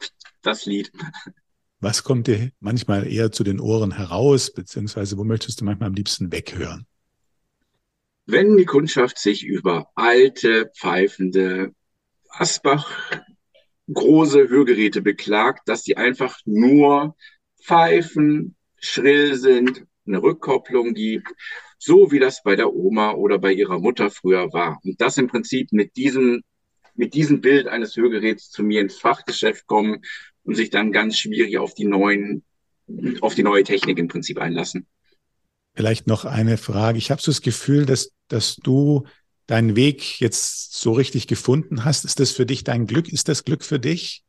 das 0.43 0.67
Lied. 0.67 0.93
Was 1.81 2.05
kommt 2.05 2.27
dir 2.27 2.51
manchmal 2.61 3.07
eher 3.07 3.33
zu 3.33 3.43
den 3.43 3.61
Ohren 3.61 3.93
heraus, 3.97 4.53
beziehungsweise 4.53 5.17
wo 5.17 5.25
möchtest 5.25 5.61
du 5.61 5.65
manchmal 5.65 5.89
am 5.89 5.95
liebsten 5.95 6.31
weghören? 6.31 6.87
Wenn 8.27 8.57
die 8.57 8.67
Kundschaft 8.67 9.19
sich 9.19 9.45
über 9.45 9.91
alte, 9.95 10.71
pfeifende 10.77 11.75
Asbach 12.29 12.89
große 13.93 14.49
Hörgeräte 14.49 15.03
beklagt, 15.03 15.69
dass 15.69 15.83
die 15.83 15.97
einfach 15.97 16.39
nur 16.45 17.17
pfeifen, 17.63 18.57
schrill 18.79 19.35
sind, 19.35 19.85
eine 20.07 20.23
Rückkopplung 20.23 20.95
gibt, 20.95 21.29
so 21.79 22.11
wie 22.11 22.19
das 22.19 22.43
bei 22.43 22.57
der 22.57 22.73
Oma 22.73 23.13
oder 23.13 23.39
bei 23.39 23.53
ihrer 23.53 23.79
Mutter 23.79 24.11
früher 24.11 24.53
war. 24.53 24.79
Und 24.85 25.01
das 25.01 25.19
im 25.19 25.29
Prinzip 25.29 25.73
mit 25.73 25.97
diesem, 25.97 26.43
mit 26.95 27.15
diesem 27.15 27.41
Bild 27.41 27.67
eines 27.69 27.97
Hörgeräts 27.97 28.51
zu 28.51 28.63
mir 28.63 28.81
ins 28.81 28.97
Fachgeschäft 28.97 29.67
kommen 29.67 30.03
und 30.45 30.55
sich 30.55 30.71
dann 30.71 30.93
ganz 30.93 31.19
schwierig 31.19 31.59
auf 31.59 31.75
die 31.75 31.85
neuen, 31.85 32.45
auf 33.21 33.35
die 33.35 33.43
neue 33.43 33.65
Technik 33.65 33.99
im 33.99 34.09
Prinzip 34.09 34.39
einlassen. 34.39 34.87
Vielleicht 35.75 36.07
noch 36.07 36.25
eine 36.25 36.57
Frage. 36.57 36.99
Ich 36.99 37.11
habe 37.11 37.23
so 37.23 37.31
das 37.31 37.43
Gefühl, 37.43 37.87
dass, 37.87 38.13
dass 38.29 38.57
du 38.57 39.05
deinen 39.47 39.77
Weg 39.77 40.21
jetzt 40.21 40.75
so 40.75 40.93
richtig 40.93 41.27
gefunden 41.27 41.85
hast. 41.85 42.05
Ist 42.05 42.21
das 42.21 42.33
für 42.33 42.47
dich 42.47 42.65
dein 42.65 42.87
Glück? 42.87 43.09
Ist 43.13 43.29
das 43.29 43.45
Glück 43.45 43.65
für 43.65 43.79
dich? 43.79 44.23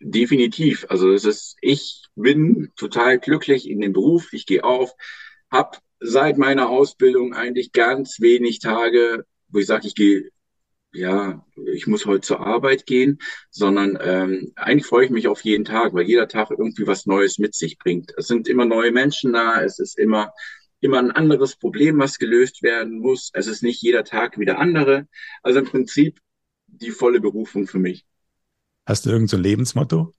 Definitiv. 0.00 0.86
Also 0.88 1.12
es 1.12 1.24
ist, 1.24 1.56
ich 1.60 2.04
bin 2.14 2.70
total 2.76 3.18
glücklich 3.18 3.68
in 3.68 3.80
dem 3.80 3.92
Beruf. 3.92 4.32
Ich 4.32 4.46
gehe 4.46 4.64
auf, 4.64 4.94
habe 5.50 5.78
seit 6.00 6.38
meiner 6.38 6.70
Ausbildung 6.70 7.34
eigentlich 7.34 7.72
ganz 7.72 8.20
wenig 8.20 8.60
Tage, 8.60 9.26
wo 9.48 9.58
ich 9.58 9.66
sage, 9.66 9.86
ich 9.86 9.94
gehe 9.94 10.30
ja, 10.92 11.44
ich 11.72 11.86
muss 11.86 12.06
heute 12.06 12.22
zur 12.22 12.40
Arbeit 12.40 12.86
gehen, 12.86 13.18
sondern 13.50 13.98
ähm, 14.00 14.52
eigentlich 14.56 14.86
freue 14.86 15.04
ich 15.04 15.10
mich 15.10 15.28
auf 15.28 15.42
jeden 15.42 15.64
Tag, 15.64 15.94
weil 15.94 16.04
jeder 16.04 16.28
Tag 16.28 16.50
irgendwie 16.50 16.86
was 16.86 17.06
Neues 17.06 17.38
mit 17.38 17.54
sich 17.54 17.78
bringt. 17.78 18.12
Es 18.16 18.26
sind 18.26 18.48
immer 18.48 18.64
neue 18.64 18.90
Menschen 18.90 19.32
da, 19.32 19.62
es 19.62 19.78
ist 19.78 19.98
immer 19.98 20.32
immer 20.80 20.98
ein 20.98 21.10
anderes 21.10 21.56
Problem, 21.56 21.98
was 21.98 22.18
gelöst 22.18 22.62
werden 22.62 23.00
muss. 23.00 23.30
Es 23.34 23.46
ist 23.46 23.62
nicht 23.62 23.82
jeder 23.82 24.04
Tag 24.04 24.38
wieder 24.38 24.58
andere. 24.58 25.06
Also 25.42 25.60
im 25.60 25.66
Prinzip 25.66 26.20
die 26.66 26.90
volle 26.90 27.20
Berufung 27.20 27.66
für 27.66 27.78
mich. 27.78 28.06
Hast 28.86 29.04
du 29.04 29.10
irgendein 29.10 29.38
so 29.38 29.42
Lebensmotto? 29.42 30.14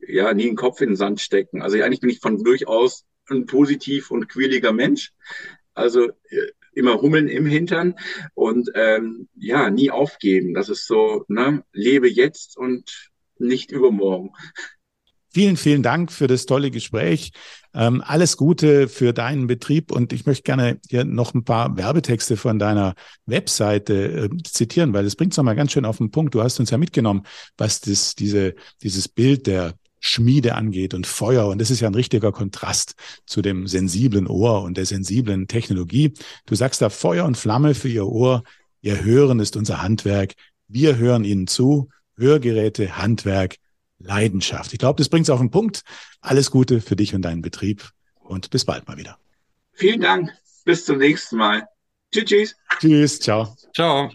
Ja, 0.00 0.32
nie 0.34 0.44
den 0.44 0.56
Kopf 0.56 0.80
in 0.80 0.90
den 0.90 0.96
Sand 0.96 1.20
stecken. 1.20 1.62
Also 1.62 1.80
eigentlich 1.82 2.00
bin 2.00 2.10
ich 2.10 2.20
von 2.20 2.42
durchaus 2.42 3.04
ein 3.30 3.46
positiv 3.46 4.10
und 4.10 4.28
quirliger 4.28 4.72
Mensch. 4.72 5.12
Also 5.74 6.08
äh, 6.28 6.50
immer 6.76 7.00
Hummeln 7.00 7.28
im 7.28 7.46
Hintern 7.46 7.94
und 8.34 8.70
ähm, 8.74 9.28
ja, 9.36 9.70
nie 9.70 9.90
aufgeben. 9.90 10.54
Das 10.54 10.68
ist 10.68 10.86
so, 10.86 11.24
ne, 11.28 11.64
lebe 11.72 12.08
jetzt 12.08 12.56
und 12.56 13.12
nicht 13.38 13.72
übermorgen. 13.72 14.30
Vielen, 15.34 15.56
vielen 15.56 15.82
Dank 15.82 16.12
für 16.12 16.28
das 16.28 16.46
tolle 16.46 16.70
Gespräch. 16.70 17.32
Ähm, 17.74 18.04
alles 18.06 18.36
Gute 18.36 18.86
für 18.86 19.12
deinen 19.12 19.48
Betrieb 19.48 19.90
und 19.90 20.12
ich 20.12 20.26
möchte 20.26 20.44
gerne 20.44 20.78
hier 20.88 21.04
noch 21.04 21.34
ein 21.34 21.44
paar 21.44 21.76
Werbetexte 21.76 22.36
von 22.36 22.60
deiner 22.60 22.94
Webseite 23.26 24.28
äh, 24.30 24.42
zitieren, 24.44 24.92
weil 24.92 25.02
das 25.02 25.16
bringt 25.16 25.32
es 25.32 25.36
nochmal 25.36 25.56
ganz 25.56 25.72
schön 25.72 25.86
auf 25.86 25.98
den 25.98 26.12
Punkt. 26.12 26.36
Du 26.36 26.42
hast 26.42 26.60
uns 26.60 26.70
ja 26.70 26.78
mitgenommen, 26.78 27.24
was 27.58 27.80
das, 27.80 28.14
diese, 28.14 28.54
dieses 28.80 29.08
Bild 29.08 29.48
der 29.48 29.74
Schmiede 30.06 30.54
angeht 30.54 30.92
und 30.92 31.06
Feuer. 31.06 31.46
Und 31.46 31.60
das 31.60 31.70
ist 31.70 31.80
ja 31.80 31.88
ein 31.88 31.94
richtiger 31.94 32.30
Kontrast 32.30 32.94
zu 33.24 33.40
dem 33.40 33.66
sensiblen 33.66 34.26
Ohr 34.26 34.62
und 34.62 34.76
der 34.76 34.84
sensiblen 34.84 35.48
Technologie. 35.48 36.12
Du 36.44 36.54
sagst 36.54 36.82
da 36.82 36.90
Feuer 36.90 37.24
und 37.24 37.38
Flamme 37.38 37.74
für 37.74 37.88
Ihr 37.88 38.06
Ohr. 38.06 38.44
Ihr 38.82 39.02
Hören 39.02 39.40
ist 39.40 39.56
unser 39.56 39.80
Handwerk. 39.80 40.34
Wir 40.68 40.98
hören 40.98 41.24
Ihnen 41.24 41.46
zu. 41.46 41.88
Hörgeräte, 42.16 42.98
Handwerk, 42.98 43.56
Leidenschaft. 43.98 44.74
Ich 44.74 44.78
glaube, 44.78 44.98
das 44.98 45.08
bringt 45.08 45.24
es 45.24 45.30
auf 45.30 45.40
den 45.40 45.50
Punkt. 45.50 45.80
Alles 46.20 46.50
Gute 46.50 46.82
für 46.82 46.96
dich 46.96 47.14
und 47.14 47.22
deinen 47.22 47.40
Betrieb 47.40 47.90
und 48.20 48.50
bis 48.50 48.66
bald 48.66 48.86
mal 48.86 48.98
wieder. 48.98 49.18
Vielen 49.72 50.02
Dank. 50.02 50.30
Bis 50.66 50.84
zum 50.84 50.98
nächsten 50.98 51.38
Mal. 51.38 51.66
Tschüss. 52.12 52.54
Tschüss. 52.78 53.18
Ciao. 53.18 53.56
Ciao. 53.74 54.10